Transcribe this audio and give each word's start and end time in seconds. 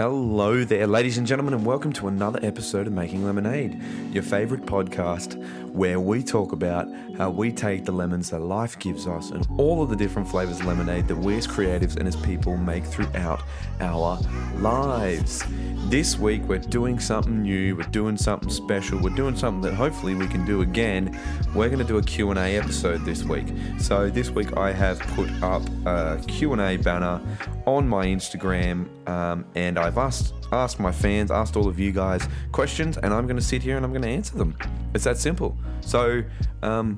Hello 0.00 0.64
there, 0.64 0.86
ladies 0.86 1.18
and 1.18 1.26
gentlemen, 1.26 1.52
and 1.52 1.66
welcome 1.66 1.92
to 1.92 2.08
another 2.08 2.40
episode 2.42 2.86
of 2.86 2.92
Making 2.94 3.22
Lemonade, 3.22 3.78
your 4.14 4.22
favorite 4.22 4.62
podcast 4.62 5.36
where 5.74 6.00
we 6.00 6.22
talk 6.22 6.52
about 6.52 6.88
how 7.16 7.28
we 7.30 7.52
take 7.52 7.84
the 7.84 7.92
lemons 7.92 8.30
that 8.30 8.40
life 8.40 8.78
gives 8.78 9.06
us 9.06 9.30
and 9.30 9.46
all 9.58 9.82
of 9.82 9.90
the 9.90 9.96
different 9.96 10.26
flavors 10.26 10.58
of 10.60 10.66
lemonade 10.66 11.06
that 11.06 11.16
we 11.16 11.36
as 11.36 11.46
creatives 11.46 11.96
and 11.96 12.08
as 12.08 12.16
people 12.16 12.56
make 12.56 12.84
throughout 12.84 13.42
our 13.80 14.18
lives. 14.56 15.44
This 15.90 16.18
week, 16.18 16.42
we're 16.44 16.58
doing 16.58 16.98
something 16.98 17.42
new, 17.42 17.76
we're 17.76 17.82
doing 17.84 18.16
something 18.16 18.48
special, 18.50 18.98
we're 19.00 19.10
doing 19.10 19.36
something 19.36 19.60
that 19.62 19.74
hopefully 19.74 20.14
we 20.14 20.26
can 20.28 20.44
do 20.44 20.62
again. 20.62 21.18
We're 21.54 21.68
going 21.68 21.78
to 21.78 21.84
do 21.84 21.98
a 21.98 22.02
Q&A 22.02 22.56
episode 22.56 23.04
this 23.04 23.22
week. 23.22 23.48
So 23.78 24.08
this 24.08 24.30
week 24.30 24.56
I 24.56 24.72
have 24.72 24.98
put 25.00 25.30
up 25.42 25.62
a 25.86 26.22
Q&A 26.26 26.78
banner 26.78 27.20
on 27.66 27.88
my 27.88 28.06
Instagram 28.06 28.88
um, 29.08 29.44
and 29.54 29.78
I've 29.90 29.98
asked 29.98 30.34
asked 30.52 30.78
my 30.78 30.92
fans, 30.92 31.32
asked 31.32 31.56
all 31.56 31.66
of 31.66 31.80
you 31.80 31.90
guys 31.90 32.28
questions, 32.52 32.96
and 32.96 33.12
I'm 33.12 33.26
going 33.26 33.36
to 33.36 33.42
sit 33.42 33.60
here 33.60 33.76
and 33.76 33.84
I'm 33.84 33.90
going 33.90 34.02
to 34.02 34.08
answer 34.08 34.36
them. 34.36 34.56
It's 34.94 35.02
that 35.02 35.18
simple. 35.18 35.56
So, 35.80 36.22
um, 36.62 36.96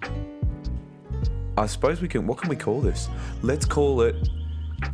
I 1.57 1.65
suppose 1.65 2.03
we 2.03 2.09
can. 2.09 2.27
What 2.27 2.37
can 2.37 2.51
we 2.51 2.57
call 2.57 2.83
this? 2.83 3.09
Let's 3.41 3.65
call 3.65 4.03
it. 4.03 4.29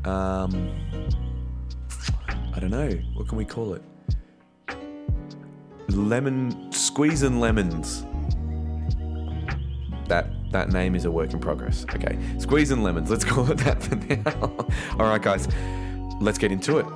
Um, 0.05 0.71
I 2.55 2.61
don't 2.61 2.71
know. 2.71 2.91
What 3.15 3.27
can 3.27 3.37
we 3.37 3.45
call 3.45 3.75
it? 3.75 3.83
Lemon 5.89 6.71
squeezing 6.71 7.41
lemons. 7.41 8.05
That 10.07 10.29
that 10.53 10.71
name 10.71 10.95
is 10.95 11.05
a 11.05 11.11
work 11.11 11.33
in 11.33 11.41
progress. 11.41 11.85
Okay, 11.97 12.17
squeezing 12.39 12.85
lemons. 12.85 13.11
Let's 13.11 13.25
call 13.33 13.51
it 13.51 13.59
that 13.59 13.83
for 13.83 13.97
now. 13.97 14.69
All 15.01 15.09
right, 15.09 15.21
guys. 15.21 15.49
Let's 16.21 16.39
get 16.39 16.53
into 16.53 16.79
it. 16.79 16.87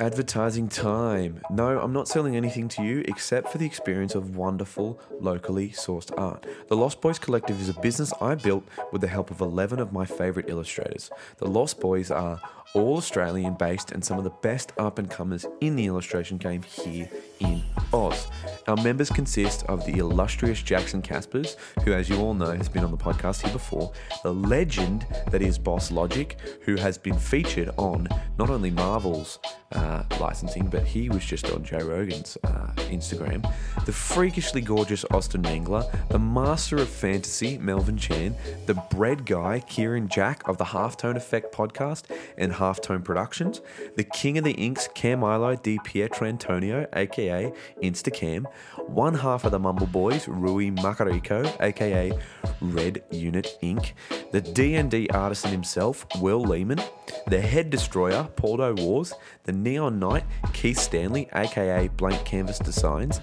Advertising 0.00 0.66
time. 0.68 1.42
No, 1.50 1.78
I'm 1.78 1.92
not 1.92 2.08
selling 2.08 2.34
anything 2.34 2.68
to 2.68 2.82
you 2.82 3.04
except 3.06 3.50
for 3.50 3.58
the 3.58 3.66
experience 3.66 4.14
of 4.14 4.34
wonderful, 4.34 4.98
locally 5.20 5.68
sourced 5.68 6.10
art. 6.18 6.46
The 6.68 6.76
Lost 6.76 7.02
Boys 7.02 7.18
Collective 7.18 7.60
is 7.60 7.68
a 7.68 7.78
business 7.80 8.12
I 8.20 8.34
built 8.34 8.64
with 8.92 9.02
the 9.02 9.08
help 9.08 9.30
of 9.30 9.40
11 9.42 9.78
of 9.78 9.92
my 9.92 10.06
favorite 10.06 10.48
illustrators. 10.48 11.10
The 11.36 11.48
Lost 11.48 11.80
Boys 11.80 12.10
are 12.10 12.40
all 12.74 12.98
Australian 12.98 13.54
based 13.54 13.92
and 13.92 14.04
some 14.04 14.18
of 14.18 14.24
the 14.24 14.30
best 14.42 14.72
up 14.78 14.98
and 14.98 15.10
comers 15.10 15.46
in 15.60 15.76
the 15.76 15.86
illustration 15.86 16.36
game 16.36 16.62
here 16.62 17.08
in 17.40 17.62
Oz. 17.92 18.28
Our 18.68 18.76
members 18.76 19.10
consist 19.10 19.64
of 19.66 19.84
the 19.84 19.98
illustrious 19.98 20.62
Jackson 20.62 21.02
Caspers, 21.02 21.56
who, 21.84 21.92
as 21.92 22.08
you 22.08 22.16
all 22.18 22.34
know, 22.34 22.52
has 22.52 22.68
been 22.68 22.84
on 22.84 22.90
the 22.90 22.96
podcast 22.96 23.42
here 23.42 23.52
before, 23.52 23.92
the 24.22 24.32
legend 24.32 25.06
that 25.30 25.42
is 25.42 25.58
Boss 25.58 25.90
Logic, 25.90 26.38
who 26.62 26.76
has 26.76 26.96
been 26.98 27.18
featured 27.18 27.70
on 27.76 28.06
not 28.38 28.50
only 28.50 28.70
Marvel's 28.70 29.38
uh, 29.72 30.02
licensing, 30.20 30.66
but 30.66 30.84
he 30.84 31.08
was 31.08 31.24
just 31.24 31.50
on 31.50 31.64
Joe 31.64 31.78
Rogan's 31.78 32.36
uh, 32.44 32.72
Instagram, 32.76 33.42
the 33.84 33.92
freakishly 33.92 34.60
gorgeous 34.60 35.04
Austin 35.10 35.42
Mangler, 35.42 35.90
the 36.08 36.18
master 36.18 36.76
of 36.76 36.88
fantasy, 36.88 37.58
Melvin 37.58 37.96
Chan, 37.96 38.34
the 38.66 38.74
bread 38.90 39.26
guy, 39.26 39.60
Kieran 39.60 40.08
Jack 40.08 40.46
of 40.48 40.58
the 40.58 40.64
Halftone 40.64 41.16
Effect 41.16 41.54
podcast 41.54 42.04
and 42.36 42.52
Halftone 42.60 43.02
Productions, 43.02 43.62
the 43.96 44.04
king 44.04 44.36
of 44.36 44.44
the 44.44 44.52
inks, 44.52 44.86
Camilo 44.94 45.60
Di 45.62 45.78
Pietro 45.82 46.26
Antonio, 46.26 46.86
aka 46.92 47.50
Instacam, 47.82 48.44
one 48.86 49.14
half 49.14 49.44
of 49.44 49.50
the 49.50 49.58
Mumble 49.58 49.86
Boys, 49.86 50.28
Rui 50.28 50.70
Makariko, 50.70 51.50
aka 51.60 52.12
Red 52.60 53.02
Unit 53.10 53.56
Inc., 53.62 53.92
the 54.30 54.42
D&D 54.42 55.08
artisan 55.08 55.50
himself, 55.50 56.06
Will 56.20 56.42
Lehman, 56.42 56.80
the 57.26 57.40
head 57.40 57.70
destroyer, 57.70 58.28
Paul 58.36 58.58
Wars, 58.74 59.14
the 59.44 59.52
Neon 59.52 59.98
Knight, 59.98 60.24
Keith 60.52 60.78
Stanley, 60.78 61.28
aka 61.34 61.88
Blank 61.88 62.24
Canvas 62.26 62.58
Designs, 62.58 63.20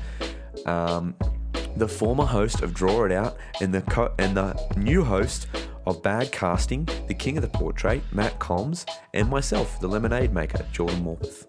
um, 0.66 1.16
the 1.76 1.88
former 1.88 2.26
host 2.26 2.64
of 2.64 2.74
Draw 2.74 3.06
It 3.06 3.12
Out, 3.12 3.38
and 3.62 3.72
the 3.72 3.82
co- 3.84 4.14
and 4.18 4.36
the 4.36 4.60
new 4.76 5.04
host 5.04 5.48
of 5.88 6.04
Bad 6.04 6.32
Casting, 6.34 6.88
the 7.08 7.14
King 7.14 7.38
of 7.38 7.42
the 7.42 7.50
Portrait, 7.50 8.04
Matt 8.12 8.38
Combs, 8.40 8.86
and 9.14 9.30
myself, 9.30 9.80
the 9.80 9.88
Lemonade 9.88 10.34
Maker, 10.34 10.66
Jordan 10.74 11.02
Morpeth. 11.04 11.48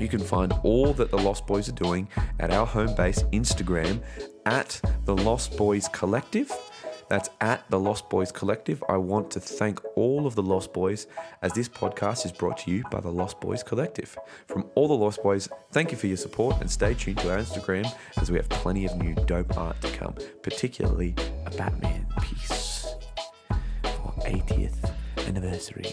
You 0.00 0.08
can 0.08 0.20
find 0.20 0.54
all 0.62 0.94
that 0.94 1.10
the 1.10 1.18
Lost 1.18 1.46
Boys 1.46 1.68
are 1.68 1.72
doing 1.72 2.08
at 2.38 2.52
our 2.52 2.64
home 2.64 2.94
base 2.94 3.24
Instagram 3.32 4.00
at 4.46 4.80
the 5.04 5.16
Lost 5.16 5.56
Boys 5.56 5.88
Collective. 5.88 6.50
That's 7.08 7.28
at 7.40 7.68
the 7.70 7.78
Lost 7.78 8.08
Boys 8.08 8.30
Collective. 8.30 8.84
I 8.88 8.96
want 8.96 9.32
to 9.32 9.40
thank 9.40 9.80
all 9.96 10.28
of 10.28 10.36
the 10.36 10.44
Lost 10.44 10.72
Boys 10.72 11.08
as 11.42 11.52
this 11.52 11.68
podcast 11.68 12.24
is 12.24 12.30
brought 12.30 12.58
to 12.58 12.70
you 12.70 12.84
by 12.88 13.00
the 13.00 13.10
Lost 13.10 13.40
Boys 13.40 13.64
Collective. 13.64 14.16
From 14.46 14.70
all 14.76 14.86
the 14.86 14.94
Lost 14.94 15.24
Boys, 15.24 15.48
thank 15.72 15.90
you 15.90 15.98
for 15.98 16.06
your 16.06 16.16
support 16.16 16.60
and 16.60 16.70
stay 16.70 16.94
tuned 16.94 17.18
to 17.18 17.32
our 17.32 17.38
Instagram 17.38 17.92
as 18.16 18.30
we 18.30 18.36
have 18.36 18.48
plenty 18.48 18.86
of 18.86 18.96
new 18.96 19.16
dope 19.26 19.58
art 19.58 19.80
to 19.80 19.90
come, 19.90 20.14
particularly 20.42 21.16
a 21.46 21.50
Batman 21.50 22.06
piece 22.22 22.79
80th 24.20 24.92
anniversary. 25.26 25.92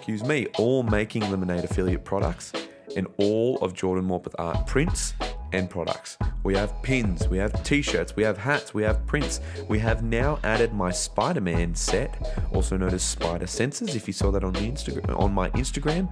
excuse 0.08 0.24
me, 0.24 0.48
all 0.58 0.84
making 0.84 1.30
lemonade 1.30 1.66
affiliate 1.66 2.06
products 2.06 2.54
and 2.96 3.08
all 3.18 3.58
of 3.58 3.74
Jordan 3.74 4.08
Morpeth 4.08 4.34
art 4.40 4.66
prints 4.66 5.14
and 5.52 5.70
products. 5.70 6.18
We 6.48 6.56
have 6.56 6.82
pins, 6.82 7.28
we 7.28 7.38
have 7.40 7.62
t-shirts, 7.64 8.16
we 8.16 8.24
have 8.24 8.38
hats, 8.38 8.74
we 8.74 8.82
have 8.84 9.06
prints. 9.06 9.42
We 9.68 9.80
have 9.80 10.02
now 10.02 10.40
added 10.46 10.72
my 10.72 10.92
Spider-Man 10.92 11.76
set, 11.76 12.40
also 12.54 12.78
known 12.78 12.94
as 12.94 13.04
Spider 13.04 13.48
Senses. 13.48 13.98
If 13.98 14.08
you 14.08 14.14
saw 14.14 14.32
that 14.32 14.46
on 14.46 14.54
the 14.54 14.62
Instagram, 14.62 15.20
on 15.20 15.34
my 15.34 15.50
Instagram, 15.50 16.10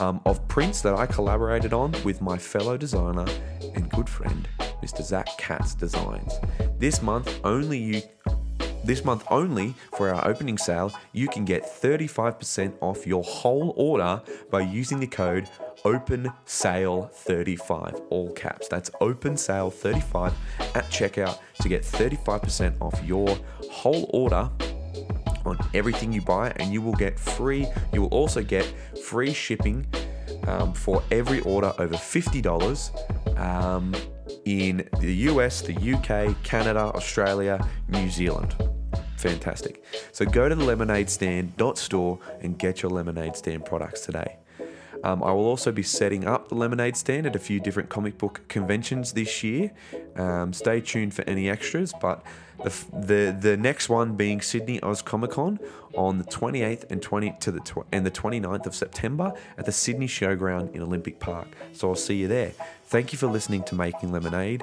um, 0.00 0.20
of 0.26 0.46
prints 0.48 0.80
that 0.80 0.96
I 0.96 1.06
collaborated 1.06 1.72
on 1.72 1.94
with 2.02 2.20
my 2.20 2.36
fellow 2.36 2.76
designer 2.76 3.26
and 3.76 3.88
good 3.92 4.08
friend, 4.08 4.48
Mr. 4.82 5.04
Zach 5.04 5.28
Katz 5.38 5.76
Designs. 5.76 6.32
This 6.80 7.00
month, 7.00 7.38
only 7.44 7.78
you 7.78 8.02
this 8.86 9.04
month 9.04 9.24
only 9.30 9.74
for 9.96 10.14
our 10.14 10.26
opening 10.26 10.56
sale, 10.58 10.92
you 11.12 11.28
can 11.28 11.44
get 11.44 11.64
35% 11.64 12.74
off 12.80 13.06
your 13.06 13.22
whole 13.24 13.74
order 13.76 14.22
by 14.50 14.60
using 14.60 15.00
the 15.00 15.06
code 15.06 15.48
OpenSale35, 15.84 18.06
all 18.10 18.32
caps. 18.32 18.68
That's 18.68 18.90
OpenSale35 18.90 20.32
at 20.74 20.84
checkout 20.84 21.38
to 21.60 21.68
get 21.68 21.82
35% 21.82 22.80
off 22.80 23.02
your 23.04 23.36
whole 23.70 24.08
order 24.14 24.48
on 25.44 25.58
everything 25.74 26.12
you 26.12 26.22
buy, 26.22 26.52
and 26.56 26.72
you 26.72 26.80
will 26.80 26.94
get 26.94 27.18
free. 27.18 27.66
You 27.92 28.02
will 28.02 28.08
also 28.08 28.42
get 28.42 28.64
free 29.04 29.32
shipping 29.32 29.86
um, 30.46 30.72
for 30.72 31.02
every 31.10 31.40
order 31.40 31.72
over 31.78 31.94
$50 31.94 33.38
um, 33.38 33.94
in 34.46 34.88
the 35.00 35.12
US, 35.30 35.60
the 35.60 35.74
UK, 35.74 36.42
Canada, 36.42 36.92
Australia, 36.94 37.68
New 37.88 38.08
Zealand. 38.08 38.54
Fantastic. 39.18 39.84
So 40.12 40.24
go 40.24 40.48
to 40.48 40.54
the 40.54 40.64
lemonade 40.64 41.10
stand.store 41.10 42.18
and 42.40 42.56
get 42.58 42.80
your 42.80 42.90
lemonade 42.90 43.36
stand 43.36 43.64
products 43.64 44.02
today. 44.02 44.36
Um, 45.04 45.22
I 45.22 45.32
will 45.32 45.46
also 45.46 45.72
be 45.72 45.82
setting 45.82 46.26
up 46.26 46.48
the 46.48 46.54
lemonade 46.54 46.96
stand 46.96 47.26
at 47.26 47.36
a 47.36 47.38
few 47.38 47.60
different 47.60 47.88
comic 47.88 48.18
book 48.18 48.40
conventions 48.48 49.12
this 49.12 49.44
year. 49.44 49.72
Um, 50.16 50.52
stay 50.52 50.80
tuned 50.80 51.12
for 51.14 51.22
any 51.28 51.50
extras, 51.50 51.92
but 52.00 52.24
the, 52.64 52.72
the 52.92 53.36
the 53.38 53.56
next 53.56 53.88
one 53.88 54.16
being 54.16 54.40
Sydney 54.40 54.80
Oz 54.82 55.02
Comic 55.02 55.32
Con 55.32 55.58
on 55.94 56.18
the 56.18 56.24
28th 56.24 56.90
and 56.90 57.02
20 57.02 57.36
to 57.40 57.52
the 57.52 57.60
tw- 57.60 57.86
and 57.92 58.06
the 58.06 58.10
29th 58.10 58.66
of 58.66 58.74
September 58.74 59.32
at 59.58 59.66
the 59.66 59.72
Sydney 59.72 60.06
Showground 60.06 60.74
in 60.74 60.82
Olympic 60.82 61.20
Park. 61.20 61.48
So 61.72 61.88
I'll 61.88 61.94
see 61.94 62.16
you 62.16 62.28
there. 62.28 62.52
Thank 62.88 63.12
you 63.12 63.18
for 63.18 63.26
listening 63.26 63.64
to 63.64 63.74
Making 63.74 64.12
Lemonade 64.12 64.62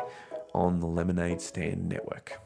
on 0.54 0.80
the 0.80 0.88
Lemonade 0.88 1.42
Stand 1.42 1.90
Network. 1.90 2.40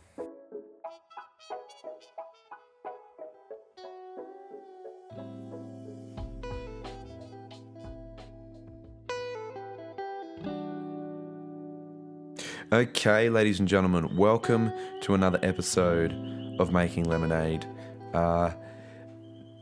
Okay, 12.74 13.30
ladies 13.30 13.60
and 13.60 13.68
gentlemen, 13.68 14.18
welcome 14.18 14.74
to 15.02 15.14
another 15.14 15.40
episode 15.44 16.12
of 16.60 16.72
Making 16.72 17.04
Lemonade. 17.04 17.68
Uh, 18.16 18.50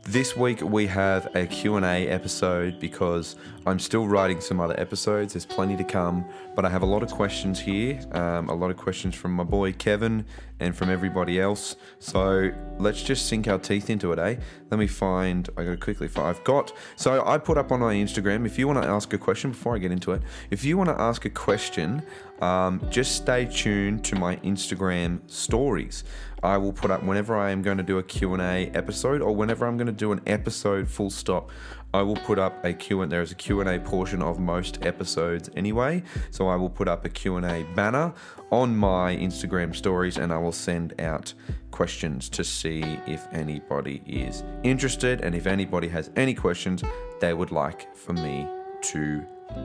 this 0.08 0.36
week 0.36 0.60
we 0.60 0.86
have 0.86 1.34
a 1.34 1.46
Q&A 1.46 2.06
episode 2.06 2.78
because 2.78 3.34
I'm 3.66 3.80
still 3.80 4.06
writing 4.06 4.40
some 4.40 4.60
other 4.60 4.78
episodes. 4.78 5.32
There's 5.32 5.44
plenty 5.44 5.76
to 5.76 5.82
come, 5.82 6.24
but 6.54 6.64
I 6.64 6.70
have 6.70 6.82
a 6.82 6.86
lot 6.86 7.02
of 7.02 7.10
questions 7.10 7.58
here. 7.58 8.00
Um, 8.12 8.48
a 8.48 8.54
lot 8.54 8.70
of 8.70 8.76
questions 8.76 9.16
from 9.16 9.32
my 9.32 9.42
boy 9.42 9.72
Kevin 9.72 10.24
and 10.60 10.76
from 10.76 10.90
everybody 10.90 11.40
else. 11.40 11.74
So 11.98 12.52
let's 12.78 13.02
just 13.02 13.26
sink 13.26 13.48
our 13.48 13.58
teeth 13.58 13.90
into 13.90 14.12
it, 14.12 14.20
eh? 14.20 14.36
Let 14.70 14.78
me 14.78 14.86
find. 14.86 15.48
I 15.56 15.64
gotta 15.64 15.76
quickly 15.76 16.06
find. 16.06 16.28
I've 16.28 16.44
got. 16.44 16.72
So 16.94 17.26
I 17.26 17.38
put 17.38 17.58
up 17.58 17.72
on 17.72 17.80
my 17.80 17.94
Instagram. 17.94 18.46
If 18.46 18.60
you 18.60 18.68
want 18.68 18.80
to 18.82 18.88
ask 18.88 19.12
a 19.12 19.18
question 19.18 19.50
before 19.50 19.74
I 19.74 19.78
get 19.78 19.90
into 19.90 20.12
it, 20.12 20.22
if 20.50 20.64
you 20.64 20.78
want 20.78 20.88
to 20.88 21.00
ask 21.00 21.24
a 21.24 21.30
question, 21.30 22.02
um, 22.40 22.80
just 22.90 23.16
stay 23.16 23.46
tuned 23.46 24.04
to 24.04 24.16
my 24.16 24.36
Instagram 24.36 25.20
stories. 25.30 26.04
I 26.42 26.58
will 26.58 26.72
put 26.72 26.90
up 26.90 27.02
whenever 27.02 27.36
I 27.36 27.50
am 27.50 27.62
going 27.62 27.78
to 27.78 27.82
do 27.82 27.98
a 27.98 28.02
Q&A 28.02 28.68
episode 28.70 29.22
or 29.22 29.34
whenever 29.34 29.66
I'm 29.66 29.76
going 29.76 29.86
to 29.86 29.92
do 29.92 30.12
an 30.12 30.20
episode 30.26 30.88
full 30.88 31.10
stop. 31.10 31.50
I 31.94 32.02
will 32.02 32.16
put 32.16 32.38
up 32.38 32.64
a 32.64 32.74
Q&A. 32.74 33.06
There 33.06 33.22
is 33.22 33.32
a 33.32 33.34
Q&A 33.34 33.78
portion 33.80 34.22
of 34.22 34.38
most 34.38 34.84
episodes 34.84 35.48
anyway, 35.56 36.02
so 36.30 36.46
I 36.46 36.56
will 36.56 36.68
put 36.68 36.88
up 36.88 37.04
a 37.04 37.08
Q&A 37.08 37.64
banner 37.74 38.12
on 38.50 38.76
my 38.76 39.16
Instagram 39.16 39.74
stories 39.74 40.18
and 40.18 40.32
I 40.32 40.38
will 40.38 40.52
send 40.52 41.00
out 41.00 41.32
questions 41.70 42.28
to 42.30 42.44
see 42.44 42.82
if 43.06 43.26
anybody 43.32 44.02
is 44.06 44.44
interested 44.62 45.22
and 45.22 45.34
if 45.34 45.46
anybody 45.46 45.88
has 45.88 46.10
any 46.16 46.34
questions 46.34 46.82
they 47.20 47.34
would 47.34 47.50
like 47.50 47.94
for 47.96 48.12
me 48.12 48.46
to 48.82 49.24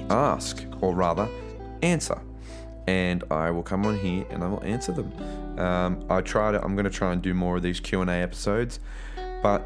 ask 0.09 0.65
or 0.81 0.95
rather 0.95 1.29
answer 1.83 2.21
and 2.87 3.23
I 3.31 3.51
will 3.51 3.63
come 3.63 3.85
on 3.85 3.97
here 3.97 4.25
and 4.29 4.43
I 4.43 4.47
will 4.47 4.63
answer 4.63 4.91
them. 4.91 5.59
Um, 5.59 6.05
I 6.09 6.21
try 6.21 6.51
to. 6.51 6.63
I'm 6.63 6.75
going 6.75 6.85
to 6.85 6.91
try 6.91 7.13
and 7.13 7.21
do 7.21 7.33
more 7.33 7.57
of 7.57 7.63
these 7.63 7.79
Q 7.79 8.01
and 8.01 8.09
A 8.09 8.13
episodes, 8.13 8.79
but 9.41 9.65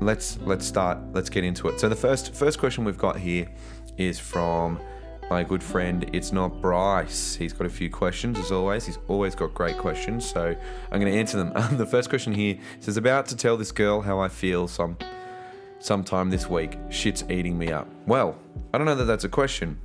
let's 0.00 0.38
let's 0.38 0.66
start. 0.66 0.98
Let's 1.12 1.30
get 1.30 1.44
into 1.44 1.68
it. 1.68 1.80
So 1.80 1.88
the 1.88 1.96
first 1.96 2.34
first 2.34 2.58
question 2.58 2.84
we've 2.84 2.98
got 2.98 3.18
here 3.18 3.48
is 3.96 4.18
from 4.18 4.80
my 5.30 5.42
good 5.42 5.62
friend. 5.62 6.08
It's 6.12 6.32
not 6.32 6.60
Bryce. 6.60 7.34
He's 7.34 7.52
got 7.52 7.66
a 7.66 7.70
few 7.70 7.90
questions 7.90 8.38
as 8.38 8.52
always. 8.52 8.86
He's 8.86 8.98
always 9.08 9.34
got 9.34 9.54
great 9.54 9.78
questions, 9.78 10.28
so 10.28 10.54
I'm 10.90 11.00
going 11.00 11.12
to 11.12 11.18
answer 11.18 11.36
them. 11.36 11.52
the 11.76 11.86
first 11.86 12.08
question 12.08 12.32
here 12.32 12.58
says 12.80 12.96
about 12.96 13.26
to 13.26 13.36
tell 13.36 13.56
this 13.56 13.72
girl 13.72 14.02
how 14.02 14.18
I 14.18 14.28
feel 14.28 14.68
some 14.68 14.96
sometime 15.78 16.30
this 16.30 16.48
week. 16.48 16.78
Shit's 16.90 17.24
eating 17.28 17.58
me 17.58 17.70
up. 17.70 17.88
Well, 18.06 18.38
I 18.72 18.78
don't 18.78 18.86
know 18.86 18.94
that 18.94 19.04
that's 19.04 19.24
a 19.24 19.28
question, 19.28 19.78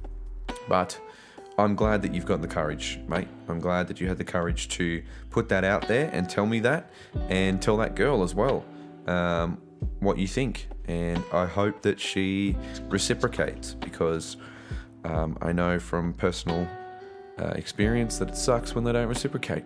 but 0.67 0.99
I'm 1.59 1.75
glad 1.75 2.01
that 2.03 2.13
you've 2.13 2.25
got 2.25 2.41
the 2.41 2.47
courage, 2.47 2.99
mate. 3.07 3.27
I'm 3.47 3.59
glad 3.59 3.87
that 3.87 3.99
you 3.99 4.07
had 4.07 4.17
the 4.17 4.23
courage 4.23 4.69
to 4.69 5.03
put 5.29 5.49
that 5.49 5.63
out 5.63 5.87
there 5.87 6.09
and 6.13 6.29
tell 6.29 6.45
me 6.45 6.59
that, 6.61 6.91
and 7.29 7.61
tell 7.61 7.77
that 7.77 7.95
girl 7.95 8.23
as 8.23 8.33
well 8.33 8.63
um, 9.07 9.61
what 9.99 10.17
you 10.17 10.27
think. 10.27 10.67
And 10.87 11.23
I 11.33 11.45
hope 11.45 11.81
that 11.83 11.99
she 11.99 12.55
reciprocates 12.87 13.73
because 13.73 14.37
um, 15.03 15.37
I 15.41 15.51
know 15.51 15.79
from 15.79 16.13
personal 16.13 16.67
uh, 17.37 17.53
experience 17.55 18.17
that 18.19 18.29
it 18.29 18.37
sucks 18.37 18.75
when 18.75 18.83
they 18.83 18.91
don't 18.91 19.07
reciprocate. 19.07 19.63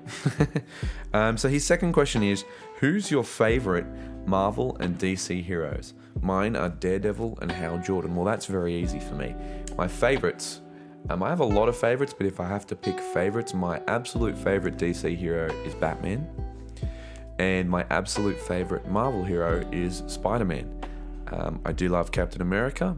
um, 1.13 1.37
so 1.37 1.47
his 1.49 1.65
second 1.65 1.93
question 1.93 2.23
is 2.23 2.43
Who's 2.79 3.09
your 3.09 3.23
favorite 3.23 3.85
Marvel 4.25 4.77
and 4.79 4.97
DC 4.97 5.43
heroes? 5.43 5.93
Mine 6.21 6.55
are 6.55 6.69
Daredevil 6.69 7.39
and 7.41 7.51
Hal 7.51 7.79
Jordan. 7.79 8.15
Well, 8.15 8.25
that's 8.25 8.45
very 8.45 8.75
easy 8.75 8.99
for 8.99 9.15
me. 9.15 9.35
My 9.77 9.87
favorites 9.87 10.61
um, 11.09 11.21
I 11.21 11.29
have 11.29 11.41
a 11.41 11.45
lot 11.45 11.67
of 11.67 11.77
favorites, 11.77 12.13
but 12.17 12.25
if 12.25 12.39
I 12.39 12.47
have 12.47 12.65
to 12.67 12.75
pick 12.75 12.99
favorites, 12.99 13.53
my 13.53 13.81
absolute 13.87 14.37
favorite 14.37 14.77
DC 14.77 15.17
hero 15.17 15.53
is 15.65 15.75
Batman, 15.75 16.27
and 17.39 17.69
my 17.69 17.85
absolute 17.89 18.39
favorite 18.39 18.87
Marvel 18.87 19.23
hero 19.23 19.67
is 19.71 20.03
Spider 20.07 20.45
Man. 20.45 20.81
Um, 21.27 21.59
I 21.65 21.73
do 21.73 21.89
love 21.89 22.11
Captain 22.11 22.41
America. 22.41 22.95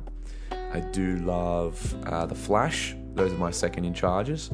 I 0.52 0.82
do 0.82 1.18
love 1.18 1.96
uh, 2.06 2.26
the 2.26 2.36
Flash. 2.36 2.96
Those 3.16 3.32
are 3.34 3.38
my 3.38 3.52
second 3.52 3.86
in 3.86 3.94
charges, 3.94 4.52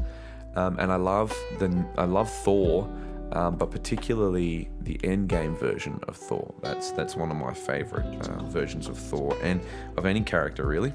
um, 0.55 0.77
and 0.79 0.91
I 0.91 0.97
love 0.97 1.35
the 1.59 1.85
I 1.97 2.05
love 2.05 2.31
Thor, 2.31 2.89
um, 3.33 3.57
but 3.57 3.69
particularly 3.69 4.69
the 4.81 4.95
Endgame 4.99 5.59
version 5.59 5.99
of 6.07 6.15
Thor. 6.15 6.53
That's 6.61 6.91
that's 6.91 7.17
one 7.17 7.31
of 7.31 7.37
my 7.37 7.53
favorite 7.53 8.05
uh, 8.29 8.43
versions 8.43 8.87
of 8.87 8.97
Thor 8.97 9.35
and 9.41 9.61
of 9.97 10.05
any 10.05 10.21
character 10.21 10.65
really. 10.65 10.93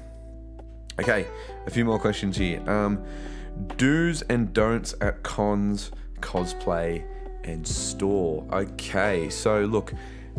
Okay, 0.99 1.27
a 1.65 1.69
few 1.69 1.85
more 1.85 1.99
questions 1.99 2.37
here. 2.37 2.67
Um, 2.69 3.03
do's 3.77 4.23
and 4.23 4.51
don'ts 4.53 4.95
at 4.99 5.21
cons, 5.23 5.91
cosplay, 6.21 7.03
and 7.43 7.67
store. 7.67 8.45
Okay, 8.51 9.29
so 9.29 9.61
look, 9.65 9.93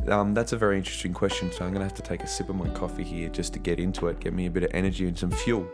um, 0.09 0.35
that's 0.35 0.53
a 0.53 0.57
very 0.57 0.77
interesting 0.77 1.13
question. 1.13 1.53
So 1.53 1.65
I'm 1.65 1.71
going 1.71 1.81
to 1.81 1.85
have 1.85 1.95
to 1.95 2.03
take 2.03 2.23
a 2.23 2.27
sip 2.27 2.49
of 2.49 2.57
my 2.57 2.69
coffee 2.71 3.05
here 3.05 3.29
just 3.29 3.53
to 3.53 3.59
get 3.59 3.79
into 3.79 4.09
it, 4.09 4.21
get 4.21 4.33
me 4.33 4.47
a 4.47 4.51
bit 4.51 4.65
of 4.65 4.71
energy 4.75 5.07
and 5.07 5.17
some 5.17 5.31
fuel. 5.31 5.67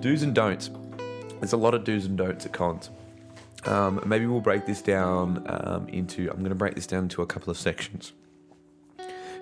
Do's 0.00 0.22
and 0.22 0.34
don'ts. 0.34 0.70
There's 1.40 1.52
a 1.52 1.56
lot 1.56 1.74
of 1.74 1.84
do's 1.84 2.06
and 2.06 2.18
don'ts 2.18 2.46
at 2.46 2.52
cons. 2.52 2.90
Um, 3.66 4.02
maybe 4.06 4.26
we'll 4.26 4.40
break 4.40 4.66
this 4.66 4.82
down 4.82 5.44
um, 5.48 5.88
into. 5.88 6.30
I'm 6.30 6.38
going 6.38 6.50
to 6.50 6.54
break 6.54 6.74
this 6.74 6.86
down 6.86 7.04
into 7.04 7.22
a 7.22 7.26
couple 7.26 7.50
of 7.50 7.58
sections. 7.58 8.12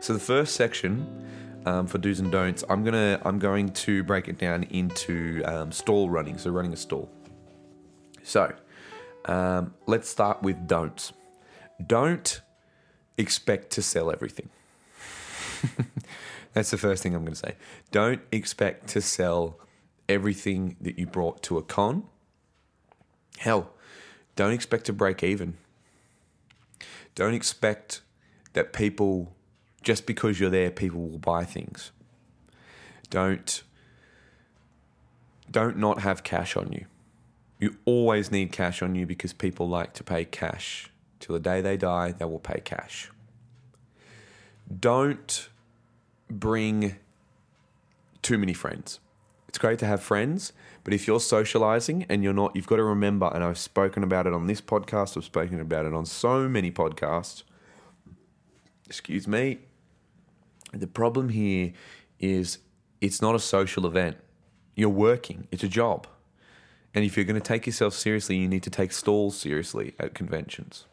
So 0.00 0.12
the 0.12 0.18
first 0.18 0.54
section 0.54 1.06
um, 1.66 1.86
for 1.86 1.98
do's 1.98 2.20
and 2.20 2.30
don'ts, 2.30 2.64
I'm 2.68 2.84
gonna 2.84 3.20
I'm 3.24 3.38
going 3.38 3.70
to 3.70 4.02
break 4.02 4.28
it 4.28 4.38
down 4.38 4.64
into 4.64 5.42
um, 5.44 5.72
stall 5.72 6.10
running. 6.10 6.38
So 6.38 6.50
running 6.50 6.72
a 6.72 6.76
stall. 6.76 7.10
So 8.22 8.52
um, 9.26 9.74
let's 9.86 10.08
start 10.08 10.42
with 10.42 10.66
don'ts. 10.66 11.12
Don't 11.84 12.40
expect 13.16 13.70
to 13.72 13.82
sell 13.82 14.10
everything. 14.10 14.48
That's 16.52 16.70
the 16.70 16.78
first 16.78 17.02
thing 17.02 17.14
I'm 17.14 17.22
going 17.22 17.34
to 17.34 17.38
say. 17.38 17.56
Don't 17.90 18.20
expect 18.30 18.88
to 18.88 19.00
sell 19.00 19.58
everything 20.08 20.76
that 20.80 20.98
you 20.98 21.06
brought 21.06 21.42
to 21.44 21.58
a 21.58 21.62
con. 21.62 22.04
Hell, 23.38 23.70
don't 24.36 24.52
expect 24.52 24.86
to 24.86 24.92
break 24.92 25.22
even. 25.24 25.56
Don't 27.14 27.34
expect 27.34 28.02
that 28.52 28.72
people 28.72 29.34
just 29.84 30.06
because 30.06 30.40
you're 30.40 30.50
there, 30.50 30.70
people 30.70 31.08
will 31.08 31.18
buy 31.18 31.44
things. 31.44 31.92
Don't 33.10 33.62
don't 35.50 35.76
not 35.76 36.00
have 36.00 36.24
cash 36.24 36.56
on 36.56 36.72
you. 36.72 36.86
You 37.60 37.76
always 37.84 38.32
need 38.32 38.50
cash 38.50 38.82
on 38.82 38.94
you 38.94 39.06
because 39.06 39.32
people 39.32 39.68
like 39.68 39.92
to 39.94 40.02
pay 40.02 40.24
cash. 40.24 40.90
Till 41.20 41.34
the 41.34 41.40
day 41.40 41.60
they 41.60 41.76
die, 41.76 42.12
they 42.12 42.24
will 42.24 42.40
pay 42.40 42.60
cash. 42.64 43.10
Don't 44.80 45.48
bring 46.28 46.96
too 48.22 48.38
many 48.38 48.52
friends. 48.52 48.98
It's 49.48 49.58
great 49.58 49.78
to 49.78 49.86
have 49.86 50.02
friends, 50.02 50.52
but 50.82 50.92
if 50.92 51.06
you're 51.06 51.20
socializing 51.20 52.04
and 52.08 52.24
you're 52.24 52.32
not, 52.32 52.56
you've 52.56 52.66
got 52.66 52.76
to 52.76 52.84
remember, 52.84 53.30
and 53.32 53.44
I've 53.44 53.58
spoken 53.58 54.02
about 54.02 54.26
it 54.26 54.32
on 54.32 54.48
this 54.48 54.60
podcast, 54.60 55.16
I've 55.16 55.24
spoken 55.24 55.60
about 55.60 55.84
it 55.86 55.94
on 55.94 56.04
so 56.06 56.48
many 56.48 56.72
podcasts. 56.72 57.44
Excuse 58.86 59.28
me, 59.28 59.60
the 60.72 60.86
problem 60.86 61.28
here 61.28 61.72
is 62.18 62.58
it's 63.00 63.20
not 63.20 63.34
a 63.34 63.38
social 63.38 63.86
event. 63.86 64.16
You're 64.74 64.88
working, 64.88 65.46
it's 65.50 65.62
a 65.62 65.68
job. 65.68 66.06
And 66.94 67.04
if 67.04 67.16
you're 67.16 67.26
going 67.26 67.40
to 67.40 67.46
take 67.46 67.66
yourself 67.66 67.94
seriously, 67.94 68.36
you 68.36 68.48
need 68.48 68.62
to 68.62 68.70
take 68.70 68.92
stalls 68.92 69.36
seriously 69.36 69.94
at 69.98 70.14
conventions. 70.14 70.86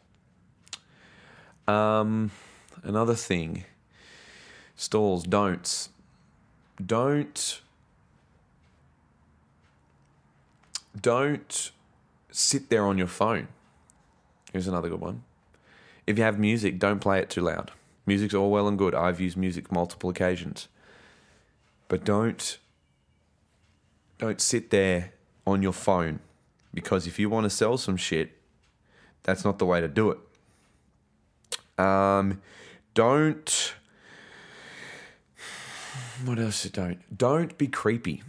Um, 1.68 2.32
another 2.82 3.14
thing 3.14 3.64
stalls, 4.74 5.24
don'ts. 5.24 5.90
Don't. 6.84 7.60
Don't 11.00 11.70
sit 12.30 12.68
there 12.68 12.84
on 12.84 12.98
your 12.98 13.06
phone. 13.06 13.48
Here's 14.52 14.66
another 14.66 14.88
good 14.88 15.00
one. 15.00 15.22
If 16.06 16.18
you 16.18 16.24
have 16.24 16.38
music, 16.38 16.78
don't 16.78 16.98
play 16.98 17.20
it 17.20 17.30
too 17.30 17.42
loud. 17.42 17.70
Music's 18.06 18.34
all 18.34 18.50
well 18.50 18.66
and 18.68 18.78
good. 18.78 18.94
I've 18.94 19.20
used 19.20 19.36
music 19.36 19.70
multiple 19.70 20.10
occasions. 20.10 20.68
But 21.88 22.04
don't 22.04 22.58
don't 24.18 24.40
sit 24.40 24.70
there 24.70 25.12
on 25.46 25.62
your 25.62 25.72
phone 25.72 26.20
because 26.72 27.06
if 27.06 27.18
you 27.18 27.28
want 27.28 27.44
to 27.44 27.50
sell 27.50 27.76
some 27.76 27.96
shit, 27.96 28.38
that's 29.24 29.44
not 29.44 29.58
the 29.58 29.66
way 29.66 29.80
to 29.80 29.88
do 29.88 30.10
it. 30.10 30.18
Um, 31.84 32.40
don't. 32.94 33.74
What 36.24 36.38
else? 36.38 36.64
Don't 36.64 37.00
don't 37.16 37.56
be 37.58 37.66
creepy. 37.66 38.22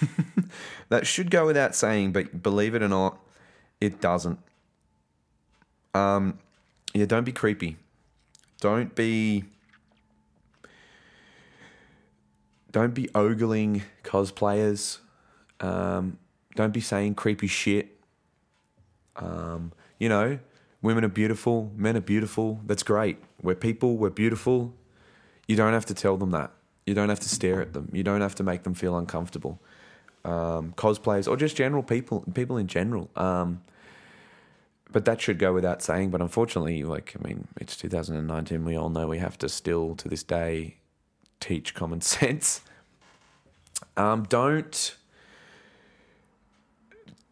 that 0.88 1.06
should 1.06 1.30
go 1.30 1.46
without 1.46 1.74
saying, 1.74 2.12
but 2.12 2.42
believe 2.42 2.74
it 2.74 2.82
or 2.82 2.88
not, 2.88 3.18
it 3.80 4.00
doesn't. 4.00 4.38
Um, 5.94 6.38
yeah, 6.94 7.06
don't 7.06 7.24
be 7.24 7.32
creepy. 7.32 7.76
Don't 8.62 8.94
be 8.94 9.42
don't 12.70 12.94
be 12.94 13.08
ogling 13.12 13.82
cosplayers. 14.04 14.98
Um, 15.58 16.18
Don't 16.54 16.72
be 16.72 16.80
saying 16.80 17.16
creepy 17.16 17.48
shit. 17.48 17.98
Um, 19.16 19.72
you 19.98 20.08
know, 20.08 20.38
women 20.80 21.04
are 21.04 21.08
beautiful, 21.08 21.72
men 21.74 21.96
are 21.96 22.00
beautiful. 22.00 22.60
That's 22.64 22.84
great. 22.84 23.18
We're 23.42 23.56
people, 23.56 23.96
we're 23.96 24.10
beautiful. 24.10 24.72
You 25.48 25.56
don't 25.56 25.72
have 25.72 25.86
to 25.86 25.94
tell 25.94 26.16
them 26.16 26.30
that. 26.30 26.52
You 26.86 26.94
don't 26.94 27.08
have 27.08 27.20
to 27.20 27.28
stare 27.28 27.60
at 27.60 27.72
them. 27.72 27.90
You 27.92 28.04
don't 28.04 28.20
have 28.20 28.36
to 28.36 28.44
make 28.44 28.62
them 28.62 28.74
feel 28.74 28.96
uncomfortable. 28.96 29.60
Um, 30.24 30.72
cosplayers 30.76 31.28
or 31.28 31.36
just 31.36 31.56
general 31.56 31.82
people, 31.82 32.24
people 32.32 32.58
in 32.58 32.68
general. 32.68 33.10
Um, 33.16 33.62
but 34.92 35.04
that 35.04 35.20
should 35.20 35.38
go 35.38 35.52
without 35.52 35.82
saying. 35.82 36.10
But 36.10 36.20
unfortunately, 36.20 36.82
like 36.82 37.14
I 37.18 37.26
mean, 37.26 37.48
it's 37.60 37.76
2019. 37.76 38.64
We 38.64 38.76
all 38.76 38.90
know 38.90 39.06
we 39.06 39.18
have 39.18 39.38
to 39.38 39.48
still, 39.48 39.94
to 39.96 40.08
this 40.08 40.22
day, 40.22 40.76
teach 41.40 41.74
common 41.74 42.00
sense. 42.02 42.62
Um, 43.96 44.24
don't 44.24 44.96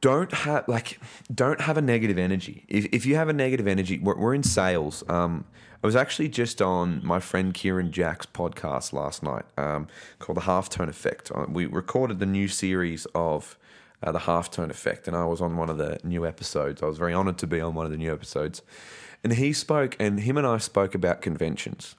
don't 0.00 0.32
have 0.32 0.66
like 0.66 0.98
don't 1.32 1.60
have 1.60 1.76
a 1.76 1.82
negative 1.82 2.18
energy. 2.18 2.64
If 2.68 2.86
if 2.92 3.06
you 3.06 3.16
have 3.16 3.28
a 3.28 3.32
negative 3.32 3.66
energy, 3.66 3.98
we're, 3.98 4.16
we're 4.16 4.34
in 4.34 4.42
sales. 4.42 5.04
Um, 5.08 5.44
I 5.82 5.86
was 5.86 5.96
actually 5.96 6.28
just 6.28 6.60
on 6.60 7.00
my 7.04 7.20
friend 7.20 7.54
Kieran 7.54 7.90
Jack's 7.90 8.26
podcast 8.26 8.92
last 8.92 9.22
night 9.22 9.46
um, 9.56 9.88
called 10.18 10.36
the 10.36 10.42
Halftone 10.42 10.88
Effect. 10.88 11.32
Uh, 11.34 11.46
we 11.48 11.64
recorded 11.64 12.18
the 12.18 12.26
new 12.26 12.48
series 12.48 13.06
of 13.14 13.58
uh, 14.02 14.12
the 14.12 14.20
Halftone 14.20 14.70
Effect, 14.70 15.06
and 15.06 15.16
I 15.16 15.24
was 15.24 15.40
on 15.40 15.56
one 15.56 15.68
of 15.68 15.78
the 15.78 15.98
new 16.02 16.26
episodes. 16.26 16.82
I 16.82 16.86
was 16.86 16.98
very 16.98 17.12
honored 17.12 17.38
to 17.38 17.46
be 17.46 17.60
on 17.60 17.74
one 17.74 17.86
of 17.86 17.92
the 17.92 17.98
new 17.98 18.12
episodes, 18.12 18.62
and 19.22 19.32
he 19.32 19.52
spoke, 19.52 19.96
and 20.00 20.20
him 20.20 20.36
and 20.36 20.46
I 20.46 20.58
spoke 20.58 20.94
about 20.94 21.20
conventions, 21.20 21.96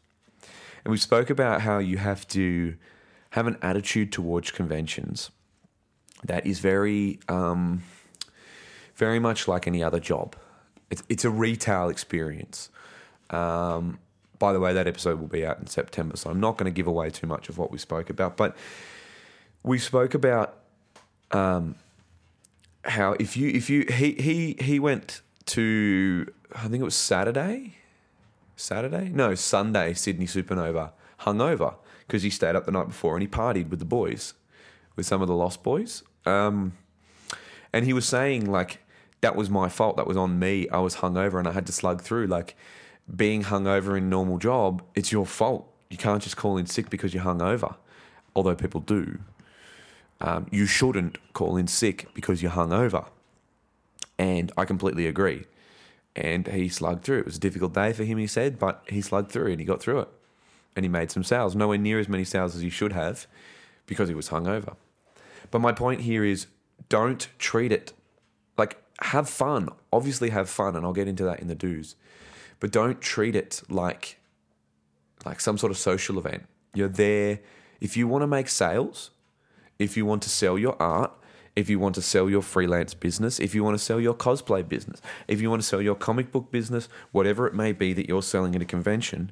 and 0.83 0.91
we 0.91 0.97
spoke 0.97 1.29
about 1.29 1.61
how 1.61 1.77
you 1.77 1.97
have 1.97 2.27
to 2.29 2.75
have 3.31 3.47
an 3.47 3.57
attitude 3.61 4.11
towards 4.11 4.51
conventions 4.51 5.31
that 6.23 6.45
is 6.45 6.59
very, 6.59 7.19
um, 7.29 7.83
very 8.95 9.19
much 9.19 9.47
like 9.47 9.67
any 9.67 9.83
other 9.83 9.99
job. 9.99 10.35
It's, 10.89 11.03
it's 11.07 11.25
a 11.25 11.29
retail 11.29 11.89
experience. 11.89 12.69
Um, 13.29 13.99
by 14.37 14.53
the 14.53 14.59
way, 14.59 14.73
that 14.73 14.87
episode 14.87 15.19
will 15.19 15.27
be 15.27 15.45
out 15.45 15.59
in 15.59 15.67
September, 15.67 16.17
so 16.17 16.29
I'm 16.29 16.39
not 16.39 16.57
going 16.57 16.65
to 16.65 16.75
give 16.75 16.87
away 16.87 17.09
too 17.09 17.27
much 17.27 17.47
of 17.47 17.57
what 17.57 17.71
we 17.71 17.77
spoke 17.77 18.09
about. 18.09 18.37
But 18.37 18.57
we 19.63 19.77
spoke 19.77 20.13
about 20.13 20.57
um, 21.31 21.75
how 22.83 23.13
if 23.19 23.37
you 23.37 23.49
if 23.49 23.69
you 23.69 23.85
he 23.89 24.13
he 24.13 24.57
he 24.59 24.79
went 24.79 25.21
to 25.45 26.27
I 26.55 26.67
think 26.67 26.81
it 26.81 26.83
was 26.83 26.95
Saturday, 26.95 27.75
Saturday 28.55 29.09
no 29.13 29.35
Sunday 29.35 29.93
Sydney 29.93 30.25
Supanova 30.25 30.91
hungover 31.21 31.75
because 32.07 32.23
he 32.23 32.29
stayed 32.29 32.55
up 32.55 32.65
the 32.65 32.71
night 32.71 32.87
before 32.87 33.15
and 33.15 33.21
he 33.21 33.27
partied 33.27 33.69
with 33.69 33.79
the 33.79 33.85
boys, 33.85 34.33
with 34.95 35.05
some 35.05 35.21
of 35.21 35.27
the 35.27 35.35
Lost 35.35 35.63
Boys. 35.63 36.03
Um, 36.25 36.73
and 37.71 37.85
he 37.85 37.93
was 37.93 38.07
saying 38.07 38.51
like 38.51 38.79
that 39.21 39.35
was 39.35 39.49
my 39.49 39.69
fault. 39.69 39.97
That 39.97 40.07
was 40.07 40.17
on 40.17 40.39
me. 40.39 40.67
I 40.69 40.79
was 40.79 40.97
hungover 40.97 41.39
and 41.39 41.47
I 41.47 41.51
had 41.51 41.65
to 41.67 41.71
slug 41.71 42.01
through. 42.01 42.27
Like 42.27 42.55
being 43.15 43.43
hungover 43.43 43.97
in 43.97 44.09
normal 44.09 44.37
job, 44.37 44.83
it's 44.95 45.11
your 45.11 45.25
fault. 45.25 45.71
You 45.89 45.97
can't 45.97 46.21
just 46.21 46.37
call 46.37 46.57
in 46.57 46.65
sick 46.65 46.89
because 46.89 47.13
you're 47.13 47.23
hungover, 47.23 47.75
although 48.35 48.55
people 48.55 48.81
do. 48.81 49.19
Um, 50.21 50.47
you 50.51 50.65
shouldn't 50.65 51.17
call 51.33 51.57
in 51.57 51.67
sick 51.67 52.07
because 52.13 52.41
you're 52.41 52.51
hungover. 52.51 53.07
And 54.17 54.51
I 54.55 54.65
completely 54.65 55.07
agree. 55.07 55.45
And 56.15 56.47
he 56.47 56.69
slugged 56.69 57.03
through. 57.03 57.19
It 57.19 57.25
was 57.25 57.37
a 57.37 57.39
difficult 57.39 57.73
day 57.73 57.91
for 57.91 58.03
him, 58.03 58.17
he 58.17 58.27
said, 58.27 58.59
but 58.59 58.83
he 58.87 59.01
slugged 59.01 59.31
through 59.31 59.51
and 59.51 59.59
he 59.59 59.65
got 59.65 59.81
through 59.81 60.01
it. 60.01 60.09
And 60.75 60.85
he 60.85 60.89
made 60.89 61.11
some 61.11 61.23
sales, 61.23 61.55
nowhere 61.55 61.77
near 61.77 61.99
as 61.99 62.07
many 62.07 62.23
sales 62.23 62.55
as 62.55 62.61
he 62.61 62.69
should 62.69 62.93
have 62.93 63.27
because 63.87 64.09
he 64.09 64.15
was 64.15 64.29
hungover. 64.29 64.75
But 65.49 65.59
my 65.59 65.71
point 65.71 66.01
here 66.01 66.23
is 66.23 66.47
don't 66.87 67.27
treat 67.39 67.71
it 67.71 67.93
like 68.57 68.77
have 69.01 69.27
fun. 69.27 69.69
Obviously, 69.91 70.29
have 70.29 70.49
fun, 70.49 70.75
and 70.75 70.85
I'll 70.85 70.93
get 70.93 71.07
into 71.07 71.23
that 71.25 71.39
in 71.39 71.47
the 71.47 71.55
do's. 71.55 71.95
But 72.59 72.71
don't 72.71 73.01
treat 73.01 73.35
it 73.35 73.61
like 73.69 74.17
like 75.25 75.39
some 75.39 75.57
sort 75.57 75.71
of 75.71 75.77
social 75.77 76.17
event. 76.17 76.43
You're 76.73 76.87
there 76.87 77.39
if 77.79 77.97
you 77.97 78.07
want 78.07 78.21
to 78.21 78.27
make 78.27 78.47
sales, 78.47 79.11
if 79.81 79.97
you 79.97 80.05
want 80.05 80.21
to 80.23 80.29
sell 80.29 80.57
your 80.57 80.81
art, 80.81 81.11
if 81.55 81.69
you 81.69 81.79
want 81.79 81.95
to 81.95 82.01
sell 82.01 82.29
your 82.29 82.41
freelance 82.41 82.93
business, 82.93 83.39
if 83.39 83.55
you 83.55 83.63
want 83.63 83.77
to 83.77 83.83
sell 83.83 83.99
your 83.99 84.13
cosplay 84.13 84.67
business, 84.67 85.01
if 85.27 85.41
you 85.41 85.49
want 85.49 85.61
to 85.61 85.67
sell 85.67 85.81
your 85.81 85.95
comic 85.95 86.31
book 86.31 86.51
business, 86.51 86.87
whatever 87.11 87.47
it 87.47 87.53
may 87.53 87.71
be 87.71 87.91
that 87.93 88.07
you're 88.07 88.21
selling 88.21 88.55
at 88.55 88.61
a 88.61 88.65
convention, 88.65 89.31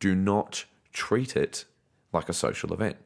do 0.00 0.14
not 0.14 0.64
treat 0.92 1.36
it 1.36 1.66
like 2.12 2.28
a 2.28 2.32
social 2.32 2.72
event. 2.72 2.96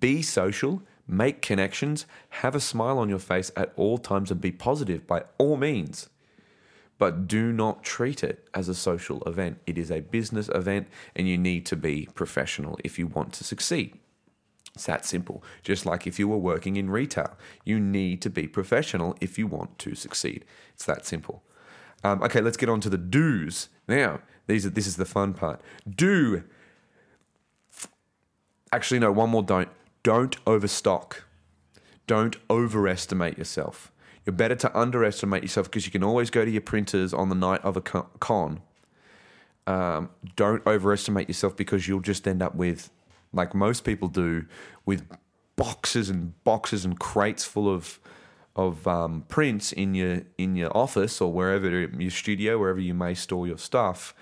Be 0.00 0.22
social, 0.22 0.82
make 1.06 1.40
connections, 1.40 2.04
have 2.30 2.54
a 2.54 2.60
smile 2.60 2.98
on 2.98 3.08
your 3.08 3.18
face 3.18 3.50
at 3.56 3.72
all 3.76 3.98
times, 3.98 4.30
and 4.30 4.40
be 4.40 4.52
positive 4.52 5.06
by 5.06 5.22
all 5.38 5.56
means. 5.56 6.08
But 6.98 7.26
do 7.26 7.52
not 7.52 7.82
treat 7.82 8.22
it 8.22 8.48
as 8.54 8.68
a 8.68 8.74
social 8.74 9.22
event. 9.22 9.58
It 9.66 9.78
is 9.78 9.90
a 9.90 10.00
business 10.00 10.48
event, 10.54 10.88
and 11.14 11.28
you 11.28 11.38
need 11.38 11.64
to 11.66 11.76
be 11.76 12.08
professional 12.14 12.78
if 12.84 12.98
you 12.98 13.06
want 13.06 13.32
to 13.34 13.44
succeed. 13.44 13.98
It's 14.74 14.86
that 14.86 15.04
simple. 15.04 15.42
Just 15.62 15.86
like 15.86 16.06
if 16.06 16.18
you 16.18 16.26
were 16.26 16.38
working 16.38 16.76
in 16.76 16.90
retail, 16.90 17.36
you 17.64 17.78
need 17.78 18.20
to 18.22 18.30
be 18.30 18.48
professional 18.48 19.16
if 19.20 19.38
you 19.38 19.46
want 19.46 19.78
to 19.80 19.94
succeed. 19.94 20.44
It's 20.74 20.84
that 20.84 21.06
simple. 21.06 21.42
Um, 22.02 22.22
okay, 22.22 22.40
let's 22.40 22.56
get 22.56 22.68
on 22.68 22.80
to 22.80 22.90
the 22.90 22.98
do's. 22.98 23.68
Now, 23.86 24.20
these 24.46 24.66
are, 24.66 24.70
this 24.70 24.86
is 24.86 24.96
the 24.96 25.04
fun 25.04 25.32
part. 25.32 25.60
Do. 25.88 26.42
Actually, 28.72 29.00
no, 29.00 29.12
one 29.12 29.30
more 29.30 29.42
don't. 29.42 29.68
Don't 30.02 30.36
overstock. 30.46 31.24
Don't 32.06 32.36
overestimate 32.50 33.38
yourself. 33.38 33.92
You're 34.26 34.34
better 34.34 34.56
to 34.56 34.78
underestimate 34.78 35.42
yourself 35.42 35.70
because 35.70 35.86
you 35.86 35.92
can 35.92 36.02
always 36.02 36.30
go 36.30 36.44
to 36.44 36.50
your 36.50 36.60
printers 36.62 37.14
on 37.14 37.28
the 37.28 37.34
night 37.34 37.62
of 37.62 37.76
a 37.76 37.80
con. 37.80 38.60
Um, 39.66 40.10
don't 40.36 40.66
overestimate 40.66 41.28
yourself 41.28 41.56
because 41.56 41.88
you'll 41.88 42.00
just 42.00 42.26
end 42.26 42.42
up 42.42 42.54
with 42.54 42.90
like 43.34 43.54
most 43.54 43.84
people 43.84 44.08
do, 44.08 44.46
with 44.86 45.06
boxes 45.56 46.08
and 46.08 46.42
boxes 46.44 46.84
and 46.84 46.98
crates 46.98 47.44
full 47.44 47.72
of 47.72 48.00
of 48.56 48.86
um, 48.86 49.24
prints 49.28 49.72
in 49.72 49.94
your 49.94 50.22
in 50.38 50.56
your 50.56 50.74
office 50.76 51.20
or 51.20 51.32
wherever 51.32 51.86
your 51.86 52.10
studio, 52.10 52.58
wherever 52.58 52.80
you 52.80 52.94
may 52.94 53.14
store 53.14 53.46
your 53.46 53.58
stuff, 53.58 54.14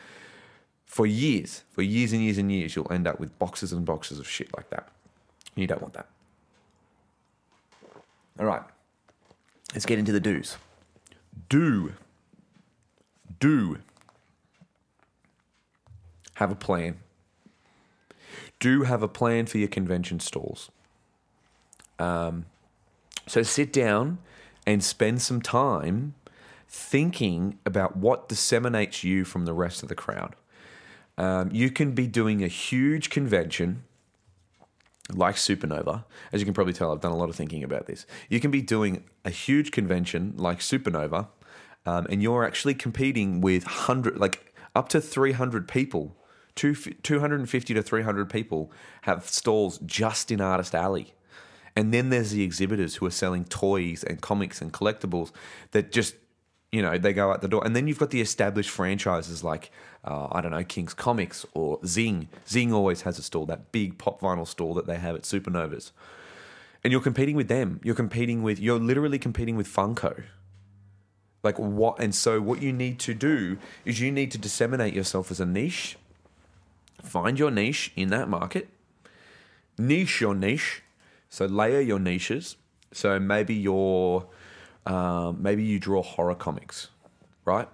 for 0.86 1.06
years, 1.06 1.64
for 1.70 1.82
years 1.82 2.12
and 2.12 2.22
years 2.22 2.38
and 2.38 2.52
years, 2.52 2.76
you'll 2.76 2.92
end 2.92 3.06
up 3.06 3.18
with 3.18 3.38
boxes 3.38 3.72
and 3.72 3.84
boxes 3.84 4.18
of 4.18 4.28
shit 4.28 4.54
like 4.56 4.68
that. 4.70 4.88
You 5.54 5.66
don't 5.66 5.80
want 5.80 5.94
that. 5.94 6.08
All 8.38 8.46
right, 8.46 8.62
let's 9.72 9.86
get 9.86 9.98
into 9.98 10.12
the 10.12 10.20
do's. 10.20 10.56
Do, 11.48 11.92
do 13.38 13.78
have 16.34 16.50
a 16.50 16.54
plan 16.54 16.98
do 18.62 18.84
have 18.84 19.02
a 19.02 19.08
plan 19.08 19.46
for 19.46 19.58
your 19.58 19.68
convention 19.68 20.20
stalls. 20.20 20.70
Um, 21.98 22.46
so 23.26 23.42
sit 23.42 23.72
down 23.72 24.18
and 24.64 24.84
spend 24.84 25.20
some 25.20 25.42
time 25.42 26.14
thinking 26.68 27.58
about 27.66 27.96
what 27.96 28.28
disseminates 28.28 29.02
you 29.02 29.24
from 29.24 29.46
the 29.46 29.52
rest 29.52 29.82
of 29.82 29.88
the 29.88 29.96
crowd. 29.96 30.36
Um, 31.18 31.50
you 31.52 31.70
can 31.70 31.90
be 31.90 32.06
doing 32.06 32.44
a 32.44 32.48
huge 32.48 33.10
convention 33.10 33.82
like 35.12 35.34
Supanova. 35.34 36.04
As 36.32 36.40
you 36.40 36.44
can 36.44 36.54
probably 36.54 36.72
tell, 36.72 36.92
I've 36.92 37.00
done 37.00 37.12
a 37.12 37.16
lot 37.16 37.28
of 37.28 37.34
thinking 37.34 37.64
about 37.64 37.86
this. 37.86 38.06
You 38.28 38.38
can 38.38 38.52
be 38.52 38.62
doing 38.62 39.02
a 39.24 39.30
huge 39.30 39.72
convention 39.72 40.34
like 40.36 40.60
Supanova, 40.60 41.26
um, 41.84 42.06
and 42.08 42.22
you're 42.22 42.44
actually 42.44 42.74
competing 42.74 43.40
with 43.40 43.64
hundred, 43.64 44.18
like 44.18 44.54
up 44.76 44.88
to 44.90 45.00
three 45.00 45.32
hundred 45.32 45.66
people 45.66 46.16
Two, 46.54 46.74
250 46.74 47.74
to 47.74 47.82
300 47.82 48.28
people 48.28 48.70
have 49.02 49.28
stalls 49.28 49.78
just 49.78 50.30
in 50.30 50.40
Artist 50.40 50.74
Alley. 50.74 51.14
And 51.74 51.92
then 51.92 52.10
there's 52.10 52.32
the 52.32 52.42
exhibitors 52.42 52.96
who 52.96 53.06
are 53.06 53.10
selling 53.10 53.44
toys 53.44 54.04
and 54.04 54.20
comics 54.20 54.60
and 54.60 54.72
collectibles 54.72 55.32
that 55.70 55.90
just, 55.90 56.14
you 56.70 56.82
know, 56.82 56.98
they 56.98 57.12
go 57.14 57.30
out 57.30 57.40
the 57.40 57.48
door. 57.48 57.64
And 57.64 57.74
then 57.74 57.88
you've 57.88 57.98
got 57.98 58.10
the 58.10 58.20
established 58.20 58.68
franchises 58.68 59.42
like, 59.42 59.70
uh, 60.04 60.28
I 60.30 60.42
don't 60.42 60.50
know, 60.50 60.64
King's 60.64 60.92
Comics 60.92 61.46
or 61.54 61.78
Zing. 61.86 62.28
Zing 62.46 62.72
always 62.72 63.02
has 63.02 63.18
a 63.18 63.22
stall, 63.22 63.46
that 63.46 63.72
big 63.72 63.96
pop 63.96 64.20
vinyl 64.20 64.46
stall 64.46 64.74
that 64.74 64.86
they 64.86 64.96
have 64.96 65.14
at 65.14 65.22
Supanovas. 65.22 65.92
And 66.84 66.92
you're 66.92 67.00
competing 67.00 67.36
with 67.36 67.48
them. 67.48 67.80
You're 67.82 67.94
competing 67.94 68.42
with, 68.42 68.58
you're 68.58 68.80
literally 68.80 69.18
competing 69.18 69.56
with 69.56 69.68
Funko. 69.68 70.24
Like 71.42 71.58
what? 71.58 71.98
And 72.00 72.14
so 72.14 72.40
what 72.40 72.62
you 72.62 72.72
need 72.72 72.98
to 73.00 73.14
do 73.14 73.58
is 73.84 74.00
you 74.00 74.12
need 74.12 74.30
to 74.32 74.38
disseminate 74.38 74.94
yourself 74.94 75.30
as 75.30 75.40
a 75.40 75.46
niche 75.46 75.96
Find 77.00 77.38
your 77.38 77.50
niche 77.50 77.92
in 77.96 78.08
that 78.10 78.28
market. 78.28 78.68
Niche 79.78 80.20
your 80.20 80.34
niche. 80.34 80.82
So 81.28 81.46
layer 81.46 81.80
your 81.80 81.98
niches. 81.98 82.56
So 82.92 83.18
maybe 83.18 83.54
you're, 83.54 84.26
um, 84.86 85.42
maybe 85.42 85.62
you 85.62 85.78
draw 85.78 86.02
horror 86.02 86.34
comics, 86.34 86.88
right? 87.44 87.68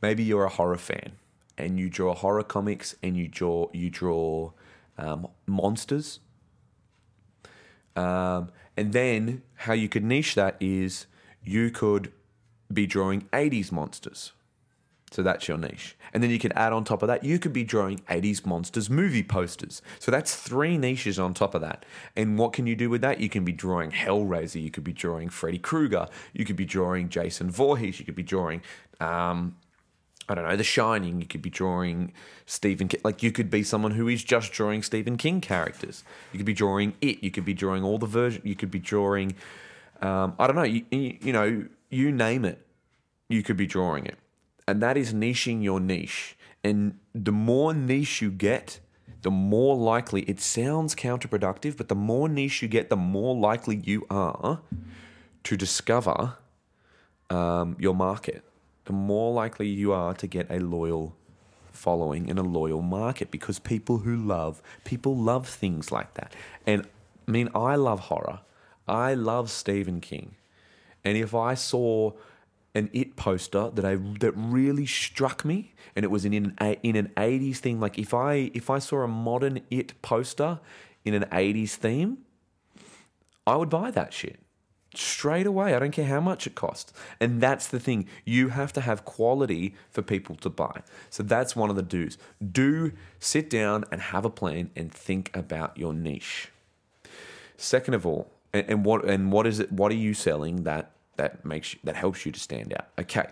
Maybe 0.00 0.22
you're 0.22 0.44
a 0.44 0.50
horror 0.50 0.78
fan 0.78 1.12
and 1.58 1.78
you 1.78 1.90
draw 1.90 2.14
horror 2.14 2.44
comics 2.44 2.94
and 3.02 3.16
you 3.16 3.28
draw 3.28 3.68
you 3.72 3.90
draw 3.90 4.52
um, 4.98 5.28
monsters. 5.46 6.20
Um, 7.96 8.50
And 8.76 8.94
then 8.94 9.42
how 9.66 9.74
you 9.74 9.88
could 9.88 10.04
niche 10.04 10.34
that 10.36 10.56
is 10.58 11.06
you 11.44 11.70
could 11.70 12.12
be 12.72 12.86
drawing 12.86 13.28
80s 13.32 13.70
monsters. 13.70 14.32
So 15.10 15.22
that's 15.24 15.48
your 15.48 15.58
niche. 15.58 15.96
And 16.12 16.22
then 16.22 16.30
you 16.30 16.38
could 16.38 16.52
add 16.54 16.72
on 16.72 16.84
top 16.84 17.02
of 17.02 17.08
that, 17.08 17.24
you 17.24 17.38
could 17.38 17.52
be 17.52 17.64
drawing 17.64 17.98
80s 18.00 18.46
monsters 18.46 18.88
movie 18.88 19.24
posters. 19.24 19.82
So 19.98 20.10
that's 20.10 20.36
three 20.36 20.78
niches 20.78 21.18
on 21.18 21.34
top 21.34 21.54
of 21.54 21.60
that. 21.62 21.84
And 22.16 22.38
what 22.38 22.52
can 22.52 22.66
you 22.66 22.76
do 22.76 22.88
with 22.88 23.00
that? 23.00 23.18
You 23.20 23.28
can 23.28 23.44
be 23.44 23.52
drawing 23.52 23.90
Hellraiser, 23.90 24.62
you 24.62 24.70
could 24.70 24.84
be 24.84 24.92
drawing 24.92 25.28
Freddy 25.28 25.58
Krueger, 25.58 26.06
you 26.32 26.44
could 26.44 26.56
be 26.56 26.64
drawing 26.64 27.08
Jason 27.08 27.50
Voorhees, 27.50 27.98
you 27.98 28.04
could 28.04 28.14
be 28.14 28.22
drawing, 28.22 28.62
um, 29.00 29.56
I 30.28 30.36
don't 30.36 30.48
know, 30.48 30.56
The 30.56 30.62
Shining, 30.62 31.20
you 31.20 31.26
could 31.26 31.42
be 31.42 31.50
drawing 31.50 32.12
Stephen 32.46 32.86
King. 32.86 33.00
Like 33.02 33.20
you 33.24 33.32
could 33.32 33.50
be 33.50 33.64
someone 33.64 33.92
who 33.92 34.06
is 34.06 34.22
just 34.22 34.52
drawing 34.52 34.84
Stephen 34.84 35.16
King 35.16 35.40
characters. 35.40 36.04
You 36.32 36.38
could 36.38 36.46
be 36.46 36.54
drawing 36.54 36.94
It, 37.00 37.24
you 37.24 37.32
could 37.32 37.44
be 37.44 37.54
drawing 37.54 37.82
all 37.82 37.98
the 37.98 38.06
version, 38.06 38.42
you 38.44 38.54
could 38.54 38.70
be 38.70 38.78
drawing, 38.78 39.34
um, 40.02 40.34
I 40.38 40.46
don't 40.46 40.54
know, 40.54 40.62
you, 40.62 40.84
you 40.90 41.32
know, 41.32 41.64
you 41.90 42.12
name 42.12 42.44
it, 42.44 42.64
you 43.28 43.42
could 43.42 43.56
be 43.56 43.66
drawing 43.66 44.06
it 44.06 44.16
and 44.70 44.82
that 44.82 44.96
is 44.96 45.12
niching 45.12 45.62
your 45.62 45.80
niche. 45.80 46.36
And 46.62 46.98
the 47.14 47.32
more 47.32 47.74
niche 47.74 48.22
you 48.22 48.30
get, 48.30 48.80
the 49.22 49.30
more 49.30 49.76
likely 49.76 50.22
it 50.22 50.40
sounds 50.40 50.94
counterproductive, 50.94 51.76
but 51.76 51.88
the 51.88 51.94
more 51.94 52.28
niche 52.28 52.62
you 52.62 52.68
get, 52.68 52.88
the 52.88 52.96
more 52.96 53.34
likely 53.34 53.76
you 53.76 54.06
are 54.10 54.60
to 55.44 55.56
discover 55.56 56.36
um, 57.28 57.76
your 57.78 57.94
market. 57.94 58.44
The 58.84 58.92
more 58.92 59.32
likely 59.32 59.68
you 59.68 59.92
are 59.92 60.14
to 60.14 60.26
get 60.26 60.50
a 60.50 60.58
loyal 60.58 61.16
following 61.72 62.28
and 62.28 62.38
a 62.38 62.42
loyal 62.42 62.82
market 62.82 63.30
because 63.30 63.58
people 63.58 63.98
who 63.98 64.16
love, 64.16 64.62
people 64.84 65.16
love 65.16 65.48
things 65.48 65.90
like 65.90 66.14
that. 66.14 66.34
And 66.66 66.86
I 67.26 67.30
mean, 67.30 67.48
I 67.54 67.76
love 67.76 68.00
horror. 68.00 68.40
I 68.88 69.14
love 69.14 69.50
Stephen 69.50 70.00
King. 70.00 70.34
And 71.04 71.16
if 71.16 71.34
I 71.34 71.54
saw 71.54 72.12
an 72.74 72.88
It 72.92 73.16
poster 73.16 73.70
that 73.70 73.84
I 73.84 73.96
that 74.20 74.32
really 74.36 74.86
struck 74.86 75.44
me, 75.44 75.74
and 75.96 76.04
it 76.04 76.08
was 76.10 76.24
in 76.24 76.34
an 76.34 76.76
in 76.82 76.96
an 76.96 77.10
'80s 77.16 77.58
theme. 77.58 77.80
Like 77.80 77.98
if 77.98 78.14
I 78.14 78.50
if 78.54 78.70
I 78.70 78.78
saw 78.78 79.02
a 79.02 79.08
modern 79.08 79.60
It 79.70 80.00
poster 80.02 80.60
in 81.04 81.14
an 81.14 81.24
'80s 81.24 81.70
theme, 81.70 82.18
I 83.46 83.56
would 83.56 83.70
buy 83.70 83.90
that 83.90 84.12
shit 84.12 84.38
straight 84.94 85.46
away. 85.46 85.74
I 85.74 85.78
don't 85.78 85.92
care 85.92 86.06
how 86.06 86.20
much 86.20 86.46
it 86.46 86.54
costs. 86.54 86.92
And 87.20 87.40
that's 87.40 87.66
the 87.68 87.80
thing. 87.80 88.06
You 88.24 88.48
have 88.48 88.72
to 88.74 88.80
have 88.80 89.04
quality 89.04 89.74
for 89.90 90.02
people 90.02 90.34
to 90.36 90.50
buy. 90.50 90.82
So 91.10 91.22
that's 91.22 91.54
one 91.54 91.70
of 91.70 91.76
the 91.76 91.82
do's. 91.82 92.18
Do 92.52 92.92
sit 93.18 93.48
down 93.48 93.84
and 93.92 94.00
have 94.00 94.24
a 94.24 94.30
plan 94.30 94.70
and 94.74 94.92
think 94.92 95.34
about 95.36 95.76
your 95.76 95.92
niche. 95.92 96.50
Second 97.56 97.94
of 97.94 98.06
all, 98.06 98.30
and, 98.52 98.68
and 98.68 98.84
what 98.84 99.04
and 99.04 99.30
what 99.30 99.46
is 99.46 99.60
it? 99.60 99.70
What 99.70 99.92
are 99.92 99.96
you 99.96 100.14
selling 100.14 100.64
that 100.64 100.92
that 101.16 101.44
makes 101.44 101.74
you, 101.74 101.80
that 101.84 101.96
helps 101.96 102.24
you 102.24 102.32
to 102.32 102.40
stand 102.40 102.72
out. 102.72 102.88
Okay. 102.98 103.26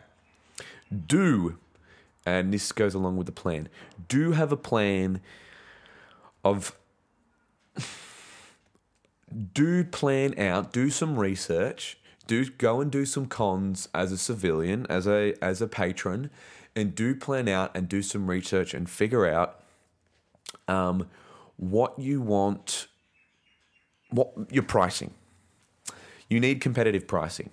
Do 1.07 1.59
and 2.29 2.53
this 2.53 2.73
goes 2.73 2.95
along 2.95 3.17
with 3.17 3.27
the 3.27 3.33
plan. 3.33 3.69
Do 4.09 4.33
have 4.33 4.53
a 4.53 4.57
plan 4.57 5.21
of 6.45 6.77
do 9.53 9.85
plan 9.85 10.39
out, 10.39 10.73
do 10.73 10.91
some 10.91 11.19
research, 11.19 11.99
do 12.27 12.45
go 12.51 12.81
and 12.81 12.91
do 12.91 13.07
some 13.07 13.27
cons 13.27 13.89
as 13.95 14.13
a 14.13 14.19
civilian, 14.19 14.87
as 14.91 15.07
a 15.07 15.35
as 15.43 15.63
a 15.63 15.67
patron, 15.67 16.31
and 16.77 16.95
do 16.95 17.15
plan 17.15 17.49
out 17.49 17.75
and 17.75 17.89
do 17.89 18.03
some 18.03 18.29
research 18.29 18.75
and 18.75 18.91
figure 18.91 19.27
out 19.27 19.63
um, 20.67 21.09
what 21.57 21.99
you 21.99 22.21
want, 22.21 22.89
what 24.11 24.33
your 24.51 24.65
pricing. 24.65 25.15
You 26.29 26.41
need 26.41 26.61
competitive 26.61 27.07
pricing. 27.09 27.51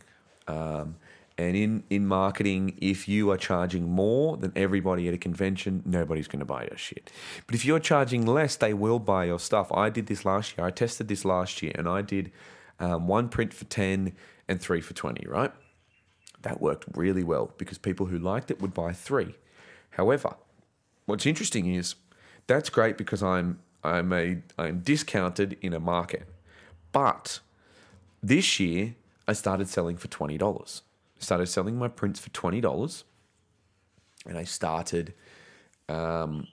Um, 0.48 0.96
and 1.38 1.56
in, 1.58 1.84
in 1.90 2.08
marketing, 2.08 2.78
if 2.82 3.10
you 3.10 3.30
are 3.30 3.38
charging 3.38 3.90
more 3.90 4.38
than 4.38 4.54
everybody 4.56 5.08
at 5.10 5.14
a 5.14 5.18
convention, 5.18 5.84
nobody's 5.86 6.28
going 6.28 6.40
to 6.40 6.46
buy 6.46 6.64
your 6.64 6.78
shit. 6.78 7.12
But 7.46 7.56
if 7.56 7.66
you're 7.66 7.80
charging 7.80 8.26
less, 8.26 8.56
they 8.56 8.74
will 8.74 9.00
buy 9.00 9.26
your 9.26 9.40
stuff. 9.40 9.70
I 9.74 9.90
did 9.90 10.08
this 10.08 10.24
last 10.24 10.58
year. 10.58 10.66
I 10.66 10.72
tested 10.72 11.10
this 11.10 11.26
last 11.26 11.62
year 11.62 11.74
and 11.76 11.90
I 11.90 12.02
did 12.02 12.32
um, 12.80 13.08
one 13.08 13.28
print 13.28 13.54
for 13.54 13.66
10 13.66 14.14
and 14.48 14.62
three 14.62 14.80
for 14.80 14.94
20, 14.94 15.28
right? 15.28 15.52
That 16.44 16.62
worked 16.62 16.86
really 16.96 17.24
well 17.24 17.52
because 17.58 17.78
people 17.78 18.06
who 18.06 18.18
liked 18.18 18.50
it 18.50 18.62
would 18.62 18.74
buy 18.74 18.94
three. 18.94 19.36
However, 19.92 20.36
what's 21.06 21.26
interesting 21.26 21.74
is 21.74 21.96
that's 22.48 22.70
great 22.70 22.98
because 22.98 23.24
I'm 23.24 23.60
I'm 23.84 24.12
a 24.14 24.38
I'm 24.58 24.80
discounted 24.80 25.58
in 25.62 25.74
a 25.74 25.80
market. 25.80 26.28
But 26.92 27.40
this 28.22 28.60
year 28.60 28.96
I 29.28 29.34
started 29.34 29.68
selling 29.68 29.98
for 29.98 30.08
$20. 30.08 30.82
started 31.20 31.48
selling 31.48 31.78
my 31.78 31.88
prints 31.88 32.20
for 32.20 32.30
$20 32.30 33.04
and 34.26 34.38
I 34.38 34.44
started 34.44 35.14
um, 35.90 36.48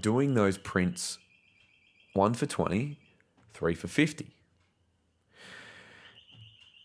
doing 0.00 0.34
those 0.34 0.58
prints 0.58 1.18
one 2.14 2.34
for 2.34 2.46
20, 2.46 2.98
three 3.52 3.74
for 3.74 3.88
50. 3.88 4.34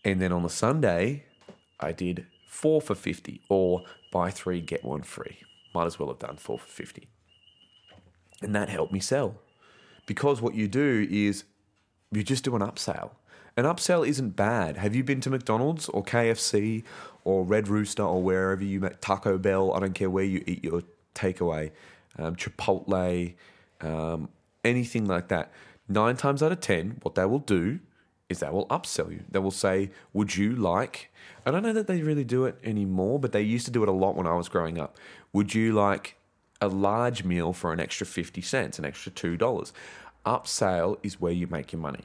And 0.04 0.20
then 0.20 0.32
on 0.32 0.42
the 0.42 0.50
Sunday, 0.50 1.24
I 1.80 1.92
did 1.92 2.26
four 2.46 2.80
for 2.80 2.94
50 2.94 3.40
or 3.48 3.82
buy 4.12 4.30
three, 4.30 4.60
get 4.60 4.84
one 4.84 5.02
free. 5.02 5.38
Might 5.74 5.86
as 5.86 5.98
well 5.98 6.08
have 6.08 6.18
done 6.18 6.36
four 6.36 6.58
for 6.58 6.68
50. 6.68 7.08
And 8.42 8.54
that 8.54 8.68
helped 8.68 8.92
me 8.92 9.00
sell 9.00 9.36
because 10.06 10.40
what 10.40 10.54
you 10.54 10.68
do 10.68 11.06
is 11.10 11.44
you 12.12 12.22
just 12.22 12.44
do 12.44 12.54
an 12.54 12.62
upsell. 12.62 13.10
An 13.56 13.64
upsell 13.64 14.06
isn't 14.06 14.30
bad. 14.30 14.76
Have 14.78 14.96
you 14.96 15.04
been 15.04 15.20
to 15.20 15.30
McDonald's 15.30 15.88
or 15.88 16.02
KFC 16.02 16.82
or 17.22 17.44
Red 17.44 17.68
Rooster 17.68 18.02
or 18.02 18.20
wherever 18.20 18.64
you 18.64 18.80
make 18.80 19.00
Taco 19.00 19.38
Bell? 19.38 19.72
I 19.72 19.80
don't 19.80 19.94
care 19.94 20.10
where 20.10 20.24
you 20.24 20.42
eat 20.44 20.64
your 20.64 20.82
takeaway, 21.14 21.70
um, 22.18 22.34
Chipotle, 22.34 23.34
um, 23.80 24.28
anything 24.64 25.06
like 25.06 25.28
that. 25.28 25.52
Nine 25.88 26.16
times 26.16 26.42
out 26.42 26.50
of 26.50 26.58
ten, 26.60 26.98
what 27.02 27.14
they 27.14 27.24
will 27.24 27.38
do 27.38 27.78
is 28.28 28.40
they 28.40 28.48
will 28.48 28.66
upsell 28.66 29.12
you. 29.12 29.22
They 29.30 29.38
will 29.38 29.52
say, 29.52 29.90
"Would 30.12 30.36
you 30.36 30.56
like?" 30.56 31.12
I 31.46 31.52
don't 31.52 31.62
know 31.62 31.74
that 31.74 31.86
they 31.86 32.02
really 32.02 32.24
do 32.24 32.46
it 32.46 32.58
anymore, 32.64 33.20
but 33.20 33.30
they 33.30 33.42
used 33.42 33.66
to 33.66 33.70
do 33.70 33.84
it 33.84 33.88
a 33.88 33.92
lot 33.92 34.16
when 34.16 34.26
I 34.26 34.34
was 34.34 34.48
growing 34.48 34.78
up. 34.78 34.96
Would 35.32 35.54
you 35.54 35.72
like 35.74 36.16
a 36.60 36.66
large 36.68 37.22
meal 37.22 37.52
for 37.52 37.72
an 37.72 37.78
extra 37.78 38.06
fifty 38.06 38.40
cents, 38.40 38.80
an 38.80 38.84
extra 38.84 39.12
two 39.12 39.36
dollars? 39.36 39.72
Upsell 40.26 40.98
is 41.04 41.20
where 41.20 41.32
you 41.32 41.46
make 41.46 41.70
your 41.72 41.80
money. 41.80 42.04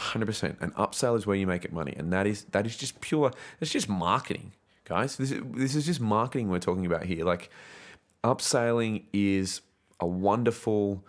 100%. 0.00 0.60
An 0.62 0.70
upsell 0.72 1.16
is 1.16 1.26
where 1.26 1.36
you 1.36 1.46
make 1.46 1.64
it 1.64 1.72
money. 1.72 1.94
And 1.96 2.12
that 2.12 2.26
is 2.26 2.44
that 2.52 2.66
is 2.66 2.76
just 2.76 3.00
pure 3.00 3.30
it's 3.60 3.70
just 3.70 3.88
marketing, 3.88 4.52
guys. 4.84 5.16
This 5.16 5.30
is, 5.30 5.42
this 5.52 5.74
is 5.74 5.86
just 5.86 6.00
marketing 6.00 6.48
we're 6.48 6.58
talking 6.58 6.86
about 6.86 7.04
here. 7.04 7.24
Like 7.24 7.50
upselling 8.24 9.04
is 9.12 9.60
a 10.00 10.06
wonderful 10.06 11.04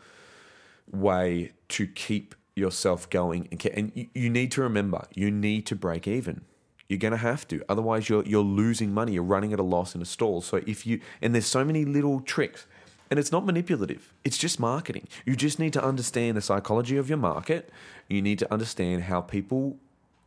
way 0.91 1.53
to 1.69 1.87
keep 1.87 2.35
yourself 2.53 3.09
going 3.09 3.47
and, 3.49 3.65
and 3.67 3.91
you, 3.95 4.07
you 4.13 4.29
need 4.29 4.51
to 4.51 4.61
remember, 4.61 5.05
you 5.15 5.31
need 5.31 5.65
to 5.67 5.75
break 5.75 6.05
even. 6.05 6.41
You're 6.89 6.99
going 6.99 7.11
to 7.11 7.17
have 7.17 7.47
to. 7.47 7.63
Otherwise 7.69 8.09
you're 8.09 8.25
you're 8.25 8.43
losing 8.43 8.93
money. 8.93 9.13
You're 9.13 9.23
running 9.23 9.53
at 9.53 9.59
a 9.59 9.63
loss 9.63 9.95
in 9.95 10.01
a 10.01 10.05
stall. 10.05 10.41
So 10.41 10.57
if 10.67 10.85
you 10.85 10.99
and 11.21 11.33
there's 11.33 11.45
so 11.45 11.63
many 11.63 11.85
little 11.85 12.19
tricks 12.19 12.67
and 13.11 13.19
it's 13.19 13.31
not 13.31 13.45
manipulative, 13.45 14.13
it's 14.23 14.37
just 14.37 14.57
marketing. 14.57 15.05
You 15.25 15.35
just 15.35 15.59
need 15.59 15.73
to 15.73 15.83
understand 15.83 16.37
the 16.37 16.41
psychology 16.41 16.95
of 16.95 17.09
your 17.09 17.17
market. 17.17 17.69
You 18.07 18.21
need 18.21 18.39
to 18.39 18.51
understand 18.51 19.03
how 19.03 19.19
people 19.19 19.77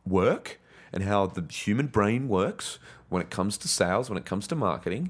work 0.05 0.59
and 0.93 1.03
how 1.03 1.25
the 1.25 1.43
human 1.51 1.87
brain 1.87 2.29
works 2.29 2.77
when 3.09 3.23
it 3.23 3.31
comes 3.31 3.57
to 3.57 3.67
sales, 3.67 4.07
when 4.07 4.19
it 4.19 4.25
comes 4.25 4.45
to 4.47 4.55
marketing. 4.55 5.09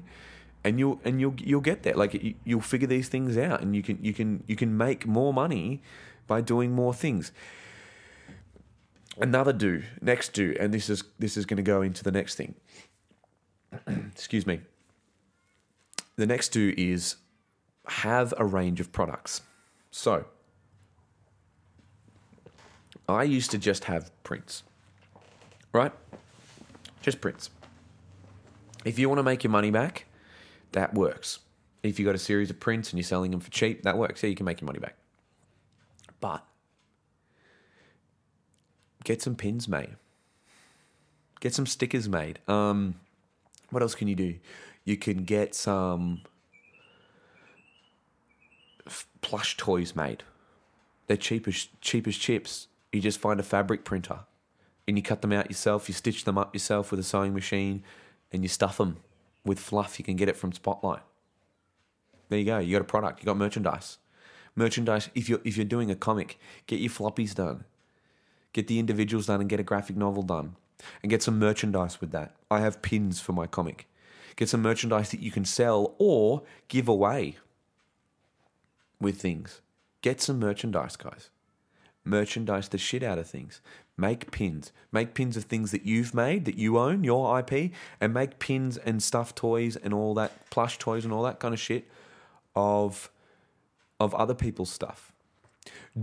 And 0.64 0.78
you'll 0.78 1.00
and 1.04 1.20
you'll 1.20 1.34
you'll 1.38 1.60
get 1.60 1.82
there. 1.82 1.94
Like 1.94 2.36
you'll 2.44 2.62
figure 2.62 2.88
these 2.88 3.08
things 3.08 3.36
out, 3.36 3.60
and 3.60 3.76
you 3.76 3.82
can 3.82 3.98
you 4.02 4.14
can 4.14 4.42
you 4.46 4.56
can 4.56 4.76
make 4.76 5.06
more 5.06 5.34
money 5.34 5.82
by 6.26 6.40
doing 6.40 6.72
more 6.72 6.94
things. 6.94 7.30
Another 9.18 9.52
do, 9.52 9.82
next 10.00 10.32
do, 10.32 10.56
and 10.58 10.72
this 10.72 10.88
is 10.88 11.04
this 11.18 11.36
is 11.36 11.44
going 11.44 11.58
to 11.58 11.62
go 11.62 11.82
into 11.82 12.02
the 12.02 12.10
next 12.10 12.36
thing. 12.36 12.54
Excuse 13.86 14.46
me. 14.46 14.60
The 16.16 16.26
next 16.26 16.48
do 16.48 16.74
is 16.76 17.16
have 17.88 18.34
a 18.36 18.44
range 18.44 18.80
of 18.80 18.92
products. 18.92 19.42
So, 19.90 20.26
I 23.08 23.22
used 23.22 23.50
to 23.52 23.58
just 23.58 23.84
have 23.84 24.10
prints, 24.24 24.62
right? 25.72 25.92
Just 27.02 27.20
prints. 27.20 27.50
If 28.84 28.98
you 28.98 29.08
want 29.08 29.18
to 29.18 29.22
make 29.22 29.44
your 29.44 29.50
money 29.50 29.70
back, 29.70 30.06
that 30.72 30.94
works. 30.94 31.40
If 31.82 31.98
you've 31.98 32.06
got 32.06 32.14
a 32.14 32.18
series 32.18 32.50
of 32.50 32.58
prints 32.58 32.90
and 32.90 32.98
you're 32.98 33.04
selling 33.04 33.30
them 33.30 33.40
for 33.40 33.50
cheap, 33.50 33.82
that 33.82 33.96
works. 33.96 34.22
Yeah, 34.22 34.30
you 34.30 34.36
can 34.36 34.46
make 34.46 34.60
your 34.60 34.66
money 34.66 34.80
back. 34.80 34.96
But 36.20 36.44
get 39.04 39.22
some 39.22 39.36
pins 39.36 39.68
made, 39.68 39.96
get 41.40 41.54
some 41.54 41.66
stickers 41.66 42.08
made. 42.08 42.40
Um, 42.48 42.96
what 43.70 43.82
else 43.82 43.94
can 43.94 44.08
you 44.08 44.16
do? 44.16 44.36
You 44.84 44.96
can 44.96 45.24
get 45.24 45.54
some 45.54 46.22
plush 49.20 49.56
toys 49.56 49.94
made. 49.96 50.22
They're 51.06 51.16
cheap 51.16 51.46
as 51.46 51.68
cheap 51.80 52.06
as 52.06 52.16
chips. 52.16 52.68
You 52.92 53.00
just 53.00 53.20
find 53.20 53.38
a 53.38 53.42
fabric 53.42 53.84
printer 53.84 54.20
and 54.86 54.96
you 54.96 55.02
cut 55.02 55.22
them 55.22 55.32
out 55.32 55.50
yourself, 55.50 55.88
you 55.88 55.94
stitch 55.94 56.24
them 56.24 56.38
up 56.38 56.54
yourself 56.54 56.90
with 56.90 57.00
a 57.00 57.02
sewing 57.02 57.34
machine, 57.34 57.82
and 58.32 58.42
you 58.42 58.48
stuff 58.48 58.78
them 58.78 58.98
with 59.44 59.58
fluff. 59.58 59.98
You 59.98 60.04
can 60.04 60.16
get 60.16 60.28
it 60.28 60.36
from 60.36 60.52
Spotlight. 60.52 61.02
There 62.28 62.38
you 62.38 62.44
go. 62.44 62.58
You 62.58 62.72
got 62.72 62.82
a 62.82 62.84
product. 62.84 63.20
You 63.20 63.26
got 63.26 63.36
merchandise. 63.36 63.98
Merchandise. 64.54 65.10
If 65.14 65.28
you're 65.28 65.40
if 65.44 65.56
you're 65.56 65.64
doing 65.64 65.90
a 65.90 65.96
comic, 65.96 66.38
get 66.66 66.80
your 66.80 66.90
floppies 66.90 67.34
done. 67.34 67.64
Get 68.52 68.68
the 68.68 68.78
individuals 68.78 69.26
done 69.26 69.40
and 69.40 69.50
get 69.50 69.60
a 69.60 69.64
graphic 69.64 69.96
novel 69.96 70.22
done. 70.22 70.56
And 71.02 71.10
get 71.10 71.22
some 71.22 71.38
merchandise 71.38 72.00
with 72.00 72.10
that. 72.12 72.34
I 72.50 72.60
have 72.60 72.82
pins 72.82 73.20
for 73.20 73.32
my 73.32 73.46
comic. 73.46 73.88
Get 74.34 74.48
some 74.48 74.62
merchandise 74.62 75.10
that 75.10 75.20
you 75.20 75.30
can 75.30 75.44
sell 75.44 75.94
or 75.98 76.42
give 76.68 76.88
away 76.88 77.36
with 79.00 79.20
things. 79.20 79.60
Get 80.02 80.20
some 80.20 80.38
merchandise, 80.38 80.96
guys. 80.96 81.30
Merchandise 82.04 82.68
the 82.68 82.78
shit 82.78 83.02
out 83.02 83.18
of 83.18 83.28
things. 83.28 83.60
Make 83.96 84.30
pins. 84.30 84.72
Make 84.92 85.14
pins 85.14 85.36
of 85.36 85.44
things 85.44 85.72
that 85.72 85.84
you've 85.84 86.14
made, 86.14 86.44
that 86.44 86.56
you 86.56 86.78
own, 86.78 87.02
your 87.02 87.38
IP, 87.38 87.72
and 88.00 88.14
make 88.14 88.38
pins 88.38 88.76
and 88.76 89.02
stuffed 89.02 89.36
toys 89.36 89.76
and 89.76 89.92
all 89.92 90.14
that, 90.14 90.50
plush 90.50 90.78
toys 90.78 91.04
and 91.04 91.12
all 91.12 91.22
that 91.24 91.40
kind 91.40 91.52
of 91.54 91.60
shit 91.60 91.88
of, 92.54 93.10
of 93.98 94.14
other 94.14 94.34
people's 94.34 94.70
stuff. 94.70 95.12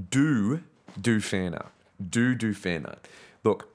Do 0.09 0.63
do 0.99 1.19
fan 1.19 1.53
art. 1.53 1.71
Do 2.09 2.35
do 2.35 2.53
fan 2.53 2.85
art. 2.85 3.07
Look, 3.43 3.72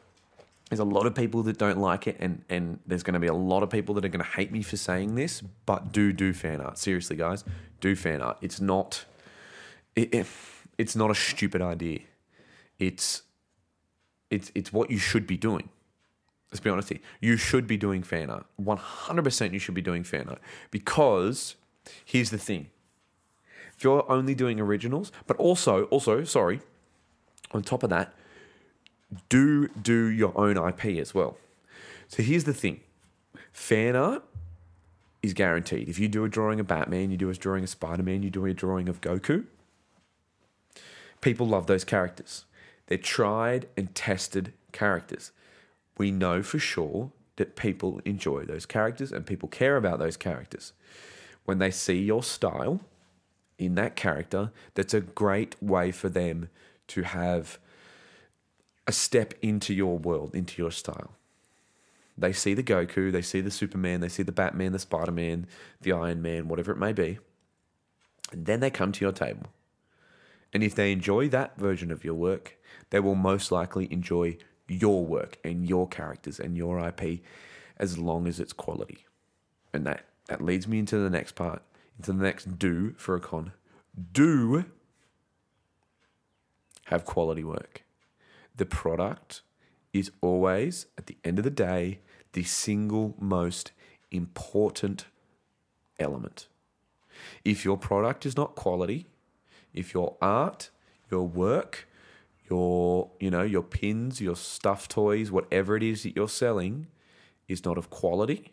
there's 0.68 0.80
a 0.80 0.84
lot 0.84 1.06
of 1.06 1.14
people 1.14 1.42
that 1.44 1.56
don't 1.56 1.78
like 1.78 2.06
it, 2.06 2.16
and, 2.20 2.44
and 2.48 2.78
there's 2.86 3.02
going 3.02 3.14
to 3.14 3.20
be 3.20 3.26
a 3.26 3.34
lot 3.34 3.62
of 3.62 3.70
people 3.70 3.94
that 3.94 4.04
are 4.04 4.08
going 4.08 4.24
to 4.24 4.30
hate 4.30 4.52
me 4.52 4.62
for 4.62 4.76
saying 4.76 5.14
this, 5.14 5.40
but 5.40 5.92
do 5.92 6.12
do 6.12 6.32
fan 6.32 6.60
art. 6.60 6.76
Seriously, 6.76 7.16
guys, 7.16 7.44
do 7.80 7.96
fan 7.96 8.20
art. 8.20 8.36
It's 8.42 8.60
not, 8.60 9.04
it, 9.96 10.14
it, 10.14 10.26
it's 10.76 10.94
not 10.94 11.10
a 11.10 11.14
stupid 11.14 11.62
idea. 11.62 12.00
It's, 12.78 13.22
it's, 14.30 14.52
it's 14.54 14.72
what 14.72 14.90
you 14.90 14.98
should 14.98 15.26
be 15.26 15.36
doing. 15.36 15.70
Let's 16.50 16.60
be 16.60 16.70
honest 16.70 16.90
here. 16.90 17.00
You 17.20 17.36
should 17.36 17.66
be 17.66 17.76
doing 17.76 18.02
fan 18.02 18.30
art. 18.30 18.46
100% 18.60 19.52
you 19.52 19.58
should 19.58 19.74
be 19.74 19.82
doing 19.82 20.04
fan 20.04 20.28
art. 20.28 20.40
Because 20.70 21.56
here's 22.04 22.30
the 22.30 22.38
thing. 22.38 22.68
If 23.76 23.84
you're 23.84 24.10
only 24.10 24.34
doing 24.34 24.60
originals, 24.60 25.12
but 25.26 25.36
also, 25.36 25.84
also, 25.84 26.24
sorry, 26.24 26.60
on 27.52 27.62
top 27.62 27.82
of 27.82 27.90
that, 27.90 28.14
do 29.28 29.68
do 29.68 30.06
your 30.06 30.38
own 30.38 30.56
IP 30.56 30.98
as 30.98 31.14
well. 31.14 31.36
So 32.08 32.22
here's 32.22 32.44
the 32.44 32.54
thing 32.54 32.80
fan 33.52 33.96
art 33.96 34.24
is 35.22 35.34
guaranteed. 35.34 35.88
If 35.88 35.98
you 35.98 36.08
do 36.08 36.24
a 36.24 36.28
drawing 36.28 36.60
of 36.60 36.66
Batman, 36.66 37.10
you 37.10 37.16
do 37.16 37.30
a 37.30 37.34
drawing 37.34 37.64
of 37.64 37.70
Spider 37.70 38.02
Man, 38.02 38.22
you 38.22 38.30
do 38.30 38.46
a 38.46 38.54
drawing 38.54 38.88
of 38.88 39.00
Goku, 39.00 39.44
people 41.20 41.46
love 41.46 41.66
those 41.66 41.84
characters. 41.84 42.44
They're 42.86 42.98
tried 42.98 43.68
and 43.76 43.94
tested 43.94 44.52
characters. 44.72 45.32
We 45.98 46.10
know 46.10 46.42
for 46.42 46.58
sure 46.58 47.10
that 47.36 47.56
people 47.56 48.00
enjoy 48.04 48.44
those 48.44 48.66
characters 48.66 49.12
and 49.12 49.26
people 49.26 49.48
care 49.48 49.76
about 49.76 49.98
those 49.98 50.16
characters. 50.16 50.72
When 51.44 51.58
they 51.58 51.70
see 51.70 51.98
your 51.98 52.22
style 52.22 52.80
in 53.58 53.74
that 53.74 53.96
character, 53.96 54.52
that's 54.74 54.94
a 54.94 55.00
great 55.00 55.60
way 55.62 55.90
for 55.90 56.08
them 56.08 56.48
to 56.88 57.02
have 57.02 57.58
a 58.88 58.92
step 58.92 59.34
into 59.42 59.74
your 59.74 59.98
world, 59.98 60.34
into 60.34 60.60
your 60.60 60.70
style. 60.70 61.12
They 62.16 62.32
see 62.32 62.54
the 62.54 62.62
Goku, 62.62 63.12
they 63.12 63.22
see 63.22 63.42
the 63.42 63.50
Superman, 63.50 64.00
they 64.00 64.08
see 64.08 64.22
the 64.22 64.32
Batman, 64.32 64.72
the 64.72 64.78
Spider 64.78 65.12
Man, 65.12 65.46
the 65.82 65.92
Iron 65.92 66.22
Man, 66.22 66.48
whatever 66.48 66.72
it 66.72 66.78
may 66.78 66.94
be. 66.94 67.18
And 68.32 68.46
then 68.46 68.60
they 68.60 68.70
come 68.70 68.90
to 68.92 69.04
your 69.04 69.12
table. 69.12 69.46
And 70.54 70.62
if 70.62 70.74
they 70.74 70.90
enjoy 70.90 71.28
that 71.28 71.58
version 71.58 71.92
of 71.92 72.02
your 72.02 72.14
work, 72.14 72.56
they 72.88 72.98
will 72.98 73.14
most 73.14 73.52
likely 73.52 73.92
enjoy 73.92 74.38
your 74.66 75.04
work 75.04 75.38
and 75.44 75.68
your 75.68 75.86
characters 75.86 76.40
and 76.40 76.56
your 76.56 76.80
IP 76.80 77.20
as 77.76 77.98
long 77.98 78.26
as 78.26 78.40
it's 78.40 78.54
quality. 78.54 79.04
And 79.72 79.86
that, 79.86 80.06
that 80.28 80.42
leads 80.42 80.66
me 80.66 80.78
into 80.78 80.96
the 80.96 81.10
next 81.10 81.32
part, 81.32 81.62
into 81.98 82.14
the 82.14 82.24
next 82.24 82.58
do 82.58 82.94
for 82.96 83.14
a 83.14 83.20
con. 83.20 83.52
Do 84.12 84.64
have 86.86 87.04
quality 87.04 87.44
work 87.44 87.82
the 88.58 88.66
product 88.66 89.42
is 89.92 90.10
always, 90.20 90.86
at 90.98 91.06
the 91.06 91.16
end 91.24 91.38
of 91.38 91.44
the 91.44 91.50
day, 91.50 92.00
the 92.32 92.44
single 92.44 93.16
most 93.18 93.72
important 94.10 95.06
element. 95.98 96.48
If 97.44 97.64
your 97.64 97.78
product 97.78 98.26
is 98.26 98.36
not 98.36 98.54
quality, 98.54 99.06
if 99.72 99.94
your 99.94 100.16
art, 100.20 100.70
your 101.10 101.26
work, 101.26 101.88
your 102.50 103.10
you 103.20 103.30
know 103.30 103.42
your 103.42 103.62
pins, 103.62 104.20
your 104.20 104.36
stuffed 104.36 104.90
toys, 104.90 105.30
whatever 105.30 105.76
it 105.76 105.82
is 105.82 106.02
that 106.02 106.16
you're 106.16 106.28
selling, 106.28 106.86
is 107.46 107.64
not 107.64 107.78
of 107.78 107.90
quality. 107.90 108.52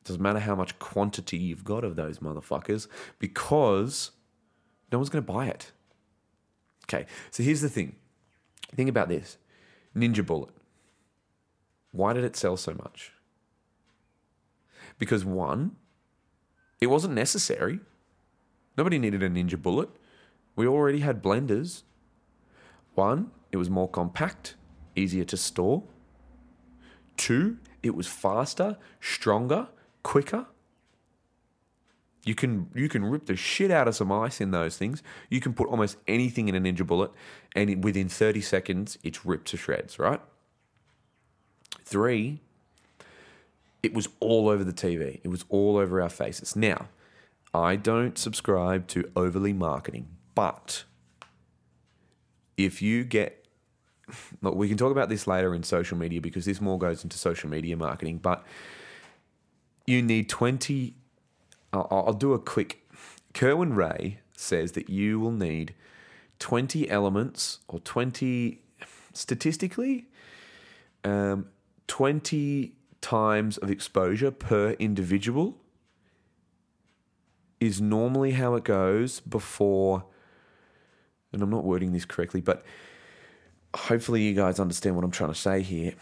It 0.00 0.04
Doesn't 0.04 0.22
matter 0.22 0.40
how 0.40 0.54
much 0.54 0.78
quantity 0.78 1.36
you've 1.38 1.64
got 1.64 1.84
of 1.84 1.96
those 1.96 2.18
motherfuckers, 2.18 2.88
because 3.18 4.10
no 4.90 4.98
one's 4.98 5.10
going 5.10 5.24
to 5.24 5.32
buy 5.32 5.46
it. 5.46 5.72
Okay, 6.84 7.06
so 7.30 7.42
here's 7.42 7.60
the 7.60 7.68
thing 7.68 7.96
Think 8.74 8.88
about 8.88 9.08
this 9.08 9.38
Ninja 9.96 10.24
Bullet. 10.24 10.54
Why 11.92 12.12
did 12.12 12.24
it 12.24 12.36
sell 12.36 12.56
so 12.56 12.74
much? 12.74 13.12
Because 14.98 15.24
one, 15.24 15.76
it 16.80 16.88
wasn't 16.88 17.14
necessary. 17.14 17.80
Nobody 18.76 18.98
needed 18.98 19.22
a 19.22 19.30
Ninja 19.30 19.60
Bullet. 19.60 19.88
We 20.56 20.66
already 20.66 21.00
had 21.00 21.22
blenders. 21.22 21.82
One, 22.94 23.30
it 23.52 23.56
was 23.56 23.70
more 23.70 23.88
compact, 23.88 24.56
easier 24.96 25.24
to 25.24 25.36
store. 25.36 25.84
Two, 27.16 27.58
it 27.82 27.94
was 27.94 28.06
faster, 28.06 28.76
stronger, 29.00 29.68
quicker. 30.02 30.46
You 32.24 32.34
can 32.34 32.70
you 32.74 32.88
can 32.88 33.04
rip 33.04 33.26
the 33.26 33.36
shit 33.36 33.70
out 33.70 33.86
of 33.86 33.94
some 33.94 34.10
ice 34.10 34.40
in 34.40 34.50
those 34.50 34.78
things. 34.78 35.02
You 35.28 35.40
can 35.40 35.52
put 35.52 35.68
almost 35.68 35.98
anything 36.08 36.48
in 36.48 36.54
a 36.54 36.60
Ninja 36.60 36.86
Bullet, 36.86 37.10
and 37.54 37.84
within 37.84 38.08
30 38.08 38.40
seconds, 38.40 38.98
it's 39.02 39.26
ripped 39.26 39.48
to 39.48 39.56
shreds, 39.56 39.98
right? 39.98 40.20
Three, 41.84 42.40
it 43.82 43.92
was 43.92 44.08
all 44.20 44.48
over 44.48 44.64
the 44.64 44.72
TV. 44.72 45.20
It 45.22 45.28
was 45.28 45.44
all 45.50 45.76
over 45.76 46.00
our 46.00 46.08
faces. 46.08 46.56
Now, 46.56 46.88
I 47.52 47.76
don't 47.76 48.16
subscribe 48.16 48.88
to 48.88 49.10
overly 49.14 49.52
marketing, 49.52 50.08
but 50.34 50.84
if 52.56 52.80
you 52.80 53.04
get 53.04 53.46
look, 54.42 54.54
we 54.54 54.68
can 54.68 54.78
talk 54.78 54.92
about 54.92 55.10
this 55.10 55.26
later 55.26 55.54
in 55.54 55.62
social 55.62 55.98
media 55.98 56.22
because 56.22 56.46
this 56.46 56.60
more 56.60 56.78
goes 56.78 57.04
into 57.04 57.18
social 57.18 57.50
media 57.50 57.76
marketing, 57.76 58.18
but 58.18 58.46
you 59.86 60.00
need 60.00 60.30
20 60.30 60.96
I'll, 61.74 62.04
I'll 62.06 62.12
do 62.12 62.32
a 62.32 62.38
quick. 62.38 62.86
Kerwin 63.32 63.74
Rae 63.74 64.20
says 64.36 64.72
that 64.72 64.88
you 64.88 65.18
will 65.18 65.32
need 65.32 65.74
20 66.38 66.88
elements 66.88 67.60
or 67.68 67.80
20, 67.80 68.60
statistically, 69.12 70.06
um, 71.02 71.46
20 71.88 72.72
times 73.00 73.58
of 73.58 73.70
exposure 73.70 74.30
per 74.30 74.70
individual 74.72 75.56
is 77.60 77.80
normally 77.80 78.32
how 78.32 78.54
it 78.54 78.64
goes 78.64 79.20
before, 79.20 80.04
and 81.32 81.42
I'm 81.42 81.50
not 81.50 81.64
wording 81.64 81.92
this 81.92 82.04
correctly, 82.04 82.40
but 82.40 82.64
hopefully 83.74 84.22
you 84.22 84.34
guys 84.34 84.60
understand 84.60 84.96
what 84.96 85.04
I'm 85.04 85.10
trying 85.10 85.32
to 85.32 85.38
say 85.38 85.62
here. 85.62 85.94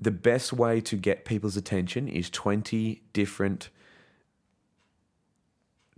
The 0.00 0.10
best 0.10 0.52
way 0.52 0.80
to 0.82 0.96
get 0.96 1.24
people's 1.24 1.56
attention 1.56 2.08
is 2.08 2.28
20 2.30 3.02
different 3.12 3.70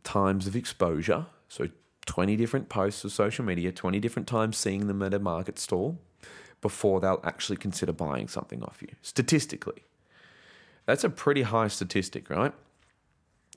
times 0.02 0.46
of 0.46 0.56
exposure. 0.56 1.26
So 1.48 1.68
20 2.06 2.36
different 2.36 2.68
posts 2.68 3.04
of 3.04 3.12
social 3.12 3.44
media, 3.44 3.72
20 3.72 4.00
different 4.00 4.28
times 4.28 4.56
seeing 4.56 4.86
them 4.86 5.02
at 5.02 5.14
a 5.14 5.18
market 5.18 5.58
stall 5.58 5.98
before 6.60 7.00
they'll 7.00 7.20
actually 7.22 7.56
consider 7.56 7.92
buying 7.92 8.28
something 8.28 8.62
off 8.62 8.82
you. 8.82 8.88
Statistically, 9.02 9.84
that's 10.86 11.04
a 11.04 11.10
pretty 11.10 11.42
high 11.42 11.68
statistic, 11.68 12.30
right? 12.30 12.52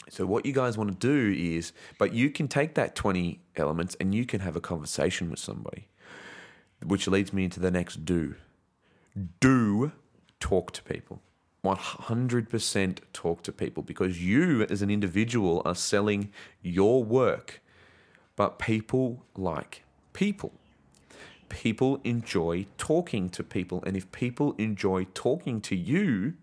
So, 0.09 0.25
what 0.25 0.45
you 0.45 0.51
guys 0.51 0.77
want 0.77 0.91
to 0.91 1.07
do 1.07 1.33
is, 1.39 1.71
but 1.97 2.13
you 2.13 2.29
can 2.29 2.47
take 2.47 2.73
that 2.75 2.95
20 2.95 3.39
elements 3.55 3.95
and 3.99 4.13
you 4.13 4.25
can 4.25 4.41
have 4.41 4.55
a 4.55 4.61
conversation 4.61 5.29
with 5.29 5.39
somebody, 5.39 5.87
which 6.83 7.07
leads 7.07 7.31
me 7.31 7.45
into 7.45 7.59
the 7.59 7.71
next 7.71 8.03
do. 8.03 8.35
Do 9.39 9.93
talk 10.39 10.73
to 10.73 10.83
people. 10.83 11.21
100% 11.63 12.99
talk 13.13 13.43
to 13.43 13.51
people 13.51 13.83
because 13.83 14.21
you, 14.21 14.63
as 14.63 14.81
an 14.81 14.89
individual, 14.89 15.61
are 15.63 15.75
selling 15.75 16.31
your 16.61 17.03
work. 17.03 17.61
But 18.35 18.57
people 18.57 19.23
like 19.35 19.83
people. 20.13 20.53
People 21.49 21.99
enjoy 22.03 22.65
talking 22.77 23.29
to 23.29 23.43
people. 23.43 23.83
And 23.85 23.95
if 23.95 24.11
people 24.11 24.55
enjoy 24.57 25.05
talking 25.13 25.61
to 25.61 25.75
you, 25.75 26.35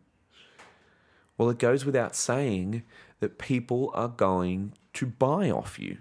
well, 1.37 1.51
it 1.51 1.59
goes 1.59 1.85
without 1.85 2.15
saying 2.15 2.83
that 3.21 3.39
people 3.39 3.91
are 3.95 4.09
going 4.09 4.75
to 4.95 5.07
buy 5.07 5.51
off 5.51 5.79
you. 5.79 5.99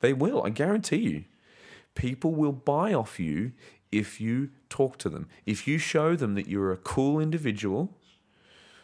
They 0.00 0.12
will, 0.12 0.42
I 0.44 0.50
guarantee 0.50 0.96
you. 0.96 1.24
People 1.94 2.34
will 2.34 2.52
buy 2.52 2.92
off 2.92 3.18
you 3.18 3.52
if 3.92 4.20
you 4.20 4.50
talk 4.68 4.98
to 4.98 5.08
them, 5.08 5.28
if 5.46 5.68
you 5.68 5.78
show 5.78 6.16
them 6.16 6.34
that 6.34 6.48
you're 6.48 6.72
a 6.72 6.76
cool 6.78 7.20
individual. 7.20 7.94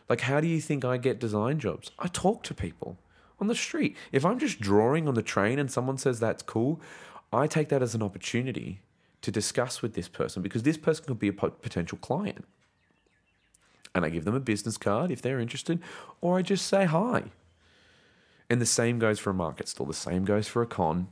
Like, 0.09 0.23
how 0.23 0.41
do 0.41 0.47
you 0.47 0.61
think 0.61 0.85
I 0.85 0.97
get 0.97 1.19
design 1.19 1.59
jobs? 1.59 1.91
I 1.99 2.09
talk 2.09 2.43
to 2.45 2.55
people 2.55 2.97
on 3.41 3.47
the 3.47 3.55
street. 3.55 3.97
If 4.13 4.25
I'm 4.25 4.39
just 4.39 4.61
drawing 4.61 5.07
on 5.07 5.15
the 5.15 5.23
train 5.23 5.59
and 5.59 5.71
someone 5.71 5.99
says 5.99 6.19
that's 6.19 6.43
cool, 6.43 6.81
I 7.33 7.47
take 7.47 7.69
that 7.69 7.83
as 7.83 7.95
an 7.95 8.03
opportunity 8.03 8.81
to 9.21 9.31
discuss 9.31 9.83
with 9.83 9.95
this 9.95 10.09
person 10.09 10.43
because 10.43 10.63
this 10.63 10.77
person 10.77 11.05
could 11.05 11.19
be 11.19 11.29
a 11.29 11.33
potential 11.33 11.99
client. 11.99 12.45
And 13.95 14.05
I 14.05 14.11
give 14.11 14.25
them 14.25 14.35
a 14.35 14.41
business 14.41 14.77
card 14.77 15.11
if 15.11 15.21
they're 15.21 15.41
interested, 15.41 15.81
or 16.21 16.39
I 16.39 16.43
just 16.43 16.67
say 16.67 16.85
hi. 16.85 17.25
And 18.49 18.61
the 18.61 18.67
same 18.67 18.99
goes 18.99 19.19
for 19.19 19.31
a 19.31 19.35
market 19.35 19.69
stall, 19.69 19.87
the 19.87 19.95
same 19.95 20.25
goes 20.25 20.49
for 20.49 20.63
a 20.63 20.67
con. 20.67 21.09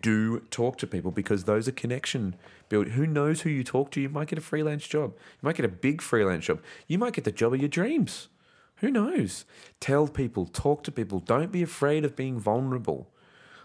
Do 0.00 0.40
talk 0.50 0.78
to 0.78 0.86
people 0.86 1.10
because 1.10 1.44
those 1.44 1.68
are 1.68 1.72
connection 1.72 2.36
build. 2.68 2.88
Who 2.88 3.06
knows 3.06 3.42
who 3.42 3.50
you 3.50 3.64
talk 3.64 3.90
to? 3.92 4.00
You 4.00 4.08
might 4.08 4.28
get 4.28 4.38
a 4.38 4.42
freelance 4.42 4.86
job. 4.86 5.14
You 5.14 5.46
might 5.46 5.56
get 5.56 5.64
a 5.64 5.68
big 5.68 6.00
freelance 6.00 6.46
job. 6.46 6.60
You 6.86 6.98
might 6.98 7.12
get 7.12 7.24
the 7.24 7.32
job 7.32 7.54
of 7.54 7.60
your 7.60 7.68
dreams. 7.68 8.28
Who 8.76 8.90
knows? 8.90 9.44
Tell 9.78 10.08
people, 10.08 10.46
talk 10.46 10.82
to 10.84 10.92
people. 10.92 11.20
Don't 11.20 11.52
be 11.52 11.62
afraid 11.62 12.04
of 12.04 12.16
being 12.16 12.38
vulnerable. 12.38 13.08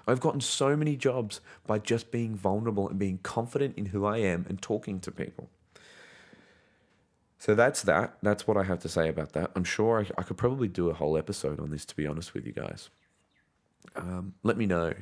I've 0.07 0.19
gotten 0.19 0.41
so 0.41 0.75
many 0.75 0.95
jobs 0.95 1.41
by 1.65 1.79
just 1.79 2.11
being 2.11 2.35
vulnerable 2.35 2.87
and 2.87 2.99
being 2.99 3.19
confident 3.23 3.77
in 3.77 3.87
who 3.87 4.05
I 4.05 4.17
am 4.17 4.45
and 4.47 4.61
talking 4.61 4.99
to 5.01 5.11
people. 5.11 5.49
So 7.39 7.55
that's 7.55 7.81
that. 7.83 8.17
That's 8.21 8.47
what 8.47 8.57
I 8.57 8.63
have 8.63 8.79
to 8.79 8.89
say 8.89 9.09
about 9.09 9.33
that. 9.33 9.51
I'm 9.55 9.63
sure 9.63 10.01
I, 10.01 10.21
I 10.21 10.23
could 10.23 10.37
probably 10.37 10.67
do 10.67 10.89
a 10.89 10.93
whole 10.93 11.17
episode 11.17 11.59
on 11.59 11.71
this, 11.71 11.85
to 11.85 11.95
be 11.95 12.07
honest 12.07 12.33
with 12.33 12.45
you 12.45 12.53
guys. 12.53 12.89
Um, 13.95 14.33
let 14.43 14.57
me 14.57 14.65
know 14.65 14.93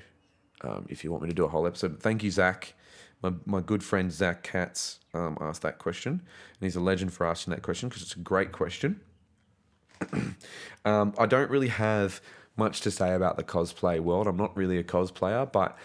um, 0.62 0.86
if 0.90 1.04
you 1.04 1.12
want 1.12 1.24
me 1.24 1.30
to 1.30 1.36
do 1.36 1.46
a 1.46 1.48
whole 1.48 1.68
episode. 1.68 2.00
Thank 2.02 2.24
you, 2.24 2.32
Zach. 2.32 2.74
My, 3.22 3.34
my 3.46 3.62
good 3.62 3.84
friend 3.84 4.12
Zach 4.12 4.44
Katz 4.44 5.00
um, 5.14 5.38
asked 5.42 5.62
that 5.64 5.80
question, 5.80 6.12
and 6.12 6.62
he's 6.62 6.76
a 6.76 6.82
legend 6.82 7.14
for 7.14 7.26
asking 7.26 7.52
that 7.52 7.62
question 7.62 7.90
because 7.90 8.02
it's 8.02 8.16
a 8.16 8.20
great 8.20 8.52
question. 8.52 9.00
um, 10.86 11.14
I 11.18 11.26
don't 11.26 11.50
really 11.50 11.70
have 11.70 12.22
much 12.58 12.82
to 12.82 12.92
say 12.92 13.14
about 13.14 13.38
the 13.38 13.44
cosplay 13.44 14.00
world. 14.00 14.28
I'm 14.28 14.38
not 14.38 14.56
really 14.56 14.78
a 14.78 14.84
cosplayer, 14.84 15.50
but 15.52 15.78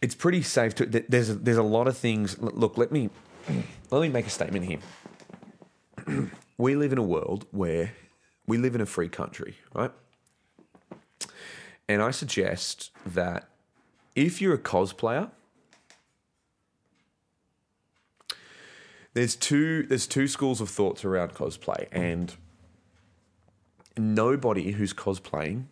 it's 0.00 0.14
pretty 0.14 0.42
safe 0.42 0.74
to. 0.76 0.86
There's 0.86 1.30
a, 1.30 1.34
there's 1.34 1.56
a 1.56 1.62
lot 1.62 1.88
of 1.88 1.96
things. 1.96 2.38
Look, 2.40 2.78
let 2.78 2.92
me 2.92 3.10
let 3.90 4.00
me 4.02 4.08
make 4.08 4.26
a 4.26 4.30
statement 4.30 4.66
here. 4.66 6.30
we 6.58 6.76
live 6.76 6.92
in 6.92 6.98
a 6.98 7.02
world 7.02 7.46
where 7.50 7.92
we 8.46 8.58
live 8.58 8.74
in 8.74 8.80
a 8.80 8.86
free 8.86 9.08
country, 9.08 9.56
right? 9.74 9.92
And 11.88 12.02
I 12.02 12.10
suggest 12.10 12.90
that 13.06 13.48
if 14.14 14.40
you're 14.40 14.54
a 14.54 14.58
cosplayer, 14.58 15.30
there's 19.14 19.36
two 19.36 19.82
there's 19.84 20.06
two 20.06 20.26
schools 20.26 20.60
of 20.60 20.68
thoughts 20.68 21.04
around 21.04 21.34
cosplay, 21.34 21.86
and 21.92 22.34
nobody 23.96 24.72
who's 24.72 24.92
cosplaying, 24.94 25.64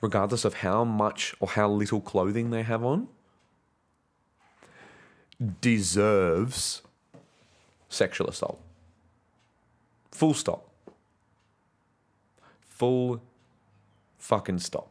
regardless 0.00 0.44
of 0.44 0.54
how 0.54 0.84
much 0.84 1.34
or 1.40 1.48
how 1.48 1.68
little 1.68 2.00
clothing 2.00 2.50
they 2.50 2.62
have 2.62 2.84
on, 2.84 3.08
deserves 5.60 6.82
sexual 7.88 8.28
assault. 8.28 8.60
Full 10.10 10.34
stop. 10.34 10.70
Full 12.60 13.20
fucking 14.18 14.58
stop. 14.58 14.90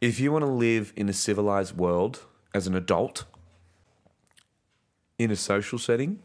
If 0.00 0.20
you 0.20 0.30
want 0.30 0.44
to 0.44 0.50
live 0.50 0.92
in 0.94 1.08
a 1.08 1.12
civilized 1.12 1.76
world 1.76 2.24
as 2.54 2.66
an 2.66 2.74
adult, 2.74 3.24
in 5.18 5.30
a 5.32 5.36
social 5.36 5.78
setting, 5.78 6.20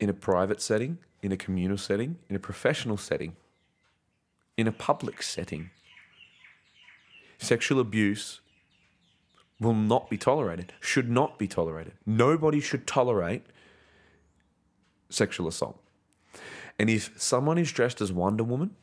in 0.00 0.08
a 0.08 0.12
private 0.12 0.60
setting, 0.60 0.98
in 1.22 1.30
a 1.30 1.36
communal 1.36 1.78
setting, 1.78 2.18
in 2.28 2.34
a 2.34 2.40
professional 2.40 2.96
setting, 2.96 3.36
in 4.56 4.66
a 4.66 4.72
public 4.72 5.22
setting. 5.22 5.70
Sexual 7.38 7.78
abuse 7.78 8.40
will 9.60 9.74
not 9.74 10.10
be 10.10 10.18
tolerated, 10.18 10.72
should 10.80 11.08
not 11.08 11.38
be 11.38 11.46
tolerated. 11.46 11.92
Nobody 12.04 12.60
should 12.60 12.86
tolerate 12.86 13.44
sexual 15.10 15.46
assault. 15.46 15.78
And 16.78 16.90
if 16.90 17.12
someone 17.20 17.58
is 17.58 17.70
dressed 17.70 18.00
as 18.00 18.12
Wonder 18.12 18.42
Woman, 18.42 18.74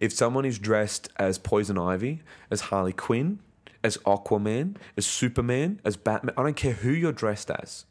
if 0.00 0.12
someone 0.12 0.44
is 0.44 0.58
dressed 0.58 1.08
as 1.16 1.38
Poison 1.38 1.78
Ivy, 1.78 2.22
as 2.50 2.62
Harley 2.62 2.92
Quinn, 2.92 3.40
as 3.82 3.96
Aquaman, 3.98 4.76
as 4.96 5.06
Superman, 5.06 5.80
as 5.84 5.96
Batman, 5.96 6.34
I 6.36 6.42
don't 6.42 6.56
care 6.56 6.72
who 6.72 6.90
you're 6.90 7.12
dressed 7.12 7.50
as. 7.50 7.84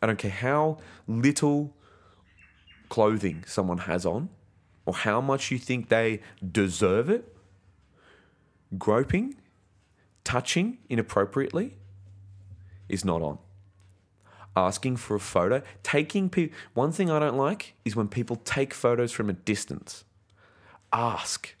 I 0.00 0.06
don't 0.06 0.18
care 0.18 0.30
how 0.30 0.78
little 1.06 1.74
clothing 2.88 3.44
someone 3.46 3.78
has 3.78 4.06
on 4.06 4.30
or 4.86 4.94
how 4.94 5.20
much 5.20 5.50
you 5.50 5.58
think 5.58 5.88
they 5.88 6.20
deserve 6.50 7.10
it. 7.10 7.36
Groping, 8.76 9.34
touching 10.24 10.78
inappropriately 10.88 11.76
is 12.88 13.04
not 13.04 13.22
on. 13.22 13.38
Asking 14.56 14.96
for 14.96 15.14
a 15.14 15.20
photo, 15.20 15.62
taking 15.82 16.28
people. 16.30 16.56
One 16.74 16.90
thing 16.90 17.10
I 17.10 17.18
don't 17.18 17.36
like 17.36 17.74
is 17.84 17.94
when 17.94 18.08
people 18.08 18.36
take 18.36 18.74
photos 18.74 19.12
from 19.12 19.30
a 19.30 19.34
distance. 19.34 20.04
Ask. 20.92 21.54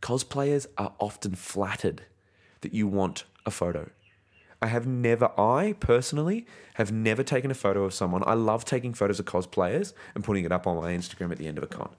Cosplayers 0.00 0.66
are 0.76 0.94
often 0.98 1.34
flattered 1.34 2.02
that 2.60 2.74
you 2.74 2.86
want 2.86 3.24
a 3.46 3.50
photo. 3.50 3.90
I 4.60 4.66
have 4.66 4.86
never, 4.86 5.30
I 5.38 5.74
personally 5.78 6.46
have 6.74 6.90
never 6.90 7.22
taken 7.22 7.50
a 7.50 7.54
photo 7.54 7.84
of 7.84 7.94
someone. 7.94 8.24
I 8.26 8.34
love 8.34 8.64
taking 8.64 8.92
photos 8.92 9.20
of 9.20 9.26
cosplayers 9.26 9.92
and 10.14 10.24
putting 10.24 10.44
it 10.44 10.52
up 10.52 10.66
on 10.66 10.76
my 10.76 10.92
Instagram 10.92 11.30
at 11.30 11.38
the 11.38 11.46
end 11.46 11.58
of 11.58 11.64
a 11.64 11.68
con. 11.68 11.90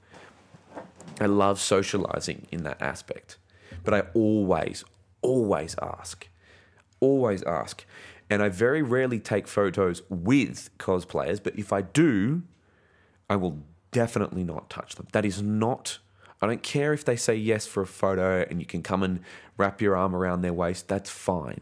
I 1.22 1.26
love 1.26 1.60
socializing 1.60 2.48
in 2.52 2.64
that 2.64 2.82
aspect. 2.82 3.38
But 3.84 3.94
I 3.94 4.02
always, 4.14 4.84
always 5.22 5.76
ask. 5.82 6.28
Always 7.00 7.44
ask. 7.44 7.86
And 8.30 8.44
I 8.44 8.50
very 8.50 8.82
rarely 8.82 9.20
take 9.20 9.48
photos 9.48 10.02
with 10.10 10.70
cosplayers, 10.78 11.42
but 11.42 11.58
if 11.58 11.74
I 11.74 11.82
do, 11.82 12.44
I 13.30 13.36
will 13.38 13.60
definitely 13.92 14.44
not 14.44 14.70
touch 14.70 14.96
them. 14.96 15.08
That 15.14 15.26
is 15.26 15.42
not, 15.42 16.00
I 16.42 16.48
don't 16.48 16.64
care 16.64 16.94
if 16.94 17.04
they 17.04 17.16
say 17.16 17.36
yes 17.36 17.66
for 17.66 17.82
a 17.82 17.88
photo 17.88 18.46
and 18.50 18.60
you 18.60 18.66
can 18.66 18.82
come 18.82 19.04
and 19.04 19.20
wrap 19.58 19.82
your 19.82 19.96
arm 19.96 20.16
around 20.16 20.42
their 20.42 20.54
waist, 20.54 20.88
that's 20.88 21.10
fine. 21.10 21.62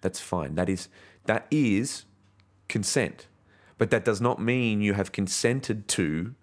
That's 0.00 0.20
fine. 0.20 0.54
That 0.54 0.68
is 0.68 0.88
that 1.26 1.46
is 1.50 2.04
consent. 2.68 3.28
But 3.78 3.90
that 3.90 4.04
does 4.04 4.20
not 4.20 4.40
mean 4.40 4.82
you 4.82 4.94
have 4.94 5.12
consented 5.12 5.88
to 5.88 6.34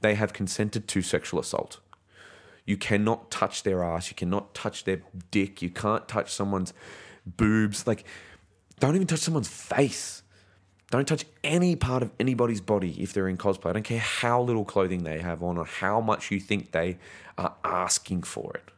they 0.00 0.14
have 0.14 0.32
consented 0.32 0.86
to 0.88 1.02
sexual 1.02 1.40
assault. 1.40 1.80
You 2.66 2.76
cannot 2.76 3.30
touch 3.30 3.62
their 3.62 3.82
ass, 3.82 4.10
you 4.10 4.16
cannot 4.16 4.54
touch 4.54 4.84
their 4.84 5.02
dick, 5.30 5.62
you 5.62 5.70
can't 5.70 6.08
touch 6.08 6.32
someone's 6.32 6.72
boobs. 7.26 7.86
Like 7.86 8.04
don't 8.80 8.94
even 8.96 9.06
touch 9.06 9.20
someone's 9.20 9.48
face. 9.48 10.22
Don't 10.90 11.08
touch 11.08 11.24
any 11.42 11.74
part 11.76 12.02
of 12.02 12.10
anybody's 12.20 12.60
body 12.60 13.02
if 13.02 13.12
they're 13.12 13.28
in 13.28 13.36
cosplay. 13.36 13.70
I 13.70 13.72
don't 13.72 13.82
care 13.82 13.98
how 13.98 14.40
little 14.40 14.64
clothing 14.64 15.04
they 15.04 15.18
have 15.18 15.42
on 15.42 15.58
or 15.58 15.64
how 15.64 16.00
much 16.00 16.30
you 16.30 16.38
think 16.38 16.72
they 16.72 16.98
are 17.36 17.54
asking 17.64 18.22
for 18.22 18.52
it. 18.54 18.70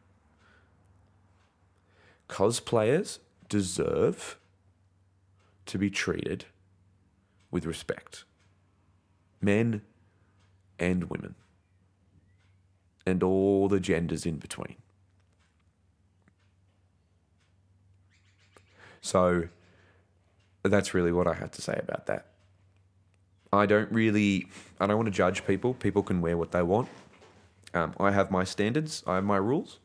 Cosplayers 2.28 3.18
deserve 3.48 4.38
to 5.66 5.78
be 5.78 5.90
treated 5.90 6.46
with 7.50 7.66
respect. 7.66 8.24
Men 9.40 9.82
and 10.78 11.10
women. 11.10 11.34
And 13.04 13.22
all 13.22 13.68
the 13.68 13.78
genders 13.78 14.26
in 14.26 14.36
between. 14.36 14.76
So 19.00 19.44
that's 20.68 20.94
really 20.94 21.12
what 21.12 21.26
I 21.26 21.34
had 21.34 21.52
to 21.52 21.62
say 21.62 21.78
about 21.82 22.06
that. 22.06 22.26
I 23.52 23.66
don't 23.66 23.90
really, 23.92 24.48
I 24.80 24.86
don't 24.86 24.96
want 24.96 25.06
to 25.06 25.12
judge 25.12 25.46
people. 25.46 25.74
People 25.74 26.02
can 26.02 26.20
wear 26.20 26.36
what 26.36 26.52
they 26.52 26.62
want. 26.62 26.88
Um, 27.74 27.94
I 28.00 28.10
have 28.10 28.30
my 28.30 28.44
standards, 28.44 29.02
I 29.06 29.16
have 29.16 29.24
my 29.24 29.36
rules. 29.36 29.78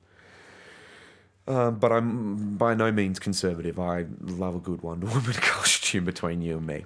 Um, 1.48 1.76
but 1.76 1.92
I'm 1.92 2.56
by 2.56 2.76
no 2.76 2.92
means 2.92 3.20
conservative. 3.20 3.80
I 3.80 4.06
love 4.22 4.56
a 4.56 4.60
good 4.60 4.82
Wonder 4.82 5.08
Woman 5.16 5.34
costume 5.34 6.06
between 6.06 6.42
you 6.42 6.58
and 6.58 6.68
me. 6.68 6.86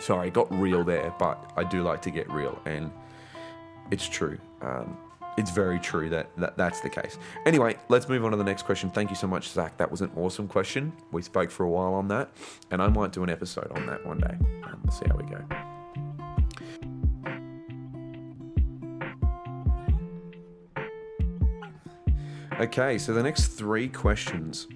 Sorry, 0.00 0.30
got 0.30 0.52
real 0.52 0.84
there, 0.84 1.14
but 1.18 1.52
I 1.56 1.64
do 1.64 1.82
like 1.82 2.02
to 2.02 2.10
get 2.10 2.30
real, 2.30 2.60
and 2.66 2.90
it's 3.90 4.08
true. 4.08 4.38
Um, 4.60 4.96
it's 5.38 5.52
very 5.52 5.78
true 5.78 6.08
that, 6.08 6.36
that 6.36 6.56
that's 6.56 6.80
the 6.80 6.90
case. 6.90 7.16
Anyway, 7.46 7.76
let's 7.88 8.08
move 8.08 8.24
on 8.24 8.32
to 8.32 8.36
the 8.36 8.44
next 8.44 8.64
question. 8.64 8.90
Thank 8.90 9.08
you 9.08 9.16
so 9.16 9.28
much, 9.28 9.48
Zach. 9.48 9.76
That 9.76 9.88
was 9.88 10.00
an 10.00 10.10
awesome 10.16 10.48
question. 10.48 10.92
We 11.12 11.22
spoke 11.22 11.50
for 11.50 11.62
a 11.62 11.70
while 11.70 11.94
on 11.94 12.08
that, 12.08 12.30
and 12.72 12.82
I 12.82 12.88
might 12.88 13.12
do 13.12 13.22
an 13.22 13.30
episode 13.30 13.70
on 13.70 13.86
that 13.86 14.04
one 14.04 14.18
day. 14.18 14.36
Um, 14.64 14.80
we'll 14.82 14.92
see 14.92 15.06
how 15.08 15.16
we 15.16 15.24
go. 15.24 15.44
Okay, 22.60 22.98
so 22.98 23.14
the 23.14 23.22
next 23.22 23.46
three 23.46 23.88
questions 23.88 24.66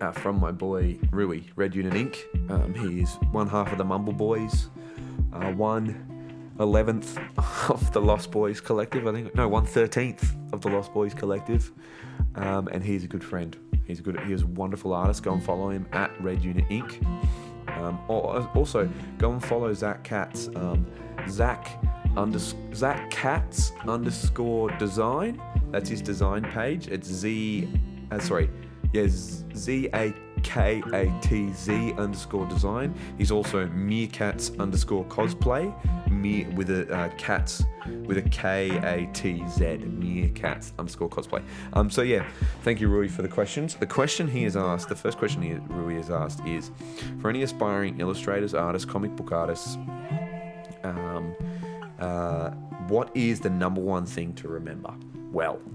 are 0.00 0.14
from 0.14 0.40
my 0.40 0.50
boy 0.50 0.98
Rui, 1.10 1.42
Red 1.56 1.74
Unit 1.74 1.92
Inc. 1.92 2.50
Um, 2.50 2.72
he's 2.72 3.16
one 3.32 3.46
half 3.46 3.70
of 3.70 3.76
the 3.76 3.84
Mumble 3.84 4.14
Boys, 4.14 4.70
uh, 5.34 5.52
one 5.52 6.11
eleventh 6.60 7.18
of 7.70 7.92
the 7.92 8.00
Lost 8.00 8.30
Boys 8.30 8.60
Collective. 8.60 9.06
I 9.06 9.12
think 9.12 9.34
no, 9.34 9.48
one 9.48 9.66
thirteenth 9.66 10.34
of 10.52 10.60
the 10.60 10.68
Lost 10.68 10.92
Boys 10.92 11.14
Collective, 11.14 11.72
um, 12.34 12.68
and 12.68 12.82
he's 12.82 13.04
a 13.04 13.08
good 13.08 13.24
friend. 13.24 13.56
He's 13.86 13.98
a 13.98 14.02
good. 14.02 14.18
He 14.20 14.32
is 14.32 14.42
a 14.42 14.46
wonderful 14.46 14.92
artist. 14.92 15.22
Go 15.22 15.32
and 15.32 15.42
follow 15.42 15.70
him 15.70 15.86
at 15.92 16.10
Red 16.22 16.44
Unit 16.44 16.68
Inc. 16.68 17.04
Um, 17.78 17.98
also, 18.08 18.88
go 19.18 19.32
and 19.32 19.44
follow 19.44 19.72
Zach 19.72 20.04
Katz. 20.04 20.48
Um, 20.54 20.86
Zach 21.28 21.82
unders- 22.14 22.54
Zach 22.74 23.10
Katz 23.10 23.72
underscore 23.86 24.70
design. 24.78 25.40
That's 25.70 25.88
his 25.88 26.02
design 26.02 26.42
page. 26.42 26.88
It's 26.88 27.08
Z. 27.08 27.68
Uh, 28.10 28.18
sorry, 28.18 28.50
yes, 28.92 29.44
Z 29.56 29.88
A 29.94 30.12
K 30.42 30.82
A 30.92 31.12
T 31.20 31.52
Z 31.52 31.92
underscore 31.94 32.46
design. 32.46 32.94
He's 33.18 33.30
also 33.30 33.66
Meerkats 33.68 34.58
underscore 34.58 35.04
cosplay. 35.06 35.72
Me 36.10 36.44
with 36.54 36.70
a 36.70 36.92
uh, 36.94 37.08
cats 37.16 37.64
with 38.04 38.18
a 38.18 38.22
K 38.22 38.70
A 38.82 39.10
T 39.12 39.42
Z. 39.48 39.64
Meerkats 39.64 40.72
underscore 40.78 41.08
cosplay. 41.08 41.42
Um. 41.72 41.90
So 41.90 42.02
yeah, 42.02 42.26
thank 42.62 42.80
you, 42.80 42.88
Rui, 42.88 43.08
for 43.08 43.22
the 43.22 43.28
questions. 43.28 43.74
The 43.74 43.86
question 43.86 44.28
he 44.28 44.44
has 44.44 44.56
asked, 44.56 44.88
the 44.88 44.96
first 44.96 45.18
question 45.18 45.42
he, 45.42 45.54
Rui 45.54 45.94
has 45.94 46.10
asked 46.10 46.44
is, 46.46 46.70
for 47.20 47.28
any 47.28 47.42
aspiring 47.42 48.00
illustrators, 48.00 48.54
artists, 48.54 48.90
comic 48.90 49.14
book 49.16 49.32
artists, 49.32 49.76
um, 50.84 51.34
uh, 51.98 52.50
what 52.88 53.10
is 53.16 53.40
the 53.40 53.50
number 53.50 53.80
one 53.80 54.06
thing 54.06 54.34
to 54.34 54.48
remember? 54.48 54.94
Well. 55.30 55.60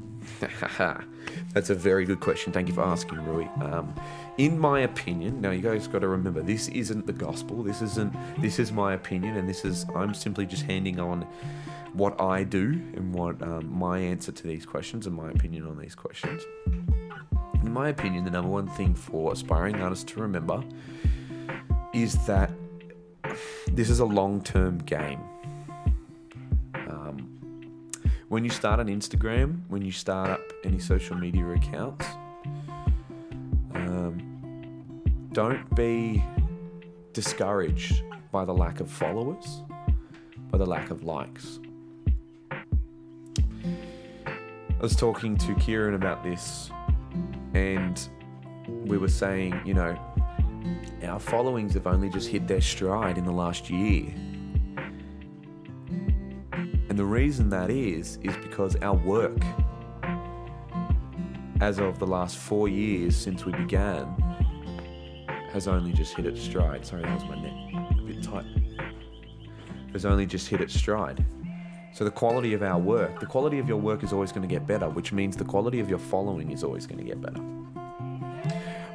That's 1.58 1.72
a 1.72 1.76
very 1.76 2.06
good 2.06 2.20
question. 2.20 2.54
Thank 2.54 2.68
you 2.68 2.76
for 2.76 2.84
asking, 2.84 3.26
Rui. 3.26 3.48
Um, 3.62 3.92
in 4.38 4.60
my 4.60 4.82
opinion, 4.82 5.42
now 5.42 5.50
you 5.50 5.64
guys 5.64 5.88
got 5.88 6.02
to 6.02 6.08
remember 6.08 6.44
this 6.44 6.68
isn't 6.68 7.08
the 7.08 7.14
gospel. 7.14 7.64
This 7.64 7.82
isn't. 7.82 8.14
This 8.40 8.60
is 8.60 8.72
my 8.72 8.94
opinion, 8.94 9.38
and 9.38 9.50
this 9.50 9.66
is. 9.66 9.84
I'm 9.96 10.14
simply 10.14 10.46
just 10.46 10.62
handing 10.62 11.00
on 11.00 11.24
what 11.94 12.22
I 12.22 12.44
do 12.44 12.80
and 12.96 13.12
what 13.12 13.42
um, 13.42 13.76
my 13.76 13.98
answer 13.98 14.32
to 14.32 14.44
these 14.44 14.68
questions 14.68 15.08
and 15.08 15.16
my 15.16 15.32
opinion 15.32 15.66
on 15.66 15.80
these 15.80 15.96
questions. 15.96 16.44
In 16.68 17.74
my 17.74 17.90
opinion, 17.90 18.24
the 18.24 18.30
number 18.30 18.52
one 18.52 18.68
thing 18.68 18.94
for 18.94 19.34
aspiring 19.34 19.82
artists 19.82 20.06
to 20.14 20.22
remember 20.22 20.64
is 21.92 22.24
that 22.28 22.52
this 23.70 23.90
is 23.90 24.00
a 24.00 24.06
long-term 24.06 24.78
game 24.78 25.22
when 28.30 28.44
you 28.44 28.50
start 28.50 28.80
an 28.80 28.88
Instagram, 28.88 29.62
when 29.70 29.82
you 29.82 29.92
start 29.92 30.30
up 30.30 30.42
any 30.64 30.80
social 30.80 31.16
media 31.16 31.48
accounts, 31.50 32.06
um, 33.74 35.32
don't 35.32 35.74
be 35.76 36.24
discouraged 37.14 38.04
by 38.32 38.44
the 38.44 38.54
lack 38.54 38.80
of 38.80 38.92
followers, 38.92 39.62
by 40.52 40.58
the 40.58 40.66
lack 40.66 40.92
of 40.92 41.04
likes. 41.04 41.60
I 44.26 44.82
was 44.82 44.96
talking 44.96 45.38
to 45.38 45.56
Kieran 45.56 45.96
about 45.96 46.24
this, 46.24 46.70
and 47.54 48.10
we 48.68 48.98
were 48.98 49.08
saying, 49.08 49.60
you 49.66 49.74
know, 49.74 49.98
our 51.04 51.20
followings 51.20 51.74
have 51.76 51.88
only 51.88 52.10
just 52.10 52.28
hit 52.28 52.48
their 52.48 52.62
stride 52.62 53.18
in 53.18 53.24
the 53.24 53.32
last 53.32 53.70
year. 53.70 54.14
And 56.98 57.06
the 57.06 57.14
reason 57.14 57.48
that 57.52 57.70
is, 57.70 58.18
is 58.24 58.36
because 58.38 58.76
our 58.78 58.96
work, 58.96 59.38
as 61.62 61.78
of 61.78 62.00
the 62.00 62.08
last 62.08 62.38
four 62.38 62.68
years 62.68 63.16
since 63.16 63.46
we 63.46 63.52
began, 63.52 64.08
has 65.52 65.68
only 65.68 65.94
just 65.94 66.16
hit 66.16 66.26
its 66.26 66.42
stride. 66.42 66.84
Sorry, 66.88 67.04
that 67.04 67.14
was 67.14 67.24
my 67.26 67.40
neck 67.40 67.98
a 68.00 68.02
bit 68.02 68.24
tight. 68.24 68.48
Has 69.92 70.08
only 70.08 70.26
just 70.26 70.48
hit 70.48 70.60
its 70.60 70.74
stride. 70.74 71.24
So 71.94 72.04
the 72.04 72.10
quality 72.10 72.56
of 72.56 72.64
our 72.64 72.80
work, 72.80 73.20
the 73.20 73.28
quality 73.28 73.60
of 73.60 73.68
your 73.68 73.78
work 73.78 74.04
is 74.04 74.12
always 74.12 74.32
going 74.32 74.50
to 74.50 74.52
get 74.52 74.66
better, 74.66 74.90
which 74.90 75.14
means 75.14 75.38
the 75.38 75.46
quality 75.46 75.80
of 75.80 75.92
your 75.92 76.00
following 76.00 76.50
is 76.50 76.64
always 76.64 76.88
going 76.88 76.98
to 76.98 77.06
get 77.06 77.22
better. 77.22 77.44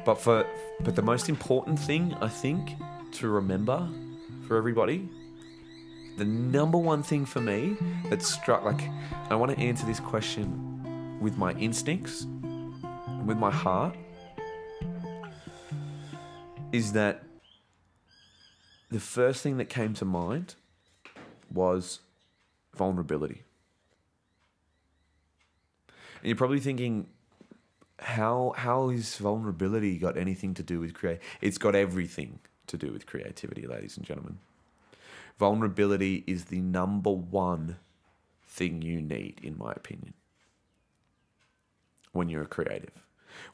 But 0.03 0.15
for 0.15 0.45
but 0.81 0.97
the 0.97 1.01
most 1.01 1.29
important 1.29 1.79
thing 1.79 2.13
I 2.19 2.27
think 2.27 2.71
to 3.13 3.29
remember 3.29 3.87
for 4.45 4.57
everybody 4.57 5.07
the 6.17 6.25
number 6.25 6.77
one 6.77 7.01
thing 7.01 7.25
for 7.25 7.41
me 7.41 7.75
that 8.09 8.21
struck 8.21 8.63
like 8.63 8.81
I 9.29 9.35
want 9.35 9.51
to 9.51 9.59
answer 9.59 9.85
this 9.85 9.99
question 9.99 11.19
with 11.19 11.37
my 11.37 11.53
instincts, 11.53 12.25
with 13.25 13.37
my 13.37 13.49
heart, 13.49 13.95
is 16.71 16.93
that 16.93 17.23
the 18.91 18.99
first 18.99 19.41
thing 19.41 19.57
that 19.57 19.69
came 19.69 19.93
to 19.95 20.05
mind 20.05 20.55
was 21.51 21.99
vulnerability. 22.75 23.43
And 26.21 26.29
you're 26.29 26.35
probably 26.35 26.59
thinking, 26.59 27.07
how 27.99 28.53
how 28.57 28.89
is 28.89 29.17
vulnerability 29.17 29.97
got 29.97 30.17
anything 30.17 30.53
to 30.55 30.63
do 30.63 30.79
with 30.79 30.93
create? 30.93 31.19
It's 31.41 31.57
got 31.57 31.75
everything 31.75 32.39
to 32.67 32.77
do 32.77 32.91
with 32.91 33.05
creativity, 33.05 33.65
ladies 33.65 33.97
and 33.97 34.05
gentlemen 34.05 34.37
vulnerability 35.37 36.23
is 36.27 36.45
the 36.45 36.61
number 36.61 37.11
one 37.11 37.77
thing 38.47 38.81
you 38.81 39.01
need, 39.01 39.39
in 39.43 39.57
my 39.57 39.71
opinion, 39.71 40.13
when 42.11 42.29
you're 42.29 42.43
a 42.43 42.47
creative. 42.47 43.03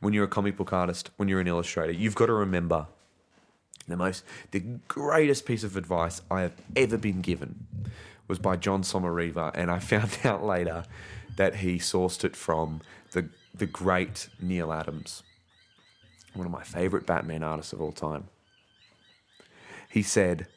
When 0.02 0.14
you're 0.14 0.26
a 0.26 0.30
comic 0.30 0.58
book 0.58 0.74
artist, 0.74 1.10
when 1.18 1.30
you're 1.30 1.40
an 1.40 1.48
illustrator, 1.48 1.94
you've 1.94 2.16
got 2.16 2.26
to 2.26 2.34
remember 2.34 2.88
the 3.88 3.98
most, 3.98 4.24
the 4.52 4.60
greatest 4.88 5.46
piece 5.46 5.64
of 5.64 5.76
advice 5.76 6.22
I 6.30 6.42
have 6.42 6.54
ever 6.76 6.98
been 6.98 7.22
given 7.22 7.68
was 8.28 8.38
by 8.38 8.56
Jon 8.56 8.84
Sommariva, 8.84 9.52
and 9.56 9.72
I 9.72 9.80
found 9.94 10.20
out 10.24 10.44
later 10.44 10.84
that 11.38 11.56
he 11.56 11.78
sourced 11.78 12.24
it 12.24 12.36
from 12.36 12.82
the 13.12 13.30
the 13.60 13.66
great 13.66 14.30
Neal 14.40 14.72
Adams, 14.72 15.24
one 16.34 16.46
of 16.46 16.52
my 16.52 16.64
favorite 16.64 17.06
Batman 17.06 17.44
artists 17.44 17.74
of 17.74 17.82
all 17.82 17.92
time. 17.92 18.26
He 19.90 20.02
said, 20.02 20.48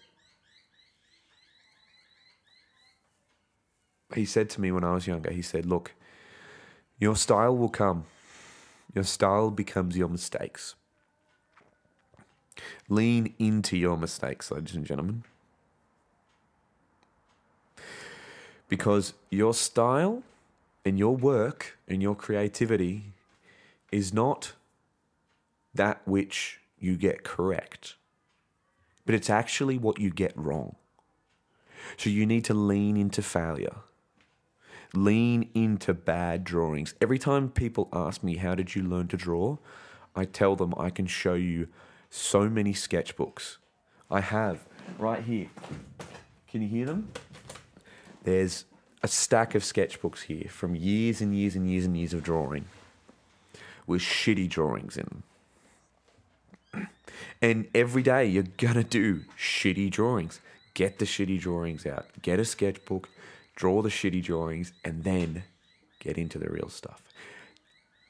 he 4.14 4.24
said 4.24 4.50
to 4.50 4.60
me 4.60 4.72
when 4.72 4.84
I 4.84 4.94
was 4.94 5.06
younger, 5.06 5.30
he 5.30 5.42
said, 5.42 5.66
Look, 5.66 5.92
your 6.98 7.16
style 7.16 7.56
will 7.56 7.68
come. 7.68 8.04
Your 8.94 9.04
style 9.04 9.50
becomes 9.50 9.96
your 9.96 10.08
mistakes. 10.08 10.74
Lean 12.88 13.34
into 13.38 13.76
your 13.76 13.96
mistakes, 13.96 14.50
ladies 14.50 14.74
and 14.74 14.84
gentlemen. 14.84 15.24
Because 18.68 19.14
your 19.30 19.54
style 19.54 20.22
and 20.84 20.98
your 20.98 21.16
work 21.16 21.78
and 21.88 22.02
your 22.02 22.14
creativity 22.14 23.12
is 23.90 24.12
not 24.12 24.52
that 25.74 26.00
which 26.06 26.60
you 26.78 26.96
get 26.96 27.22
correct, 27.22 27.94
but 29.06 29.14
it's 29.14 29.30
actually 29.30 29.78
what 29.78 29.98
you 29.98 30.10
get 30.10 30.32
wrong. 30.36 30.76
So 31.96 32.10
you 32.10 32.26
need 32.26 32.44
to 32.44 32.54
lean 32.54 32.96
into 32.96 33.22
failure 33.22 33.76
lean 34.94 35.50
into 35.54 35.94
bad 35.94 36.44
drawings. 36.44 36.94
Every 37.00 37.18
time 37.18 37.48
people 37.48 37.88
ask 37.92 38.22
me, 38.22 38.36
How 38.36 38.54
did 38.54 38.74
you 38.74 38.82
learn 38.82 39.08
to 39.08 39.16
draw? 39.16 39.58
I 40.14 40.24
tell 40.24 40.56
them 40.56 40.74
I 40.76 40.90
can 40.90 41.06
show 41.06 41.34
you 41.34 41.68
so 42.10 42.48
many 42.48 42.74
sketchbooks. 42.74 43.56
I 44.10 44.20
have 44.20 44.60
right 44.98 45.22
here. 45.22 45.48
Can 46.48 46.60
you 46.60 46.68
hear 46.68 46.84
them? 46.84 47.08
There's 48.24 48.66
a 49.02 49.08
stack 49.08 49.54
of 49.54 49.62
sketchbooks 49.62 50.22
here 50.22 50.48
from 50.48 50.76
years 50.76 51.20
and 51.20 51.34
years 51.34 51.56
and 51.56 51.68
years 51.68 51.86
and 51.86 51.96
years 51.96 52.12
of 52.12 52.22
drawing 52.22 52.66
with 53.86 54.02
shitty 54.02 54.48
drawings 54.48 54.96
in 54.96 55.06
them. 55.06 56.88
And 57.40 57.68
every 57.74 58.02
day 58.02 58.26
you're 58.26 58.44
gonna 58.56 58.84
do 58.84 59.22
shitty 59.36 59.90
drawings. 59.90 60.40
Get 60.74 60.98
the 60.98 61.04
shitty 61.04 61.40
drawings 61.40 61.84
out. 61.84 62.06
Get 62.22 62.38
a 62.38 62.44
sketchbook, 62.44 63.08
draw 63.56 63.82
the 63.82 63.88
shitty 63.88 64.22
drawings, 64.22 64.72
and 64.84 65.04
then 65.04 65.44
get 65.98 66.18
into 66.18 66.38
the 66.38 66.48
real 66.48 66.68
stuff. 66.68 67.02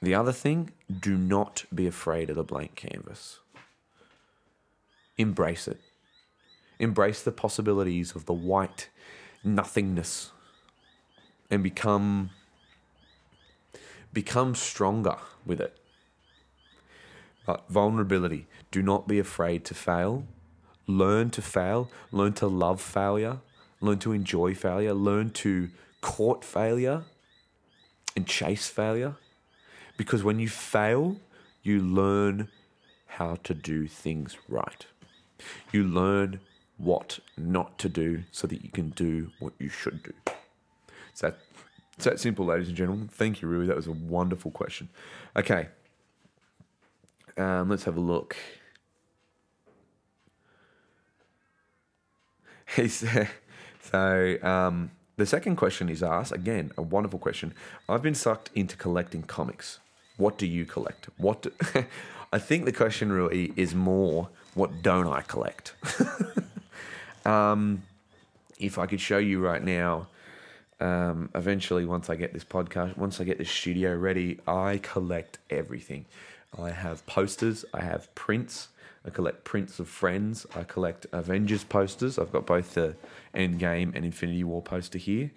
The 0.00 0.14
other 0.14 0.32
thing, 0.32 0.72
do 1.00 1.16
not 1.16 1.64
be 1.72 1.86
afraid 1.86 2.30
of 2.30 2.36
the 2.36 2.42
blank 2.42 2.74
canvas. 2.74 3.38
Embrace 5.16 5.68
it. 5.68 5.80
Embrace 6.78 7.22
the 7.22 7.30
possibilities 7.30 8.16
of 8.16 8.26
the 8.26 8.32
white 8.32 8.88
nothingness 9.44 10.32
and 11.50 11.62
become 11.62 12.30
become 14.12 14.54
stronger 14.54 15.16
with 15.46 15.60
it. 15.60 15.76
But 17.46 17.68
vulnerability, 17.68 18.46
do 18.70 18.82
not 18.82 19.06
be 19.06 19.18
afraid 19.18 19.64
to 19.66 19.74
fail. 19.74 20.24
Learn 20.86 21.30
to 21.30 21.42
fail, 21.42 21.90
learn 22.10 22.32
to 22.34 22.46
love 22.46 22.80
failure 22.80 23.38
learn 23.82 23.98
to 23.98 24.12
enjoy 24.12 24.54
failure, 24.54 24.94
learn 24.94 25.30
to 25.30 25.68
court 26.00 26.44
failure 26.44 27.02
and 28.16 28.26
chase 28.26 28.68
failure. 28.68 29.16
Because 29.96 30.24
when 30.24 30.38
you 30.38 30.48
fail, 30.48 31.16
you 31.62 31.80
learn 31.80 32.48
how 33.06 33.36
to 33.44 33.52
do 33.52 33.86
things 33.86 34.38
right. 34.48 34.86
You 35.72 35.84
learn 35.84 36.40
what 36.78 37.18
not 37.36 37.78
to 37.78 37.88
do 37.88 38.22
so 38.30 38.46
that 38.46 38.62
you 38.62 38.70
can 38.70 38.90
do 38.90 39.30
what 39.38 39.52
you 39.58 39.68
should 39.68 40.02
do. 40.02 40.12
It's 41.10 41.20
that, 41.20 41.38
it's 41.96 42.04
that 42.04 42.20
simple, 42.20 42.46
ladies 42.46 42.68
and 42.68 42.76
gentlemen. 42.76 43.08
Thank 43.08 43.42
you, 43.42 43.48
Rui. 43.48 43.66
That 43.66 43.76
was 43.76 43.86
a 43.86 43.92
wonderful 43.92 44.50
question. 44.50 44.88
Okay. 45.36 45.68
Um, 47.36 47.68
let's 47.68 47.84
have 47.84 47.96
a 47.96 48.00
look. 48.00 48.36
so 53.82 54.38
um, 54.42 54.90
the 55.16 55.26
second 55.26 55.56
question 55.56 55.88
is 55.88 56.02
asked 56.02 56.32
again, 56.32 56.72
a 56.76 56.82
wonderful 56.82 57.18
question. 57.18 57.54
I've 57.88 58.02
been 58.02 58.14
sucked 58.14 58.50
into 58.54 58.76
collecting 58.76 59.22
comics. 59.22 59.78
What 60.16 60.38
do 60.38 60.46
you 60.46 60.64
collect? 60.64 61.08
What 61.18 61.42
do, 61.42 61.52
I 62.32 62.38
think 62.38 62.64
the 62.64 62.72
question 62.72 63.12
really 63.12 63.52
is 63.56 63.74
more, 63.74 64.28
what 64.54 64.82
don't 64.82 65.08
I 65.08 65.20
collect? 65.22 65.74
um, 67.26 67.82
if 68.58 68.78
I 68.78 68.86
could 68.86 69.00
show 69.00 69.18
you 69.18 69.40
right 69.40 69.62
now, 69.62 70.08
um, 70.80 71.30
eventually, 71.34 71.84
once 71.84 72.10
I 72.10 72.16
get 72.16 72.32
this 72.32 72.42
podcast, 72.42 72.96
once 72.96 73.20
I 73.20 73.24
get 73.24 73.38
this 73.38 73.50
studio 73.50 73.94
ready, 73.94 74.40
I 74.48 74.80
collect 74.82 75.38
everything. 75.48 76.06
I 76.58 76.70
have 76.70 77.06
posters, 77.06 77.64
I 77.72 77.82
have 77.82 78.12
prints, 78.16 78.68
I 79.04 79.10
collect 79.10 79.44
prints 79.44 79.80
of 79.80 79.88
friends, 79.88 80.46
I 80.54 80.62
collect 80.62 81.06
Avengers 81.12 81.64
posters. 81.64 82.18
I've 82.18 82.32
got 82.32 82.46
both 82.46 82.74
the 82.74 82.96
Endgame 83.34 83.94
and 83.94 84.04
Infinity 84.04 84.44
War 84.44 84.62
poster 84.62 84.98
here. 84.98 85.32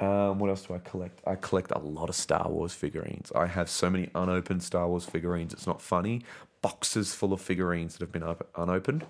Um, 0.00 0.38
what 0.40 0.50
else 0.50 0.62
do 0.66 0.74
I 0.74 0.78
collect? 0.78 1.20
I 1.26 1.36
collect 1.36 1.70
a 1.70 1.78
lot 1.78 2.08
of 2.08 2.16
Star 2.16 2.48
Wars 2.48 2.74
figurines. 2.74 3.30
I 3.34 3.46
have 3.46 3.70
so 3.70 3.88
many 3.88 4.10
unopened 4.14 4.62
Star 4.62 4.88
Wars 4.88 5.04
figurines. 5.04 5.52
It's 5.52 5.66
not 5.66 5.80
funny. 5.80 6.22
Boxes 6.62 7.14
full 7.14 7.32
of 7.32 7.40
figurines 7.40 7.94
that 7.94 8.00
have 8.00 8.12
been 8.12 8.36
unopened. 8.56 9.06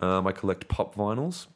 Um, 0.00 0.26
I 0.26 0.32
collect 0.32 0.68
pop 0.68 0.94
vinyls, 0.94 1.48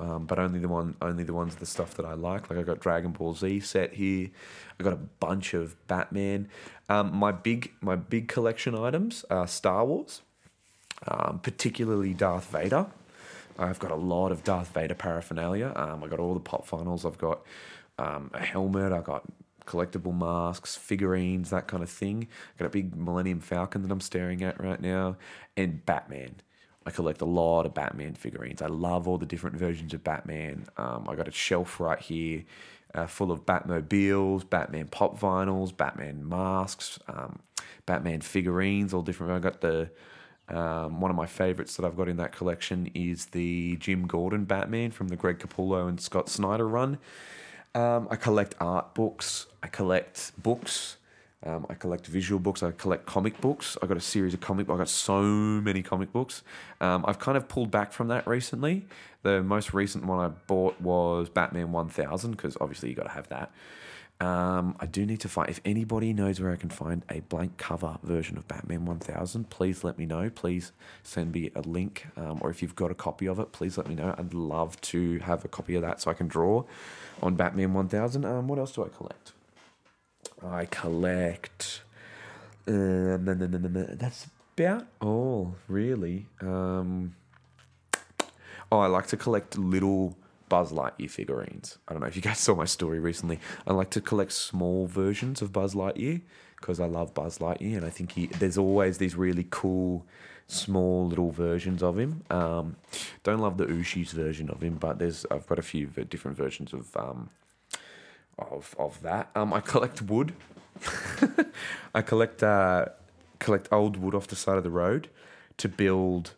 um, 0.00 0.26
but 0.26 0.38
only 0.38 0.58
the 0.58 0.68
one, 0.68 0.96
only 1.00 1.22
the 1.22 1.32
ones, 1.32 1.54
the 1.54 1.66
stuff 1.66 1.94
that 1.94 2.04
I 2.04 2.14
like. 2.14 2.50
Like 2.50 2.58
I 2.58 2.62
got 2.62 2.80
Dragon 2.80 3.12
Ball 3.12 3.34
Z 3.34 3.60
set 3.60 3.94
here. 3.94 4.30
I 4.80 4.82
got 4.82 4.92
a 4.92 4.96
bunch 5.20 5.54
of 5.54 5.76
Batman. 5.86 6.48
Um, 6.88 7.14
my 7.14 7.30
big, 7.30 7.72
my 7.80 7.94
big 7.94 8.26
collection 8.26 8.74
items 8.74 9.24
are 9.30 9.46
Star 9.46 9.86
Wars, 9.86 10.22
um, 11.08 11.40
particularly 11.42 12.14
Darth 12.14 12.50
Vader. 12.50 12.86
I've 13.58 13.78
got 13.78 13.90
a 13.90 13.96
lot 13.96 14.32
of 14.32 14.42
Darth 14.42 14.74
Vader 14.74 14.94
paraphernalia. 14.94 15.72
Um, 15.76 16.02
I 16.02 16.08
got 16.08 16.18
all 16.18 16.34
the 16.34 16.40
pop 16.40 16.66
vinyls. 16.68 17.04
I've 17.04 17.18
got 17.18 17.42
um, 17.98 18.30
a 18.34 18.40
helmet. 18.40 18.92
I 18.92 19.00
got 19.00 19.24
collectible 19.66 20.16
masks, 20.16 20.76
figurines, 20.76 21.50
that 21.50 21.68
kind 21.68 21.82
of 21.82 21.90
thing. 21.90 22.28
I 22.56 22.58
got 22.58 22.66
a 22.66 22.70
big 22.70 22.96
Millennium 22.96 23.40
Falcon 23.40 23.82
that 23.82 23.90
I'm 23.90 24.00
staring 24.00 24.42
at 24.42 24.60
right 24.62 24.80
now, 24.80 25.16
and 25.56 25.84
Batman. 25.86 26.36
I 26.86 26.90
collect 26.90 27.22
a 27.22 27.26
lot 27.26 27.64
of 27.64 27.72
Batman 27.72 28.14
figurines. 28.14 28.60
I 28.60 28.66
love 28.66 29.08
all 29.08 29.16
the 29.16 29.24
different 29.24 29.56
versions 29.56 29.94
of 29.94 30.04
Batman. 30.04 30.66
Um, 30.76 31.06
I 31.08 31.14
got 31.14 31.28
a 31.28 31.32
shelf 31.32 31.80
right 31.80 31.98
here 31.98 32.44
uh, 32.94 33.06
full 33.06 33.32
of 33.32 33.44
Batmobiles, 33.44 34.48
Batman 34.48 34.88
pop 34.88 35.18
vinyls, 35.18 35.76
Batman 35.76 36.28
masks, 36.28 36.98
um, 37.08 37.40
Batman 37.86 38.20
figurines, 38.20 38.94
all 38.94 39.02
different. 39.02 39.32
I 39.32 39.38
got 39.38 39.60
the 39.60 39.90
um, 40.48 41.00
one 41.00 41.10
of 41.10 41.16
my 41.16 41.26
favorites 41.26 41.76
that 41.76 41.86
I've 41.86 41.96
got 41.96 42.08
in 42.08 42.16
that 42.18 42.32
collection 42.32 42.90
is 42.94 43.26
the 43.26 43.76
Jim 43.76 44.06
Gordon 44.06 44.44
Batman 44.44 44.90
from 44.90 45.08
the 45.08 45.16
Greg 45.16 45.38
Capullo 45.38 45.88
and 45.88 46.00
Scott 46.00 46.28
Snyder 46.28 46.68
run. 46.68 46.98
Um, 47.74 48.08
I 48.10 48.16
collect 48.16 48.54
art 48.60 48.94
books. 48.94 49.46
I 49.62 49.68
collect 49.68 50.32
books. 50.40 50.96
Um, 51.44 51.66
I 51.68 51.74
collect 51.74 52.06
visual 52.06 52.38
books. 52.38 52.62
I 52.62 52.70
collect 52.70 53.04
comic 53.04 53.40
books. 53.40 53.76
I 53.82 53.86
got 53.86 53.96
a 53.96 54.00
series 54.00 54.32
of 54.32 54.40
comic. 54.40 54.66
books, 54.66 54.76
I 54.76 54.78
got 54.78 54.88
so 54.88 55.22
many 55.22 55.82
comic 55.82 56.12
books. 56.12 56.42
Um, 56.80 57.04
I've 57.06 57.18
kind 57.18 57.36
of 57.36 57.48
pulled 57.48 57.70
back 57.70 57.92
from 57.92 58.08
that 58.08 58.26
recently. 58.26 58.86
The 59.22 59.42
most 59.42 59.74
recent 59.74 60.06
one 60.06 60.20
I 60.20 60.28
bought 60.28 60.80
was 60.80 61.28
Batman 61.28 61.72
One 61.72 61.88
Thousand 61.88 62.32
because 62.32 62.56
obviously 62.60 62.90
you 62.90 62.94
got 62.94 63.04
to 63.04 63.10
have 63.10 63.28
that. 63.28 63.50
Um, 64.24 64.74
I 64.80 64.86
do 64.86 65.04
need 65.04 65.20
to 65.20 65.28
find 65.28 65.50
if 65.50 65.60
anybody 65.66 66.14
knows 66.14 66.40
where 66.40 66.50
I 66.50 66.56
can 66.56 66.70
find 66.70 67.02
a 67.10 67.20
blank 67.20 67.58
cover 67.58 67.98
version 68.02 68.38
of 68.38 68.48
Batman 68.48 68.86
One 68.86 68.98
Thousand. 68.98 69.50
Please 69.50 69.84
let 69.84 69.98
me 69.98 70.06
know. 70.06 70.30
Please 70.30 70.72
send 71.02 71.34
me 71.34 71.50
a 71.54 71.60
link, 71.60 72.06
um, 72.16 72.38
or 72.40 72.48
if 72.48 72.62
you've 72.62 72.74
got 72.74 72.90
a 72.90 72.94
copy 72.94 73.28
of 73.28 73.38
it, 73.38 73.52
please 73.52 73.76
let 73.76 73.86
me 73.86 73.94
know. 73.94 74.14
I'd 74.16 74.32
love 74.32 74.80
to 74.92 75.18
have 75.18 75.44
a 75.44 75.48
copy 75.48 75.74
of 75.74 75.82
that 75.82 76.00
so 76.00 76.10
I 76.10 76.14
can 76.14 76.26
draw 76.26 76.64
on 77.22 77.34
Batman 77.34 77.74
One 77.74 77.88
Thousand. 77.88 78.24
Um, 78.24 78.48
what 78.48 78.58
else 78.58 78.72
do 78.72 78.82
I 78.84 78.88
collect? 78.88 79.32
I 80.42 80.64
collect. 80.64 81.82
Uh, 82.66 83.18
that's 83.20 84.26
about 84.56 84.86
all, 85.02 85.56
really. 85.68 86.28
Um, 86.40 87.14
oh, 88.72 88.78
I 88.78 88.86
like 88.86 89.06
to 89.08 89.18
collect 89.18 89.58
little 89.58 90.16
Buzz 90.54 90.70
Lightyear 90.70 91.10
figurines. 91.10 91.78
I 91.88 91.94
don't 91.94 92.00
know 92.00 92.06
if 92.06 92.14
you 92.14 92.22
guys 92.22 92.38
saw 92.46 92.54
my 92.54 92.64
story 92.64 93.00
recently. 93.00 93.40
I 93.66 93.72
like 93.72 93.90
to 93.90 94.00
collect 94.00 94.30
small 94.30 94.86
versions 94.86 95.42
of 95.42 95.52
Buzz 95.52 95.74
Lightyear 95.74 96.20
because 96.60 96.78
I 96.78 96.86
love 96.86 97.12
Buzz 97.12 97.38
Lightyear, 97.38 97.78
and 97.78 97.84
I 97.84 97.90
think 97.90 98.12
he, 98.12 98.26
there's 98.26 98.56
always 98.56 98.98
these 98.98 99.16
really 99.16 99.48
cool 99.50 100.06
small 100.46 101.08
little 101.08 101.32
versions 101.32 101.82
of 101.82 101.98
him. 101.98 102.22
Um, 102.30 102.76
don't 103.24 103.40
love 103.40 103.56
the 103.56 103.66
Ooshies 103.66 104.12
version 104.12 104.48
of 104.48 104.62
him, 104.62 104.76
but 104.76 105.00
there's 105.00 105.26
I've 105.28 105.44
got 105.48 105.58
a 105.58 105.62
few 105.62 105.86
different 105.86 106.36
versions 106.36 106.72
of 106.72 106.96
um, 106.96 107.30
of 108.38 108.76
of 108.78 109.02
that. 109.02 109.30
Um, 109.34 109.52
I 109.52 109.58
collect 109.58 110.02
wood. 110.02 110.34
I 111.96 112.00
collect 112.00 112.44
uh, 112.44 112.86
collect 113.40 113.66
old 113.72 113.96
wood 113.96 114.14
off 114.14 114.28
the 114.28 114.36
side 114.36 114.56
of 114.56 114.62
the 114.62 114.70
road 114.70 115.08
to 115.56 115.68
build 115.68 116.34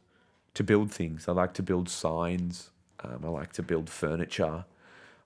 to 0.55 0.64
build 0.64 0.91
things. 0.91 1.29
I 1.29 1.33
like 1.33 1.53
to 1.53 1.62
build 1.62 1.91
signs. 1.91 2.71
Um, 3.07 3.25
I 3.25 3.29
like 3.29 3.53
to 3.55 3.63
build 3.63 3.89
furniture. 3.89 4.65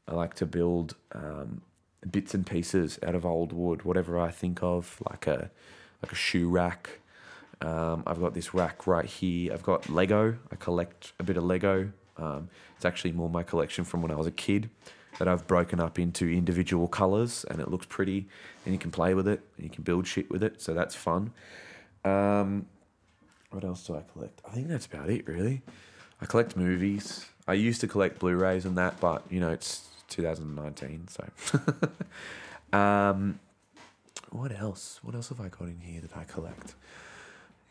I 0.06 0.14
like 0.14 0.34
to 0.34 0.46
build 0.46 0.96
um, 1.12 1.62
bits 2.10 2.34
and 2.34 2.46
pieces 2.46 2.98
out 3.02 3.14
of 3.14 3.24
old 3.24 3.52
wood, 3.52 3.82
whatever 3.82 4.18
I 4.18 4.30
think 4.30 4.62
of, 4.62 5.00
like 5.08 5.26
a 5.26 5.50
like 6.02 6.12
a 6.12 6.16
shoe 6.16 6.48
rack. 6.48 7.00
Um, 7.60 8.02
I've 8.06 8.20
got 8.20 8.34
this 8.34 8.54
rack 8.54 8.86
right 8.86 9.04
here. 9.04 9.52
I've 9.52 9.62
got 9.62 9.90
Lego. 9.90 10.36
I 10.50 10.56
collect 10.56 11.12
a 11.18 11.22
bit 11.22 11.36
of 11.36 11.44
Lego. 11.44 11.92
Um, 12.16 12.48
it's 12.76 12.84
actually 12.84 13.12
more 13.12 13.28
my 13.28 13.42
collection 13.42 13.84
from 13.84 14.02
when 14.02 14.10
I 14.10 14.14
was 14.14 14.26
a 14.26 14.32
kid 14.32 14.70
that 15.18 15.28
I've 15.28 15.46
broken 15.46 15.80
up 15.80 15.98
into 15.98 16.26
individual 16.26 16.88
colors 16.88 17.44
and 17.50 17.60
it 17.60 17.70
looks 17.70 17.86
pretty 17.86 18.26
and 18.64 18.72
you 18.72 18.78
can 18.78 18.90
play 18.90 19.12
with 19.12 19.28
it 19.28 19.42
and 19.56 19.64
you 19.64 19.70
can 19.70 19.82
build 19.82 20.06
shit 20.06 20.30
with 20.30 20.42
it. 20.42 20.62
So 20.62 20.72
that's 20.72 20.94
fun. 20.94 21.32
Um, 22.04 22.66
what 23.50 23.64
else 23.64 23.86
do 23.86 23.96
I 23.96 24.02
collect? 24.12 24.40
I 24.48 24.52
think 24.52 24.68
that's 24.68 24.86
about 24.86 25.10
it, 25.10 25.26
really. 25.28 25.60
I 26.20 26.26
collect 26.26 26.56
movies. 26.56 27.26
I 27.50 27.54
used 27.54 27.80
to 27.80 27.88
collect 27.88 28.20
Blu 28.20 28.36
rays 28.36 28.64
and 28.64 28.78
that, 28.78 29.00
but 29.00 29.24
you 29.28 29.40
know, 29.40 29.50
it's 29.50 29.88
2019. 30.08 31.08
So, 31.08 31.28
um, 32.78 33.40
what 34.30 34.56
else? 34.56 35.00
What 35.02 35.16
else 35.16 35.30
have 35.30 35.40
I 35.40 35.48
got 35.48 35.62
in 35.62 35.80
here 35.80 36.00
that 36.00 36.16
I 36.16 36.22
collect? 36.22 36.74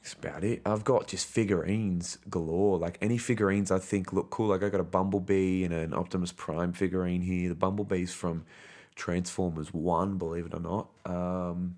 That's 0.03 0.13
about 0.15 0.43
it. 0.43 0.61
I've 0.65 0.84
got 0.84 1.07
just 1.07 1.27
figurines 1.27 2.17
galore. 2.30 2.77
Like 2.77 2.97
any 3.01 3.17
figurines 3.17 3.71
I 3.71 3.80
think 3.80 4.11
look 4.11 4.30
cool. 4.30 4.47
Like 4.47 4.63
I 4.63 4.69
got 4.69 4.82
a 4.82 4.84
Bumblebee 4.84 5.63
and 5.63 5.73
an 5.73 5.93
Optimus 5.93 6.34
Prime 6.34 6.73
figurine 6.73 7.21
here. 7.21 7.47
The 7.47 7.55
Bumblebee's 7.55 8.13
from 8.13 8.43
Transformers 8.95 9.73
One, 9.73 10.17
believe 10.17 10.45
it 10.45 10.53
or 10.53 10.59
not. 10.59 10.89
Um, 11.05 11.77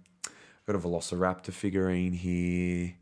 got 0.66 0.76
a 0.76 0.80
Velociraptor 0.80 1.54
figurine 1.54 2.14
here. 2.14 2.96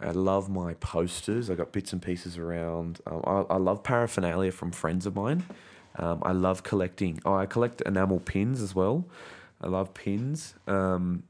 I 0.00 0.10
love 0.10 0.48
my 0.48 0.74
posters. 0.74 1.50
I 1.50 1.54
got 1.54 1.72
bits 1.72 1.92
and 1.92 2.02
pieces 2.02 2.36
around. 2.36 3.00
Um, 3.06 3.22
I, 3.24 3.54
I 3.54 3.56
love 3.56 3.82
paraphernalia 3.82 4.52
from 4.52 4.72
friends 4.72 5.06
of 5.06 5.14
mine. 5.14 5.44
Um, 5.96 6.22
I 6.22 6.32
love 6.32 6.62
collecting. 6.62 7.20
Oh, 7.24 7.34
I 7.34 7.46
collect 7.46 7.80
enamel 7.82 8.20
pins 8.20 8.60
as 8.62 8.74
well. 8.74 9.04
I 9.60 9.68
love 9.68 9.94
pins. 9.94 10.54
Um, 10.66 11.24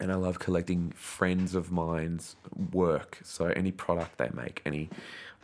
and 0.00 0.10
I 0.10 0.14
love 0.14 0.38
collecting 0.38 0.92
friends 0.92 1.54
of 1.54 1.70
mine's 1.70 2.36
work. 2.72 3.18
So 3.22 3.46
any 3.46 3.70
product 3.70 4.16
they 4.16 4.30
make, 4.32 4.62
any 4.64 4.88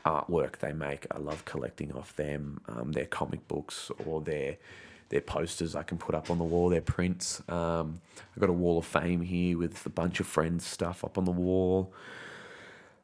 artwork 0.05 0.59
they 0.59 0.73
make, 0.73 1.07
I 1.11 1.19
love 1.19 1.45
collecting 1.45 1.93
off 1.93 2.17
them. 2.17 2.61
Um, 2.69 2.93
their 2.93 3.05
comic 3.05 3.47
books 3.49 3.91
or 4.07 4.21
their 4.23 4.57
their 5.09 5.21
posters 5.21 5.77
I 5.77 5.85
can 5.85 5.99
put 5.99 6.17
up 6.17 6.31
on 6.33 6.39
the 6.39 6.45
wall, 6.45 6.69
their 6.69 6.81
prints. 6.81 7.41
Um, 7.49 8.01
I've 8.35 8.41
got 8.41 8.51
a 8.51 8.55
wall 8.55 8.79
of 8.79 8.87
fame 8.87 9.21
here 9.21 9.57
with 9.57 9.87
a 9.87 9.91
bunch 9.91 10.19
of 10.19 10.27
friends' 10.27 10.67
stuff 10.67 11.05
up 11.05 11.17
on 11.17 11.25
the 11.25 11.31
wall. 11.31 11.93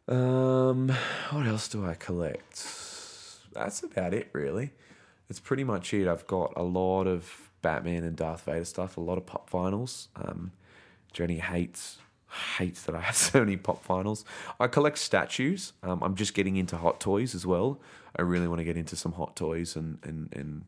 Um, 0.09 0.89
what 1.31 1.47
else 1.47 1.69
do 1.69 1.87
I 1.87 1.95
collect? 1.95 2.67
That's 3.53 3.83
about 3.83 4.15
it, 4.15 4.29
really. 4.33 4.73
It's 5.31 5.41
pretty 5.41 5.65
much 5.65 5.95
it. 5.95 6.09
I've 6.09 6.27
got 6.27 6.53
a 6.57 6.63
lot 6.63 7.07
of 7.07 7.51
Batman 7.63 8.05
and 8.05 8.17
Darth 8.17 8.43
Vader 8.43 8.65
stuff, 8.65 8.97
a 8.97 9.01
lot 9.01 9.19
of 9.19 9.27
pop 9.27 9.49
vinyls. 9.51 10.09
Um, 10.17 10.53
Jenny 11.13 11.39
hates 11.39 11.99
hates 12.57 12.83
that 12.85 12.95
I 12.95 13.01
have 13.01 13.17
so 13.31 13.41
many 13.41 13.57
pop 13.57 13.87
vinyls. 13.87 14.25
I 14.59 14.67
collect 14.67 14.99
statues. 14.99 15.73
Um, 15.83 16.03
I'm 16.03 16.15
just 16.15 16.35
getting 16.35 16.57
into 16.57 16.77
hot 16.77 17.01
toys 17.01 17.35
as 17.35 17.47
well. 17.47 17.81
I 18.17 18.23
really 18.23 18.49
want 18.49 18.59
to 18.59 18.65
get 18.65 18.77
into 18.77 18.97
some 18.97 19.13
hot 19.13 19.37
toys 19.37 19.77
and 19.77 19.99
and 20.03 20.29
and 20.33 20.65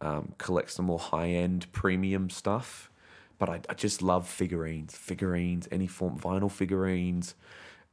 um, 0.00 0.34
collect 0.38 0.70
some 0.70 0.86
more 0.86 0.98
high 0.98 1.28
end 1.28 1.70
premium 1.72 2.30
stuff. 2.30 2.90
But 3.38 3.48
I, 3.48 3.60
I 3.68 3.74
just 3.74 4.02
love 4.02 4.28
figurines, 4.28 4.96
figurines, 4.96 5.68
any 5.70 5.86
form, 5.86 6.18
vinyl 6.18 6.50
figurines. 6.50 7.34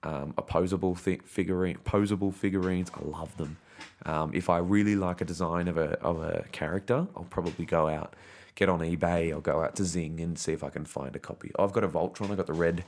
Um, 0.05 0.33
opposable 0.37 0.95
th- 0.95 1.21
figurine, 1.23 1.77
posable 1.83 2.33
figurines. 2.33 2.91
I 2.93 3.03
love 3.03 3.35
them. 3.37 3.57
Um, 4.05 4.31
if 4.33 4.49
I 4.49 4.59
really 4.59 4.95
like 4.95 5.19
a 5.19 5.25
design 5.25 5.67
of 5.67 5.77
a 5.77 5.99
of 6.01 6.21
a 6.21 6.45
character, 6.51 7.07
I'll 7.17 7.27
probably 7.29 7.65
go 7.65 7.89
out, 7.89 8.15
get 8.53 8.69
on 8.69 8.79
eBay, 8.79 9.31
I'll 9.31 9.41
go 9.41 9.63
out 9.63 9.75
to 9.77 9.83
Zing 9.83 10.19
and 10.19 10.37
see 10.37 10.53
if 10.53 10.63
I 10.63 10.69
can 10.69 10.85
find 10.85 11.15
a 11.15 11.19
copy. 11.19 11.51
I've 11.57 11.73
got 11.73 11.83
a 11.83 11.87
Voltron. 11.87 12.29
I've 12.31 12.37
got 12.37 12.47
the 12.47 12.53
red 12.53 12.85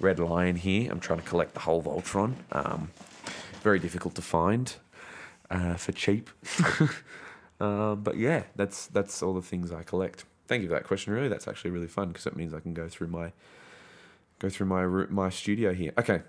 red 0.00 0.18
lion 0.18 0.56
here. 0.56 0.90
I'm 0.90 1.00
trying 1.00 1.20
to 1.20 1.24
collect 1.24 1.54
the 1.54 1.60
whole 1.60 1.82
Voltron. 1.82 2.34
Um, 2.52 2.90
very 3.62 3.78
difficult 3.78 4.14
to 4.16 4.22
find 4.22 4.74
uh, 5.50 5.74
for 5.74 5.92
cheap. 5.92 6.30
uh, 7.60 7.94
but 7.94 8.16
yeah, 8.16 8.42
that's 8.56 8.88
that's 8.88 9.22
all 9.22 9.34
the 9.34 9.42
things 9.42 9.72
I 9.72 9.82
collect. 9.84 10.24
Thank 10.48 10.62
you 10.62 10.68
for 10.68 10.74
that 10.74 10.84
question. 10.84 11.12
Really, 11.12 11.28
that's 11.28 11.46
actually 11.48 11.70
really 11.70 11.88
fun 11.88 12.08
because 12.08 12.26
it 12.26 12.36
means 12.36 12.52
I 12.54 12.60
can 12.60 12.74
go 12.74 12.88
through 12.88 13.08
my 13.08 13.32
go 14.38 14.48
through 14.48 14.66
my 14.66 14.84
my 15.08 15.30
studio 15.30 15.72
here. 15.72 15.92
Okay. 15.98 16.22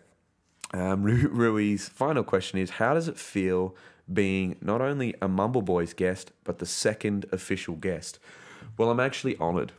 Um, 0.74 1.03
Rui's 1.03 1.89
final 1.89 2.24
question 2.24 2.59
is: 2.59 2.72
How 2.72 2.93
does 2.93 3.07
it 3.07 3.18
feel 3.18 3.76
being 4.11 4.55
not 4.61 4.82
only 4.82 5.15
a 5.22 5.28
Mumble 5.28 5.61
Boys 5.61 5.93
guest 5.93 6.32
but 6.43 6.59
the 6.59 6.65
second 6.65 7.26
official 7.32 7.76
guest? 7.76 8.20
Well, 8.78 8.89
I'm 8.89 8.99
actually 8.99 9.38
honoured, 9.38 9.72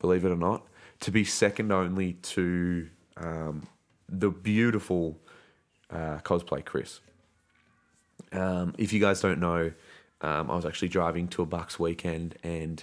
believe 0.00 0.24
it 0.24 0.30
or 0.30 0.36
not, 0.36 0.66
to 1.00 1.10
be 1.10 1.24
second 1.24 1.72
only 1.72 2.14
to 2.14 2.88
um, 3.16 3.66
the 4.08 4.30
beautiful 4.30 5.18
uh, 5.90 6.18
cosplay 6.18 6.64
Chris. 6.64 7.00
Um, 8.32 8.74
if 8.78 8.92
you 8.92 9.00
guys 9.00 9.20
don't 9.20 9.40
know, 9.40 9.72
um, 10.20 10.50
I 10.50 10.56
was 10.56 10.64
actually 10.64 10.88
driving 10.88 11.28
to 11.28 11.42
a 11.42 11.46
Bucks 11.46 11.78
weekend 11.78 12.36
and 12.42 12.82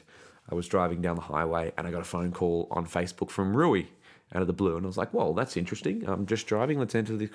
I 0.50 0.56
was 0.56 0.68
driving 0.68 1.02
down 1.02 1.16
the 1.16 1.24
highway 1.24 1.74
and 1.78 1.88
I 1.88 1.92
got 1.92 2.02
a 2.02 2.06
phone 2.06 2.32
call 2.32 2.68
on 2.72 2.86
Facebook 2.86 3.30
from 3.30 3.56
Rui 3.56 3.86
out 4.34 4.42
of 4.42 4.48
the 4.48 4.54
blue, 4.54 4.78
and 4.78 4.86
I 4.86 4.88
was 4.88 4.98
like, 4.98 5.14
"Well, 5.14 5.34
that's 5.34 5.58
interesting. 5.58 6.08
I'm 6.08 6.26
just 6.26 6.48
driving. 6.48 6.80
Let's 6.80 6.96
enter 6.96 7.16
this 7.18 7.30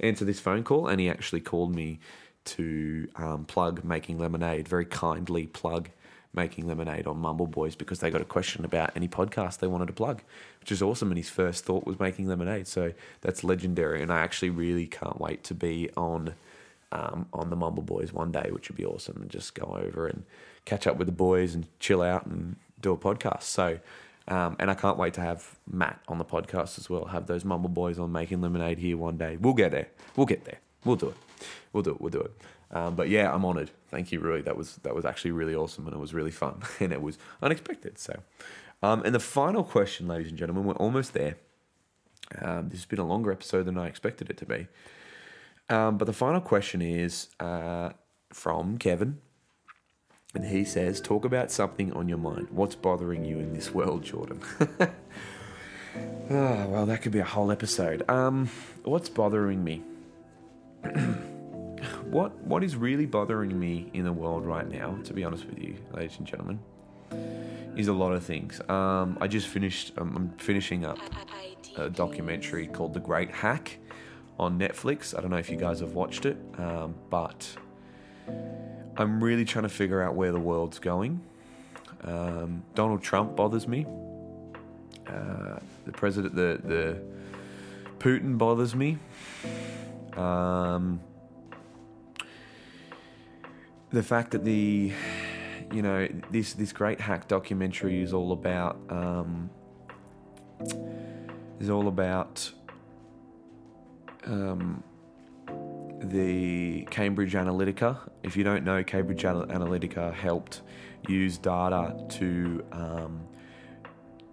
answer 0.00 0.24
this 0.24 0.40
phone 0.40 0.62
call." 0.64 0.86
And 0.86 1.00
he 1.00 1.08
actually 1.08 1.40
called 1.40 1.74
me 1.74 2.00
to 2.46 3.08
um, 3.16 3.44
plug 3.44 3.84
making 3.84 4.18
lemonade. 4.18 4.66
Very 4.68 4.86
kindly 4.86 5.46
plug 5.46 5.90
making 6.32 6.66
lemonade 6.68 7.06
on 7.06 7.18
Mumble 7.18 7.46
Boys 7.46 7.74
because 7.74 7.98
they 7.98 8.10
got 8.10 8.20
a 8.20 8.26
question 8.26 8.64
about 8.64 8.92
any 8.94 9.08
podcast 9.08 9.58
they 9.58 9.66
wanted 9.66 9.86
to 9.88 9.92
plug, 9.92 10.22
which 10.60 10.70
is 10.72 10.80
awesome. 10.80 11.10
And 11.10 11.18
his 11.18 11.28
first 11.28 11.64
thought 11.64 11.84
was 11.84 11.98
making 11.98 12.28
lemonade, 12.28 12.66
so 12.66 12.92
that's 13.20 13.44
legendary. 13.44 14.02
And 14.02 14.12
I 14.12 14.20
actually 14.20 14.50
really 14.50 14.86
can't 14.86 15.20
wait 15.20 15.44
to 15.44 15.54
be 15.54 15.90
on. 15.96 16.34
Um, 16.92 17.28
on 17.32 17.50
the 17.50 17.56
Mumble 17.56 17.84
Boys 17.84 18.12
one 18.12 18.32
day, 18.32 18.48
which 18.50 18.68
would 18.68 18.76
be 18.76 18.84
awesome, 18.84 19.22
and 19.22 19.30
just 19.30 19.54
go 19.54 19.78
over 19.80 20.08
and 20.08 20.24
catch 20.64 20.88
up 20.88 20.96
with 20.96 21.06
the 21.06 21.12
boys 21.12 21.54
and 21.54 21.68
chill 21.78 22.02
out 22.02 22.26
and 22.26 22.56
do 22.80 22.92
a 22.92 22.96
podcast. 22.96 23.44
So 23.44 23.78
um, 24.30 24.56
and 24.60 24.70
I 24.70 24.74
can't 24.74 24.96
wait 24.96 25.14
to 25.14 25.20
have 25.20 25.58
Matt 25.70 26.00
on 26.08 26.18
the 26.18 26.24
podcast 26.24 26.78
as 26.78 26.88
well. 26.88 27.06
Have 27.06 27.26
those 27.26 27.44
Mumble 27.44 27.68
Boys 27.68 27.98
on 27.98 28.12
making 28.12 28.40
lemonade 28.40 28.78
here 28.78 28.96
one 28.96 29.18
day. 29.18 29.36
We'll 29.38 29.54
get 29.54 29.72
there. 29.72 29.88
We'll 30.14 30.26
get 30.26 30.44
there. 30.44 30.60
We'll 30.84 30.96
do 30.96 31.08
it. 31.08 31.16
We'll 31.72 31.82
do 31.82 31.90
it. 31.90 32.00
We'll 32.00 32.10
do 32.10 32.20
it. 32.20 32.32
Um, 32.70 32.94
but 32.94 33.08
yeah, 33.08 33.34
I'm 33.34 33.44
honoured. 33.44 33.72
Thank 33.88 34.12
you, 34.12 34.20
Rui. 34.20 34.42
That 34.42 34.56
was 34.56 34.76
that 34.84 34.94
was 34.94 35.04
actually 35.04 35.32
really 35.32 35.54
awesome, 35.54 35.86
and 35.86 35.94
it 35.94 35.98
was 35.98 36.14
really 36.14 36.30
fun, 36.30 36.62
and 36.80 36.92
it 36.92 37.02
was 37.02 37.18
unexpected. 37.42 37.98
So, 37.98 38.20
um, 38.82 39.02
and 39.04 39.12
the 39.12 39.20
final 39.20 39.64
question, 39.64 40.06
ladies 40.06 40.28
and 40.28 40.38
gentlemen, 40.38 40.64
we're 40.64 40.74
almost 40.74 41.12
there. 41.12 41.36
Um, 42.40 42.68
this 42.68 42.78
has 42.78 42.86
been 42.86 43.00
a 43.00 43.06
longer 43.06 43.32
episode 43.32 43.64
than 43.64 43.76
I 43.76 43.88
expected 43.88 44.30
it 44.30 44.36
to 44.36 44.46
be. 44.46 44.68
Um, 45.68 45.98
but 45.98 46.04
the 46.04 46.12
final 46.12 46.40
question 46.40 46.80
is 46.80 47.28
uh, 47.40 47.90
from 48.32 48.78
Kevin. 48.78 49.18
And 50.34 50.44
he 50.44 50.64
says, 50.64 51.00
Talk 51.00 51.24
about 51.24 51.50
something 51.50 51.92
on 51.92 52.08
your 52.08 52.18
mind. 52.18 52.48
What's 52.50 52.74
bothering 52.74 53.24
you 53.24 53.38
in 53.38 53.52
this 53.52 53.72
world, 53.74 54.04
Jordan? 54.04 54.40
oh, 54.60 54.88
well, 56.30 56.86
that 56.86 57.02
could 57.02 57.12
be 57.12 57.18
a 57.18 57.24
whole 57.24 57.50
episode. 57.50 58.08
Um, 58.08 58.48
what's 58.84 59.08
bothering 59.08 59.62
me? 59.64 59.82
what 62.04 62.36
What 62.44 62.62
is 62.62 62.76
really 62.76 63.06
bothering 63.06 63.58
me 63.58 63.90
in 63.92 64.04
the 64.04 64.12
world 64.12 64.46
right 64.46 64.68
now, 64.68 64.98
to 65.04 65.12
be 65.12 65.24
honest 65.24 65.46
with 65.46 65.58
you, 65.58 65.76
ladies 65.92 66.16
and 66.18 66.26
gentlemen, 66.26 66.60
is 67.76 67.88
a 67.88 67.92
lot 67.92 68.12
of 68.12 68.22
things. 68.24 68.60
Um, 68.68 69.18
I 69.20 69.26
just 69.26 69.48
finished, 69.48 69.92
um, 69.98 70.14
I'm 70.16 70.28
finishing 70.38 70.84
up 70.84 70.98
a 71.76 71.90
documentary 71.90 72.66
called 72.68 72.94
The 72.94 73.00
Great 73.00 73.30
Hack 73.30 73.78
on 74.38 74.58
Netflix. 74.58 75.16
I 75.16 75.20
don't 75.20 75.30
know 75.30 75.38
if 75.38 75.50
you 75.50 75.56
guys 75.56 75.80
have 75.80 75.94
watched 75.94 76.24
it, 76.24 76.36
um, 76.58 76.94
but 77.10 77.48
I'm 78.96 79.22
really 79.22 79.44
trying 79.44 79.64
to 79.64 79.68
figure 79.68 80.02
out 80.02 80.14
where 80.14 80.32
the 80.32 80.40
world's 80.40 80.78
going. 80.78 81.20
Um, 82.02 82.62
Donald 82.74 83.02
Trump 83.02 83.36
bothers 83.36 83.68
me. 83.68 83.86
Uh, 85.06 85.58
the 85.84 85.92
president, 85.92 86.34
the 86.34 86.60
the 86.64 87.02
Putin 87.98 88.38
bothers 88.38 88.74
me. 88.74 88.98
Um, 90.16 91.00
the 93.90 94.02
fact 94.02 94.30
that 94.32 94.44
the 94.44 94.92
you 95.72 95.82
know 95.82 96.08
this 96.30 96.54
this 96.54 96.72
great 96.72 97.00
hack 97.00 97.28
documentary 97.28 98.02
is 98.02 98.12
all 98.12 98.32
about 98.32 98.78
um, 98.88 99.50
is 101.60 101.70
all 101.70 101.88
about 101.88 102.50
um, 104.26 104.82
the 106.00 106.82
Cambridge 106.90 107.34
Analytica. 107.34 107.98
If 108.22 108.36
you 108.36 108.44
don't 108.44 108.64
know, 108.64 108.82
Cambridge 108.82 109.22
Analytica 109.22 110.14
helped 110.14 110.62
use 111.08 111.38
data 111.38 111.96
to 112.08 112.64
um, 112.72 113.20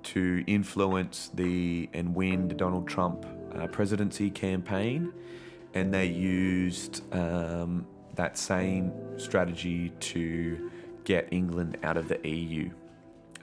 to 0.03 0.43
influence 0.47 1.29
the 1.33 1.89
and 1.93 2.15
win 2.15 2.47
the 2.47 2.55
Donald 2.55 2.87
Trump 2.87 3.25
uh, 3.55 3.67
presidency 3.67 4.29
campaign, 4.29 5.11
and 5.73 5.93
they 5.93 6.05
used 6.05 7.03
um, 7.13 7.85
that 8.15 8.37
same 8.37 8.91
strategy 9.17 9.89
to 9.99 10.71
get 11.03 11.27
England 11.31 11.77
out 11.83 11.97
of 11.97 12.07
the 12.07 12.27
EU, 12.27 12.69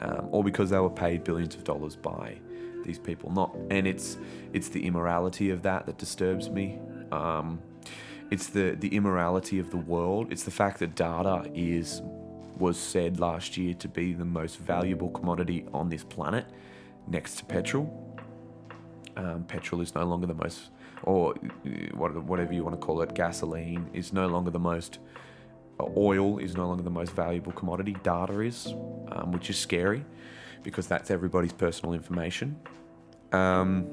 um, 0.00 0.28
all 0.32 0.42
because 0.42 0.70
they 0.70 0.78
were 0.78 0.90
paid 0.90 1.24
billions 1.24 1.54
of 1.54 1.64
dollars 1.64 1.96
by 1.96 2.38
these 2.84 2.98
people. 2.98 3.30
Not, 3.30 3.54
and 3.70 3.86
it's 3.86 4.16
it's 4.52 4.68
the 4.68 4.86
immorality 4.86 5.50
of 5.50 5.62
that 5.62 5.86
that 5.86 5.98
disturbs 5.98 6.48
me. 6.48 6.78
Um, 7.12 7.60
it's 8.34 8.48
the, 8.48 8.76
the 8.80 8.88
immorality 8.88 9.60
of 9.60 9.70
the 9.70 9.76
world. 9.76 10.32
It's 10.32 10.42
the 10.42 10.50
fact 10.50 10.80
that 10.80 10.96
data 10.96 11.48
is 11.54 12.02
was 12.58 12.76
said 12.76 13.20
last 13.20 13.56
year 13.56 13.74
to 13.74 13.88
be 13.88 14.12
the 14.12 14.24
most 14.24 14.58
valuable 14.58 15.10
commodity 15.10 15.66
on 15.72 15.88
this 15.88 16.02
planet, 16.02 16.44
next 17.06 17.36
to 17.38 17.44
petrol. 17.44 17.86
Um, 19.16 19.44
petrol 19.44 19.80
is 19.80 19.94
no 19.94 20.04
longer 20.04 20.26
the 20.26 20.34
most, 20.34 20.70
or 21.04 21.34
whatever 21.94 22.52
you 22.52 22.64
want 22.64 22.74
to 22.80 22.84
call 22.84 23.02
it, 23.02 23.14
gasoline 23.14 23.88
is 23.92 24.12
no 24.12 24.26
longer 24.26 24.50
the 24.50 24.64
most. 24.72 24.98
Uh, 25.78 25.86
oil 25.96 26.38
is 26.38 26.56
no 26.56 26.66
longer 26.66 26.82
the 26.82 26.96
most 27.00 27.12
valuable 27.12 27.52
commodity. 27.52 27.96
Data 28.02 28.40
is, 28.40 28.66
um, 29.12 29.30
which 29.30 29.48
is 29.48 29.56
scary, 29.56 30.04
because 30.64 30.88
that's 30.88 31.10
everybody's 31.10 31.52
personal 31.52 31.94
information. 31.94 32.56
Um, 33.32 33.84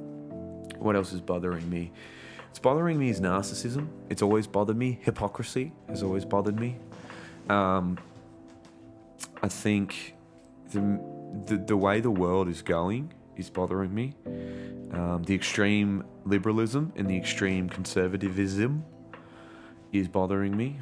what 0.78 0.96
else 0.96 1.14
is 1.14 1.22
bothering 1.22 1.70
me? 1.70 1.92
It's 2.52 2.60
bothering 2.60 3.00
me 3.00 3.10
is 3.10 3.22
narcissism. 3.22 3.88
It's 4.10 4.22
always 4.22 4.46
bothered 4.46 4.76
me. 4.76 5.00
Hypocrisy 5.02 5.72
has 5.88 6.04
always 6.04 6.26
bothered 6.26 6.60
me. 6.60 6.76
Um, 7.50 7.98
I 9.42 9.48
think 9.48 10.16
the, 10.72 11.02
the, 11.46 11.58
the 11.58 11.78
way 11.78 12.02
the 12.02 12.12
world 12.12 12.50
is 12.50 12.62
going 12.62 13.14
is 13.38 13.50
bothering 13.50 13.96
me. 13.96 14.14
Um, 14.92 15.24
the 15.26 15.34
extreme 15.34 16.04
liberalism 16.26 16.92
and 16.98 17.10
the 17.10 17.16
extreme 17.16 17.70
conservatism 17.70 18.84
is 19.94 20.10
bothering 20.10 20.56
me. 20.56 20.80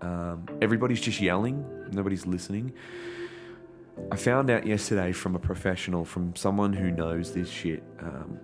Um, 0.00 0.44
everybody's 0.60 1.00
just 1.00 1.20
yelling, 1.20 1.64
nobody's 1.92 2.26
listening. 2.26 2.72
I 4.10 4.16
found 4.16 4.50
out 4.50 4.66
yesterday 4.66 5.12
from 5.12 5.36
a 5.36 5.38
professional, 5.38 6.04
from 6.04 6.34
someone 6.34 6.72
who 6.72 6.90
knows 6.90 7.32
this 7.32 7.48
shit, 7.48 7.82
um, 8.00 8.38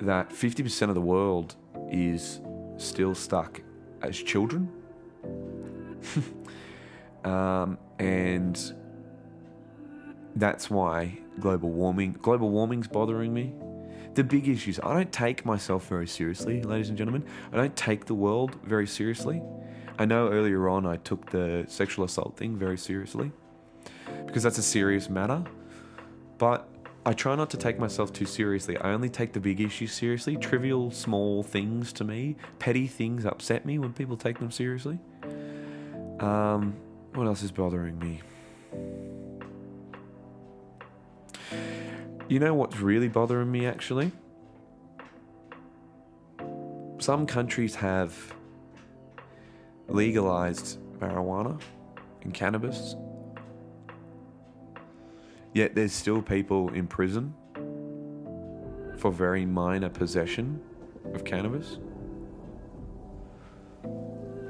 that 0.00 0.30
50% 0.30 0.88
of 0.88 0.94
the 0.94 1.00
world 1.00 1.56
is 1.90 2.40
still 2.76 3.14
stuck 3.14 3.60
as 4.02 4.16
children. 4.16 4.70
um, 7.24 7.78
and 7.98 8.74
that's 10.36 10.70
why 10.70 11.18
global 11.40 11.70
warming 11.70 12.12
global 12.20 12.50
warming's 12.50 12.88
bothering 12.88 13.32
me. 13.32 13.54
The 14.14 14.24
big 14.24 14.48
issues 14.48 14.80
i 14.80 14.94
don't 14.94 15.12
take 15.12 15.44
myself 15.44 15.88
very 15.88 16.06
seriously 16.06 16.62
ladies 16.62 16.88
and 16.88 16.98
gentlemen. 16.98 17.24
I 17.52 17.56
don't 17.56 17.76
take 17.76 18.04
the 18.04 18.14
world 18.14 18.56
very 18.62 18.86
seriously. 18.86 19.42
I 19.98 20.04
know 20.04 20.28
earlier 20.28 20.68
on 20.68 20.86
i 20.86 20.96
took 20.96 21.30
the 21.30 21.64
sexual 21.68 22.04
assault 22.04 22.36
thing 22.36 22.56
very 22.56 22.78
seriously 22.78 23.32
because 24.26 24.42
that's 24.42 24.58
a 24.58 24.62
serious 24.62 25.08
matter. 25.08 25.42
But 26.38 26.68
I 27.06 27.12
try 27.12 27.34
not 27.36 27.48
to 27.50 27.56
take 27.56 27.78
myself 27.78 28.12
too 28.12 28.26
seriously. 28.26 28.76
I 28.76 28.90
only 28.90 29.08
take 29.08 29.32
the 29.32 29.40
big 29.40 29.60
issues 29.60 29.92
seriously. 29.92 30.36
Trivial, 30.36 30.90
small 30.90 31.42
things 31.42 31.92
to 31.94 32.04
me, 32.04 32.36
petty 32.58 32.86
things 32.86 33.24
upset 33.24 33.64
me 33.64 33.78
when 33.78 33.92
people 33.94 34.16
take 34.16 34.38
them 34.40 34.50
seriously. 34.50 34.98
Um, 36.20 36.74
what 37.14 37.26
else 37.26 37.42
is 37.42 37.52
bothering 37.52 37.98
me? 37.98 38.20
You 42.28 42.40
know 42.40 42.52
what's 42.54 42.80
really 42.80 43.08
bothering 43.08 43.50
me 43.50 43.66
actually? 43.66 44.12
some 46.98 47.24
countries 47.24 47.76
have 47.76 48.34
legalized 49.86 50.78
marijuana 50.98 51.60
and 52.22 52.34
cannabis, 52.34 52.96
yet 55.56 55.74
there's 55.74 55.92
still 55.92 56.20
people 56.20 56.68
in 56.74 56.86
prison 56.86 57.32
for 58.98 59.10
very 59.10 59.46
minor 59.46 59.88
possession 59.88 60.60
of 61.14 61.24
cannabis. 61.24 61.78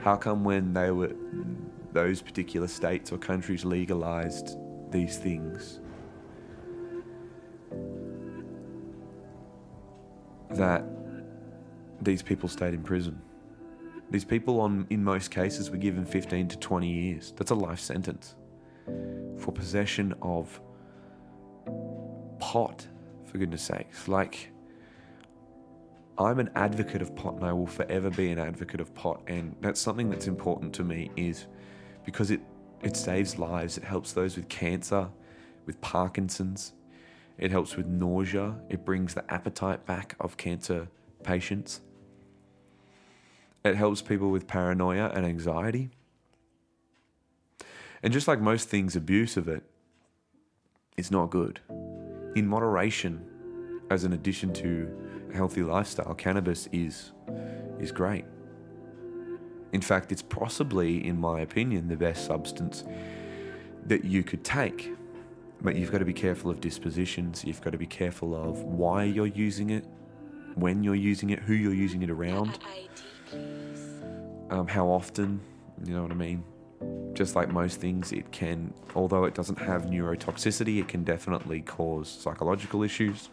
How 0.00 0.16
come 0.16 0.42
when 0.42 0.72
they 0.72 0.90
were 0.90 1.14
those 1.92 2.20
particular 2.20 2.66
states 2.66 3.12
or 3.12 3.18
countries 3.18 3.64
legalized 3.64 4.58
these 4.90 5.16
things 5.16 5.78
that 10.50 10.84
these 12.02 12.20
people 12.20 12.48
stayed 12.48 12.74
in 12.74 12.82
prison? 12.82 13.22
These 14.10 14.24
people, 14.24 14.60
on 14.60 14.88
in 14.90 15.04
most 15.04 15.30
cases, 15.30 15.70
were 15.70 15.76
given 15.76 16.04
15 16.04 16.48
to 16.48 16.58
20 16.58 16.88
years. 16.88 17.32
That's 17.36 17.52
a 17.52 17.54
life 17.54 17.78
sentence 17.78 18.34
for 19.38 19.52
possession 19.52 20.12
of 20.20 20.60
pot, 22.56 22.86
for 23.26 23.36
goodness 23.36 23.60
sakes. 23.60 24.08
Like, 24.08 24.50
I'm 26.16 26.38
an 26.38 26.48
advocate 26.54 27.02
of 27.02 27.14
pot 27.14 27.34
and 27.34 27.44
I 27.44 27.52
will 27.52 27.66
forever 27.66 28.08
be 28.08 28.30
an 28.30 28.38
advocate 28.38 28.80
of 28.80 28.94
pot. 28.94 29.20
And 29.26 29.54
that's 29.60 29.78
something 29.78 30.08
that's 30.08 30.26
important 30.26 30.72
to 30.76 30.82
me 30.82 31.10
is 31.16 31.48
because 32.06 32.30
it, 32.30 32.40
it 32.82 32.96
saves 32.96 33.38
lives. 33.38 33.76
It 33.76 33.84
helps 33.84 34.14
those 34.14 34.36
with 34.36 34.48
cancer, 34.48 35.10
with 35.66 35.78
Parkinson's. 35.82 36.72
It 37.36 37.50
helps 37.50 37.76
with 37.76 37.88
nausea. 37.88 38.54
It 38.70 38.86
brings 38.86 39.12
the 39.12 39.30
appetite 39.30 39.84
back 39.84 40.16
of 40.18 40.38
cancer 40.38 40.88
patients. 41.24 41.82
It 43.66 43.76
helps 43.76 44.00
people 44.00 44.30
with 44.30 44.46
paranoia 44.46 45.10
and 45.14 45.26
anxiety. 45.26 45.90
And 48.02 48.14
just 48.14 48.26
like 48.26 48.40
most 48.40 48.70
things, 48.70 48.96
abuse 48.96 49.36
of 49.36 49.46
it 49.46 49.62
is 50.96 51.10
not 51.10 51.28
good. 51.28 51.60
In 52.36 52.46
moderation, 52.46 53.24
as 53.90 54.04
an 54.04 54.12
addition 54.12 54.52
to 54.52 54.88
a 55.30 55.34
healthy 55.34 55.62
lifestyle, 55.62 56.14
cannabis 56.14 56.68
is 56.70 57.12
is 57.80 57.90
great. 57.90 58.24
In 59.72 59.80
fact, 59.80 60.12
it's 60.12 60.22
possibly, 60.22 61.06
in 61.06 61.18
my 61.18 61.40
opinion, 61.40 61.88
the 61.88 61.96
best 61.96 62.26
substance 62.26 62.84
that 63.86 64.04
you 64.04 64.22
could 64.22 64.44
take. 64.44 64.92
But 65.62 65.76
you've 65.76 65.90
got 65.90 65.98
to 65.98 66.04
be 66.04 66.12
careful 66.12 66.50
of 66.50 66.60
dispositions. 66.60 67.42
You've 67.44 67.62
got 67.62 67.70
to 67.70 67.78
be 67.78 67.86
careful 67.86 68.34
of 68.34 68.62
why 68.62 69.04
you're 69.04 69.26
using 69.26 69.70
it, 69.70 69.86
when 70.54 70.82
you're 70.82 70.94
using 70.94 71.30
it, 71.30 71.40
who 71.40 71.54
you're 71.54 71.74
using 71.74 72.02
it 72.02 72.10
around 72.10 72.58
um, 74.50 74.66
how 74.66 74.86
often, 74.86 75.40
you 75.84 75.94
know 75.94 76.02
what 76.02 76.10
I 76.10 76.14
mean? 76.14 76.44
Just 77.14 77.34
like 77.34 77.50
most 77.50 77.80
things, 77.80 78.12
it 78.12 78.30
can, 78.30 78.74
although 78.94 79.24
it 79.24 79.34
doesn't 79.34 79.58
have 79.58 79.86
neurotoxicity, 79.86 80.80
it 80.80 80.88
can 80.88 81.02
definitely 81.02 81.60
cause 81.62 82.08
psychological 82.08 82.82
issues. 82.82 83.30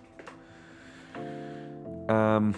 Um, 2.08 2.56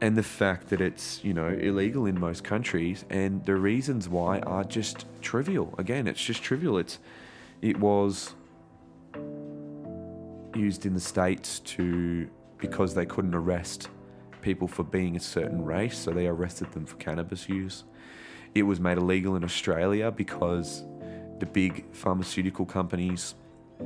and 0.00 0.16
the 0.16 0.22
fact 0.22 0.68
that 0.68 0.80
it's, 0.80 1.24
you 1.24 1.32
know, 1.32 1.48
illegal 1.48 2.06
in 2.06 2.18
most 2.18 2.44
countries, 2.44 3.04
and 3.10 3.44
the 3.44 3.54
reasons 3.54 4.08
why 4.08 4.40
are 4.40 4.64
just 4.64 5.06
trivial. 5.22 5.74
Again, 5.78 6.06
it's 6.06 6.22
just 6.22 6.42
trivial. 6.42 6.78
It's, 6.78 6.98
it 7.62 7.78
was 7.78 8.34
used 10.54 10.86
in 10.86 10.94
the 10.94 11.00
states 11.00 11.60
to 11.60 12.28
because 12.58 12.94
they 12.94 13.06
couldn't 13.06 13.34
arrest 13.34 13.88
people 14.40 14.66
for 14.66 14.82
being 14.82 15.16
a 15.16 15.20
certain 15.20 15.64
race, 15.64 15.96
so 15.96 16.10
they 16.10 16.26
arrested 16.26 16.72
them 16.72 16.86
for 16.86 16.96
cannabis 16.96 17.48
use. 17.48 17.84
It 18.56 18.62
was 18.62 18.80
made 18.80 18.96
illegal 18.96 19.36
in 19.36 19.44
Australia 19.44 20.10
because 20.10 20.82
the 21.40 21.44
big 21.44 21.84
pharmaceutical 21.92 22.64
companies 22.64 23.34
uh, 23.78 23.84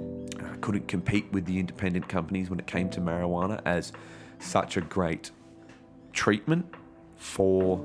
couldn't 0.60 0.86
compete 0.86 1.26
with 1.32 1.44
the 1.44 1.58
independent 1.58 2.08
companies 2.08 2.50
when 2.50 2.60
it 2.60 2.68
came 2.68 2.88
to 2.90 3.00
marijuana 3.00 3.60
as 3.64 3.92
such 4.38 4.76
a 4.76 4.80
great 4.80 5.32
treatment 6.12 6.72
for 7.16 7.84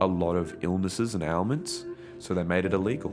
a 0.00 0.06
lot 0.06 0.34
of 0.34 0.56
illnesses 0.62 1.14
and 1.14 1.22
ailments, 1.22 1.84
so 2.18 2.32
they 2.32 2.42
made 2.42 2.64
it 2.64 2.72
illegal. 2.72 3.12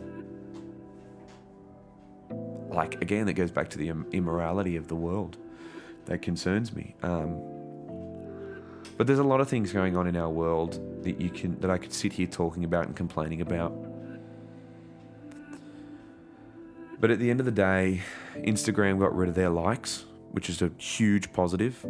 Like, 2.70 3.02
again, 3.02 3.28
it 3.28 3.34
goes 3.34 3.52
back 3.52 3.70
to 3.72 3.78
the 3.78 3.90
immorality 4.14 4.78
of 4.78 4.88
the 4.88 4.96
world 4.96 5.36
that 6.06 6.22
concerns 6.22 6.74
me. 6.74 6.96
Um, 7.04 7.42
but 8.98 9.08
there's 9.08 9.20
a 9.20 9.24
lot 9.24 9.42
of 9.42 9.50
things 9.50 9.72
going 9.74 9.96
on 9.98 10.08
in 10.08 10.16
our 10.16 10.30
world 10.30 11.04
that 11.04 11.20
you 11.20 11.30
can 11.30 11.60
that 11.60 11.72
I 11.72 11.78
could 11.78 11.94
sit 11.94 12.14
here 12.14 12.28
talking 12.28 12.64
about 12.64 12.86
and 12.88 12.96
complaining 12.96 13.42
about. 13.42 13.74
But 17.00 17.10
at 17.10 17.18
the 17.18 17.32
end 17.32 17.40
of 17.40 17.48
the 17.48 17.52
day, 17.52 18.02
Instagram 18.36 19.00
got 19.00 19.16
rid 19.16 19.28
of 19.28 19.34
their 19.34 19.50
likes, 19.50 20.06
which 20.32 20.50
is 20.50 20.62
a 20.62 20.72
huge 20.78 21.34
positive. 21.34 21.84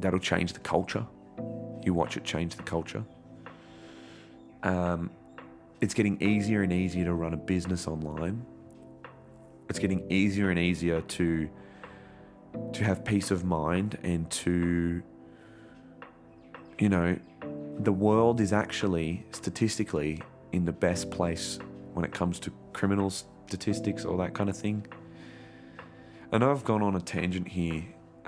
That'll 0.00 0.18
change 0.18 0.54
the 0.54 0.60
culture. 0.60 1.06
You 1.84 1.92
watch 1.92 2.16
it 2.16 2.24
change 2.24 2.56
the 2.56 2.62
culture. 2.62 3.04
Um, 4.62 5.10
it's 5.80 5.92
getting 5.92 6.20
easier 6.22 6.62
and 6.62 6.72
easier 6.72 7.04
to 7.04 7.12
run 7.12 7.34
a 7.34 7.36
business 7.36 7.86
online. 7.86 8.44
It's 9.68 9.78
getting 9.78 10.10
easier 10.10 10.50
and 10.50 10.58
easier 10.58 11.00
to 11.02 11.48
to 12.72 12.84
have 12.84 13.04
peace 13.04 13.30
of 13.30 13.44
mind 13.44 13.98
and 14.02 14.30
to 14.30 15.02
you 16.78 16.88
know, 16.88 17.18
the 17.78 17.92
world 17.92 18.40
is 18.40 18.52
actually 18.52 19.24
statistically 19.32 20.22
in 20.52 20.64
the 20.64 20.72
best 20.72 21.10
place 21.10 21.58
when 21.94 22.04
it 22.04 22.12
comes 22.12 22.38
to 22.40 22.52
criminal 22.72 23.10
statistics 23.10 24.04
or 24.04 24.18
that 24.18 24.34
kind 24.34 24.50
of 24.50 24.56
thing. 24.56 24.86
I 26.32 26.38
know 26.38 26.50
I've 26.50 26.64
gone 26.64 26.82
on 26.82 26.96
a 26.96 27.00
tangent 27.00 27.48
here 27.48 27.84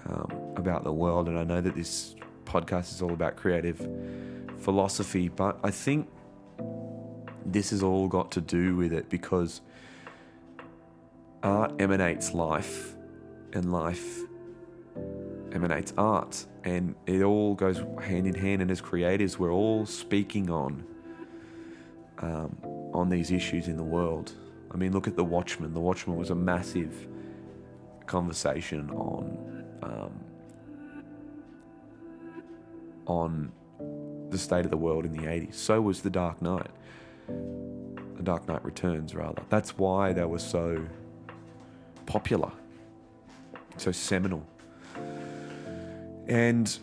um, 0.07 0.33
about 0.57 0.85
the 0.85 0.93
world, 0.93 1.29
and 1.29 1.39
I 1.39 1.45
know 1.45 1.61
that 1.61 1.75
this 1.75 2.15
podcast 2.45 2.93
is 2.93 3.03
all 3.03 3.13
about 3.13 3.37
creative 3.37 3.87
philosophy, 4.59 5.29
but 5.29 5.59
I 5.63 5.71
think 5.71 6.09
this 7.45 7.71
has 7.71 7.83
all 7.83 8.09
got 8.09 8.31
to 8.33 8.41
do 8.41 8.77
with 8.77 8.93
it 8.93 9.09
because 9.09 9.61
art 11.43 11.73
emanates 11.79 12.33
life, 12.33 12.95
and 13.53 13.73
life 13.73 14.21
emanates 15.53 15.93
art, 15.97 16.47
and 16.65 16.95
it 17.07 17.23
all 17.23 17.55
goes 17.55 17.79
hand 18.03 18.27
in 18.27 18.35
hand. 18.35 18.63
And 18.63 18.71
as 18.71 18.81
creators, 18.81 19.39
we're 19.39 19.53
all 19.53 19.87
speaking 19.87 20.51
on 20.51 20.85
um, 22.19 22.57
on 22.93 23.09
these 23.09 23.31
issues 23.31 23.69
in 23.69 23.77
the 23.77 23.85
world. 23.85 24.33
I 24.71 24.77
mean, 24.77 24.93
look 24.93 25.09
at 25.09 25.17
The 25.17 25.25
Watchmen. 25.25 25.73
The 25.73 25.81
Watchmen 25.81 26.17
was 26.17 26.31
a 26.31 26.35
massive 26.35 27.09
conversation 28.07 28.91
on 28.91 29.65
um, 29.83 30.21
on 33.07 33.53
the 34.31 34.39
state 34.39 34.65
of 34.65 34.71
the 34.71 34.77
world 34.77 35.05
in 35.05 35.13
the 35.13 35.23
80s. 35.23 35.55
So 35.55 35.81
was 35.81 36.03
The 36.03 36.11
Dark 36.11 36.43
Knight. 36.43 36.71
The 37.27 38.23
Dark 38.23 38.47
Knight 38.49 38.65
Returns, 38.65 39.15
rather. 39.15 39.43
That's 39.49 39.79
why 39.79 40.13
they 40.13 40.25
were 40.25 40.39
so 40.39 40.85
popular, 42.07 42.51
so 43.77 43.93
seminal. 43.93 44.47
And 46.29 46.79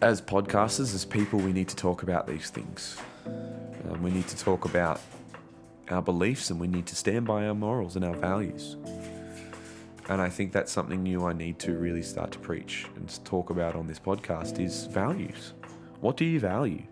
as 0.00 0.22
podcasters, 0.22 0.94
as 0.94 1.04
people, 1.04 1.40
we 1.40 1.52
need 1.52 1.68
to 1.68 1.76
talk 1.76 2.02
about 2.02 2.26
these 2.26 2.48
things. 2.48 2.96
Um, 3.26 4.02
we 4.02 4.10
need 4.10 4.28
to 4.28 4.38
talk 4.38 4.64
about 4.64 5.00
our 5.90 6.00
beliefs 6.00 6.50
and 6.50 6.60
we 6.60 6.68
need 6.68 6.86
to 6.86 6.96
stand 6.96 7.26
by 7.26 7.46
our 7.46 7.54
morals 7.54 7.96
and 7.96 8.04
our 8.04 8.14
values. 8.14 8.76
And 10.08 10.20
I 10.20 10.28
think 10.28 10.52
that's 10.52 10.70
something 10.70 11.02
new 11.02 11.26
I 11.26 11.32
need 11.32 11.58
to 11.60 11.72
really 11.72 12.02
start 12.02 12.30
to 12.32 12.38
preach 12.38 12.86
and 12.96 13.24
talk 13.24 13.50
about 13.50 13.74
on 13.74 13.86
this 13.86 13.98
podcast 13.98 14.60
is 14.60 14.86
values. 14.86 15.52
What 16.00 16.16
do 16.16 16.24
you 16.24 16.40
value? 16.40 16.84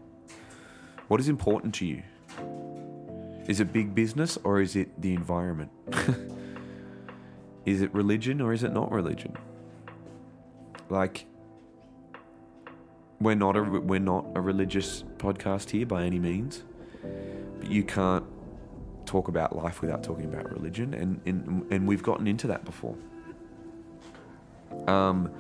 What 1.06 1.20
is 1.20 1.28
important 1.28 1.74
to 1.76 1.86
you? 1.86 2.02
Is 3.46 3.60
it 3.60 3.72
big 3.72 3.94
business 3.94 4.38
or 4.44 4.60
is 4.60 4.76
it 4.76 5.00
the 5.00 5.14
environment? 5.14 5.70
is 7.64 7.80
it 7.80 7.94
religion 7.94 8.40
or 8.40 8.52
is 8.52 8.62
it 8.62 8.72
not 8.72 8.90
religion? 8.90 9.36
Like, 10.88 11.26
we're 13.20 13.34
not 13.34 13.56
a 13.56 13.62
we're 13.62 13.98
not 14.00 14.26
a 14.34 14.40
religious 14.40 15.04
podcast 15.18 15.70
here 15.70 15.86
by 15.86 16.04
any 16.04 16.18
means, 16.18 16.64
but 17.58 17.70
you 17.70 17.82
can't 17.82 18.24
talk 19.06 19.28
about 19.28 19.56
life 19.56 19.80
without 19.80 20.02
talking 20.02 20.24
about 20.24 20.50
religion, 20.50 20.94
and 20.94 21.20
and, 21.26 21.66
and 21.72 21.86
we've 21.86 22.02
gotten 22.02 22.26
into 22.26 22.46
that 22.46 22.64
before. 22.64 22.96
Um, 24.86 25.30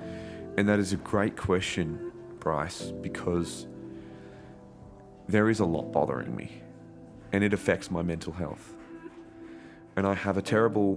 and 0.56 0.68
that 0.68 0.78
is 0.78 0.92
a 0.92 0.96
great 0.96 1.36
question, 1.36 2.12
Bryce, 2.40 2.90
because 2.90 3.66
there 5.28 5.48
is 5.48 5.60
a 5.60 5.64
lot 5.64 5.92
bothering 5.92 6.34
me, 6.34 6.62
and 7.32 7.44
it 7.44 7.52
affects 7.52 7.90
my 7.90 8.02
mental 8.02 8.32
health, 8.32 8.74
and 9.96 10.06
I 10.06 10.14
have 10.14 10.36
a 10.36 10.42
terrible 10.42 10.96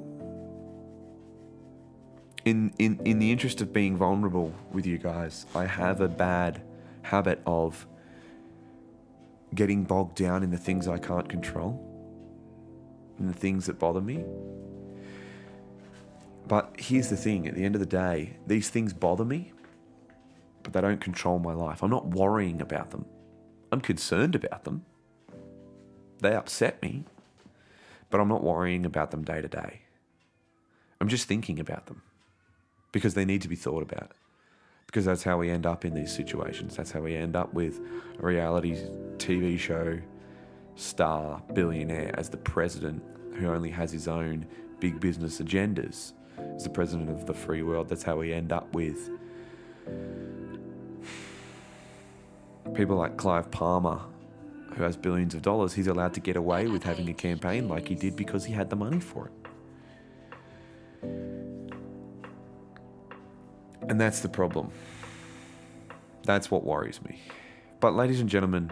in, 2.45 2.73
in, 2.79 2.99
in 3.05 3.19
the 3.19 3.31
interest 3.31 3.61
of 3.61 3.71
being 3.71 3.97
vulnerable 3.97 4.53
with 4.71 4.85
you 4.85 4.97
guys, 4.97 5.45
I 5.53 5.65
have 5.65 6.01
a 6.01 6.07
bad 6.07 6.61
habit 7.03 7.41
of 7.45 7.85
getting 9.53 9.83
bogged 9.83 10.15
down 10.15 10.43
in 10.43 10.49
the 10.49 10.57
things 10.57 10.87
I 10.87 10.97
can't 10.97 11.27
control 11.27 11.87
in 13.19 13.27
the 13.27 13.33
things 13.33 13.67
that 13.67 13.77
bother 13.77 14.01
me. 14.01 14.25
But 16.47 16.73
here's 16.77 17.09
the 17.09 17.17
thing 17.17 17.47
at 17.47 17.53
the 17.53 17.63
end 17.63 17.75
of 17.75 17.79
the 17.79 17.85
day, 17.85 18.37
these 18.47 18.69
things 18.69 18.93
bother 18.93 19.23
me, 19.23 19.53
but 20.63 20.73
they 20.73 20.81
don't 20.81 20.99
control 20.99 21.37
my 21.37 21.53
life. 21.53 21.83
I'm 21.83 21.91
not 21.91 22.07
worrying 22.07 22.61
about 22.61 22.89
them, 22.89 23.05
I'm 23.71 23.81
concerned 23.81 24.35
about 24.35 24.63
them. 24.63 24.85
They 26.19 26.35
upset 26.35 26.81
me, 26.81 27.03
but 28.09 28.19
I'm 28.19 28.27
not 28.27 28.43
worrying 28.43 28.85
about 28.85 29.11
them 29.11 29.23
day 29.23 29.41
to 29.41 29.47
day. 29.47 29.81
I'm 30.99 31.07
just 31.07 31.27
thinking 31.27 31.59
about 31.59 31.87
them 31.87 32.03
because 32.91 33.13
they 33.13 33.25
need 33.25 33.41
to 33.41 33.47
be 33.47 33.55
thought 33.55 33.83
about. 33.83 34.11
Because 34.85 35.05
that's 35.05 35.23
how 35.23 35.37
we 35.37 35.49
end 35.49 35.65
up 35.65 35.85
in 35.85 35.93
these 35.93 36.13
situations. 36.13 36.75
That's 36.75 36.91
how 36.91 36.99
we 36.99 37.15
end 37.15 37.35
up 37.35 37.53
with 37.53 37.79
a 38.19 38.25
reality 38.25 38.77
TV 39.17 39.57
show 39.57 39.99
star 40.75 41.41
billionaire 41.53 42.13
as 42.17 42.29
the 42.29 42.37
president 42.37 43.01
who 43.35 43.47
only 43.47 43.69
has 43.69 43.91
his 43.91 44.07
own 44.07 44.45
big 44.79 44.99
business 44.99 45.39
agendas 45.39 46.13
as 46.55 46.63
the 46.63 46.69
president 46.69 47.09
of 47.09 47.25
the 47.25 47.33
free 47.33 47.61
world. 47.61 47.87
That's 47.87 48.03
how 48.03 48.17
we 48.17 48.33
end 48.33 48.51
up 48.51 48.73
with 48.73 49.09
people 52.73 52.95
like 52.95 53.17
Clive 53.17 53.49
Palmer, 53.51 53.99
who 54.75 54.83
has 54.83 54.95
billions 54.95 55.35
of 55.35 55.41
dollars. 55.41 55.73
He's 55.73 55.87
allowed 55.87 56.13
to 56.15 56.19
get 56.19 56.35
away 56.35 56.67
with 56.67 56.83
having 56.83 57.09
a 57.09 57.13
campaign 57.13 57.67
like 57.67 57.87
he 57.87 57.95
did 57.95 58.15
because 58.15 58.45
he 58.45 58.53
had 58.53 58.69
the 58.69 58.75
money 58.75 58.99
for 58.99 59.27
it. 59.27 59.40
And 63.91 63.99
that's 63.99 64.21
the 64.21 64.29
problem. 64.29 64.71
That's 66.23 66.49
what 66.49 66.63
worries 66.63 67.03
me. 67.03 67.19
But, 67.81 67.93
ladies 67.93 68.21
and 68.21 68.29
gentlemen, 68.29 68.71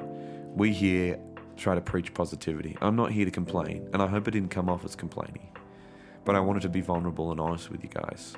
we 0.56 0.72
here 0.72 1.20
try 1.58 1.76
to 1.76 1.82
preach 1.82 2.14
positivity. 2.14 2.78
I'm 2.80 2.96
not 2.96 3.12
here 3.12 3.26
to 3.26 3.32
complain, 3.32 3.90
and 3.92 4.02
I 4.02 4.08
hope 4.08 4.30
it 4.30 4.32
didn't 4.32 4.52
come 4.52 4.70
off 4.70 4.86
as 4.86 4.96
complaining. 4.96 5.50
But 6.24 6.38
I 6.38 6.40
wanted 6.40 6.62
to 6.62 6.70
be 6.70 6.80
vulnerable 6.80 7.32
and 7.32 7.40
honest 7.42 7.70
with 7.70 7.84
you 7.84 7.90
guys. 7.90 8.38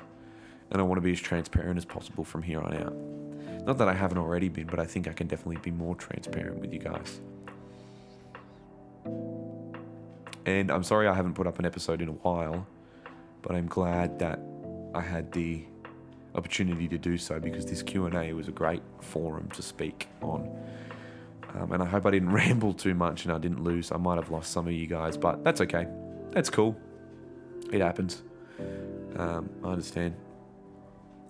And 0.72 0.80
I 0.80 0.84
want 0.84 0.96
to 0.96 1.02
be 1.02 1.12
as 1.12 1.20
transparent 1.20 1.78
as 1.78 1.84
possible 1.84 2.24
from 2.24 2.42
here 2.42 2.60
on 2.60 2.74
out. 2.74 3.64
Not 3.64 3.78
that 3.78 3.86
I 3.86 3.94
haven't 3.94 4.18
already 4.18 4.48
been, 4.48 4.66
but 4.66 4.80
I 4.80 4.84
think 4.84 5.06
I 5.06 5.12
can 5.12 5.28
definitely 5.28 5.58
be 5.62 5.70
more 5.70 5.94
transparent 5.94 6.58
with 6.58 6.72
you 6.72 6.80
guys. 6.80 7.20
And 10.46 10.68
I'm 10.68 10.82
sorry 10.82 11.06
I 11.06 11.14
haven't 11.14 11.34
put 11.34 11.46
up 11.46 11.60
an 11.60 11.64
episode 11.64 12.02
in 12.02 12.08
a 12.08 12.18
while, 12.24 12.66
but 13.40 13.54
I'm 13.54 13.68
glad 13.68 14.18
that 14.18 14.40
I 14.96 15.00
had 15.00 15.30
the 15.30 15.64
opportunity 16.34 16.88
to 16.88 16.98
do 16.98 17.18
so 17.18 17.38
because 17.38 17.66
this 17.66 17.82
Q&A 17.82 18.32
was 18.32 18.48
a 18.48 18.52
great 18.52 18.82
forum 19.00 19.48
to 19.50 19.62
speak 19.62 20.08
on. 20.22 20.48
Um, 21.54 21.72
and 21.72 21.82
I 21.82 21.86
hope 21.86 22.06
I 22.06 22.10
didn't 22.10 22.32
ramble 22.42 22.72
too 22.72 22.94
much 22.94 23.24
and 23.24 23.32
I 23.32 23.38
didn't 23.38 23.62
lose. 23.62 23.92
I 23.92 23.96
might 23.96 24.16
have 24.16 24.30
lost 24.30 24.52
some 24.52 24.66
of 24.66 24.72
you 24.72 24.86
guys, 24.86 25.16
but 25.16 25.44
that's 25.44 25.60
okay. 25.60 25.86
That's 26.30 26.48
cool. 26.48 26.76
It 27.72 27.80
happens. 27.80 28.22
Um, 29.16 29.50
I 29.62 29.68
understand. 29.68 30.14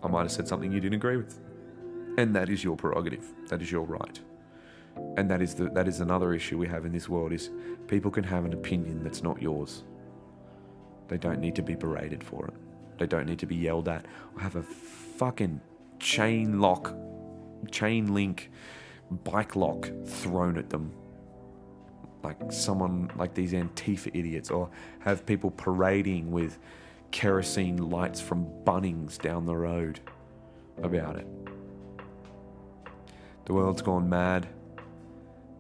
I 0.03 0.09
might 0.09 0.23
have 0.23 0.33
said 0.33 0.49
something 0.49 0.73
you 0.73 0.81
didn't 0.81 0.95
agree 0.95 1.17
with. 1.17 1.41
And 2.19 2.35
that 2.37 2.49
is 2.49 2.63
your 2.63 2.77
prerogative. 2.77 3.25
That 3.49 3.63
is 3.63 3.71
your 3.71 3.85
right. 3.85 4.21
And 5.17 5.31
that 5.31 5.41
is 5.41 5.55
the 5.55 5.71
that 5.71 5.89
is 5.89 6.01
another 6.01 6.35
issue 6.35 6.59
we 6.59 6.69
have 6.69 6.85
in 6.85 6.93
this 6.93 7.09
world 7.09 7.33
is 7.33 7.51
people 7.89 8.11
can 8.11 8.25
have 8.25 8.45
an 8.45 8.53
opinion 8.53 9.03
that's 9.03 9.23
not 9.23 9.41
yours. 9.41 9.85
They 11.09 11.17
don't 11.17 11.41
need 11.41 11.55
to 11.57 11.63
be 11.63 11.75
berated 11.75 12.23
for 12.23 12.47
it. 12.47 12.55
They 13.03 13.09
don't 13.09 13.27
need 13.27 13.41
to 13.41 13.47
be 13.47 13.57
yelled 13.57 13.89
at 13.89 14.07
or 14.33 14.43
have 14.43 14.55
a 14.55 14.63
fucking 14.63 15.61
chain 15.99 16.61
lock, 16.61 16.95
chain 17.73 18.15
link, 18.15 18.49
bike 19.25 19.57
lock 19.57 19.91
thrown 20.07 20.57
at 20.57 20.71
them. 20.71 20.93
Like 22.23 22.37
someone, 22.53 23.11
like 23.17 23.35
these 23.35 23.55
Antifa 23.55 24.13
idiots, 24.15 24.53
or 24.53 24.71
have 25.01 25.27
people 25.27 25.51
parading 25.51 26.31
with 26.31 26.61
kerosene 27.11 27.91
lights 27.91 28.21
from 28.21 28.47
Bunnings 28.63 29.21
down 29.21 29.47
the 29.47 29.57
road 29.57 29.99
about 30.81 31.17
it. 31.17 31.27
The 33.47 33.53
world's 33.53 33.83
gone 33.83 34.09
mad, 34.09 34.47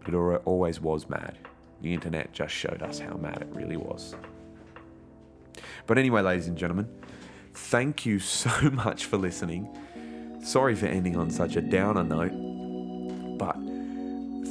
but 0.05 0.14
it 0.14 0.43
always 0.45 0.80
was 0.80 1.09
mad. 1.09 1.38
The 1.80 1.93
internet 1.93 2.32
just 2.32 2.55
showed 2.55 2.82
us 2.82 3.01
how 3.01 3.16
mad 3.16 3.43
it 3.43 3.49
really 3.51 3.76
was. 3.76 4.14
But 5.88 5.99
anyway, 5.99 6.22
ladies 6.22 6.47
and 6.47 6.57
gentlemen, 6.57 6.88
thank 7.55 8.07
you 8.07 8.18
so 8.18 8.70
much 8.70 9.07
for 9.07 9.16
listening. 9.16 9.68
Sorry 10.42 10.74
for 10.74 10.86
ending 10.86 11.16
on 11.16 11.30
such 11.30 11.55
a 11.57 11.61
downer 11.61 12.03
note, 12.03 12.32
but 13.38 13.57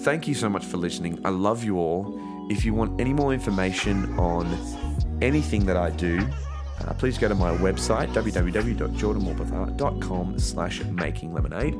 thank 0.03 0.27
you 0.27 0.33
so 0.33 0.49
much 0.49 0.65
for 0.65 0.77
listening. 0.77 1.19
I 1.25 1.29
love 1.29 1.63
you 1.63 1.77
all. 1.77 2.19
If 2.49 2.65
you 2.65 2.73
want 2.73 2.99
any 2.99 3.13
more 3.13 3.33
information 3.33 4.17
on 4.17 4.47
anything 5.21 5.65
that 5.65 5.77
I 5.77 5.91
do, 5.91 6.27
uh, 6.79 6.93
please 6.93 7.17
go 7.17 7.27
to 7.27 7.35
my 7.35 7.51
website 7.57 8.13
www.jordanmorpethart.com 8.13 10.39
slash 10.39 10.81
making 10.85 11.33
lemonade. 11.33 11.75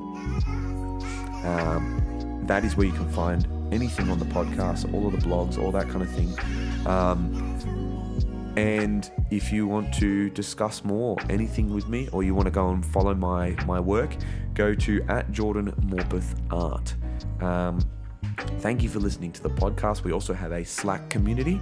Um, 1.44 2.44
that 2.46 2.64
is 2.64 2.78
where 2.78 2.86
you 2.86 2.94
can 2.94 3.10
find 3.10 3.48
anything 3.74 4.10
on 4.10 4.20
the 4.20 4.26
podcast, 4.26 4.94
all 4.94 5.08
of 5.08 5.14
the 5.14 5.20
blogs, 5.20 5.58
all 5.58 5.72
that 5.72 5.90
kind 5.90 6.02
of 6.02 6.10
thing. 6.12 6.38
Um, 6.86 7.51
and 8.58 9.12
if 9.30 9.52
you 9.52 9.68
want 9.68 9.94
to 9.96 10.30
discuss 10.32 10.84
more 10.84 11.18
anything 11.30 11.74
with 11.74 11.88
me, 11.88 12.10
or 12.12 12.24
you 12.24 12.36
want 12.36 12.46
to 12.46 12.52
go 12.52 12.70
and 12.70 12.86
follow 12.86 13.14
my 13.14 13.52
my 13.66 13.80
work, 13.80 14.16
go 14.54 14.74
to 14.76 15.04
at 15.10 15.32
Jordan 15.32 15.72
Morpeth 15.88 16.36
Art. 16.52 16.94
Um, 17.42 17.80
Thank 18.60 18.84
you 18.84 18.90
for 18.90 19.00
listening 19.00 19.32
to 19.34 19.44
the 19.44 19.50
podcast. 19.50 20.04
We 20.04 20.12
also 20.12 20.34
have 20.34 20.52
a 20.52 20.64
Slack 20.64 21.10
community. 21.10 21.60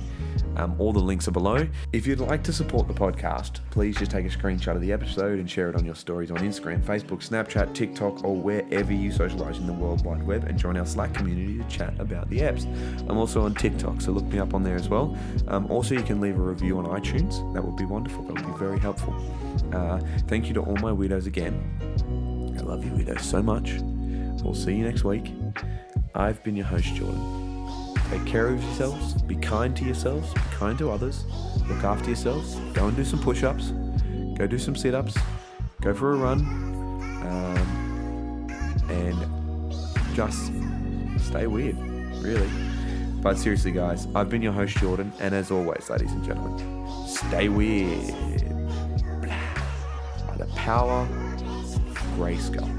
Um, 0.58 0.76
all 0.80 0.92
the 0.92 1.00
links 1.00 1.28
are 1.28 1.32
below. 1.32 1.68
If 1.94 2.06
you'd 2.06 2.20
like 2.20 2.44
to 2.44 2.54
support 2.54 2.88
the 2.88 2.94
podcast, 2.94 3.60
please 3.70 3.98
just 3.98 4.12
take 4.12 4.26
a 4.26 4.30
screenshot 4.30 4.76
of 4.76 4.82
the 4.82 4.92
episode 4.92 5.40
and 5.40 5.50
share 5.50 5.70
it 5.70 5.76
on 5.76 5.86
your 5.86 5.96
stories 5.96 6.32
on 6.32 6.38
Instagram, 6.38 6.82
Facebook, 6.82 7.28
Snapchat, 7.28 7.74
TikTok, 7.74 8.24
or 8.24 8.36
wherever 8.36 8.92
you 8.92 9.12
socialize 9.12 9.58
in 9.58 9.68
the 9.68 9.74
World 9.74 10.04
Wide 10.04 10.24
Web 10.24 10.44
and 10.46 10.58
join 10.58 10.76
our 10.78 10.86
Slack 10.86 11.14
community 11.14 11.58
to 11.58 11.64
chat 11.70 11.94
about 12.00 12.30
the 12.30 12.40
apps. 12.40 12.66
I'm 13.10 13.18
also 13.18 13.42
on 13.42 13.56
TikTok, 13.56 14.02
so 14.02 14.12
look 14.12 14.26
me 14.26 14.40
up 14.40 14.54
on 14.54 14.64
there 14.64 14.76
as 14.76 14.90
well. 14.90 15.18
Um, 15.48 15.66
also, 15.72 15.96
you 15.96 16.04
can 16.04 16.20
leave 16.20 16.38
a 16.38 16.42
review 16.42 16.78
on 16.78 16.86
iTunes. 16.86 17.54
That 17.54 17.64
would 17.64 17.78
be 17.78 17.86
wonderful. 17.86 18.24
That 18.24 18.34
would 18.34 18.54
be 18.54 18.60
very 18.60 18.80
helpful. 18.80 19.16
Uh, 19.74 20.00
thank 20.28 20.48
you 20.48 20.54
to 20.56 20.62
all 20.62 20.76
my 20.78 20.92
weirdos 20.92 21.26
again. 21.26 21.56
I 22.58 22.62
love 22.62 22.84
you, 22.84 22.92
weirdos, 22.92 23.22
so 23.22 23.42
much. 23.42 23.76
We'll 24.44 24.54
see 24.54 24.74
you 24.74 24.84
next 24.84 25.04
week. 25.04 25.32
I've 26.16 26.44
been 26.44 26.56
your 26.56 26.66
host, 26.66 26.96
Jordan. 26.96 27.96
Take 28.10 28.26
care 28.26 28.48
of 28.48 28.64
yourselves, 28.64 29.22
be 29.22 29.36
kind 29.36 29.76
to 29.78 29.86
yourselves, 29.86 30.34
be 30.34 30.40
kind 30.52 30.78
to 30.80 30.90
others, 30.90 31.26
look 31.68 31.84
after 31.84 32.08
yourselves, 32.08 32.56
go 32.74 32.88
and 32.88 32.98
do 32.98 33.06
some 33.06 33.20
push 33.20 33.44
ups, 33.44 33.72
go 34.36 34.48
do 34.48 34.58
some 34.58 34.76
sit 34.76 34.96
ups, 34.96 35.16
go 35.82 35.94
for 35.94 36.14
a 36.14 36.16
run, 36.16 36.40
um, 37.28 38.48
and 38.90 40.16
just 40.16 40.52
stay 41.20 41.46
weird, 41.46 41.78
really. 42.24 42.50
But 43.22 43.38
seriously, 43.38 43.72
guys, 43.72 44.08
I've 44.16 44.30
been 44.30 44.42
your 44.42 44.54
host, 44.54 44.78
Jordan, 44.78 45.14
and 45.20 45.36
as 45.36 45.52
always, 45.52 45.88
ladies 45.90 46.12
and 46.12 46.24
gentlemen, 46.24 46.88
stay 47.08 47.48
weird. 47.50 48.08
By 50.26 50.38
the 50.38 50.48
power 50.56 51.02
of 51.02 51.80
Grayskull. 52.18 52.79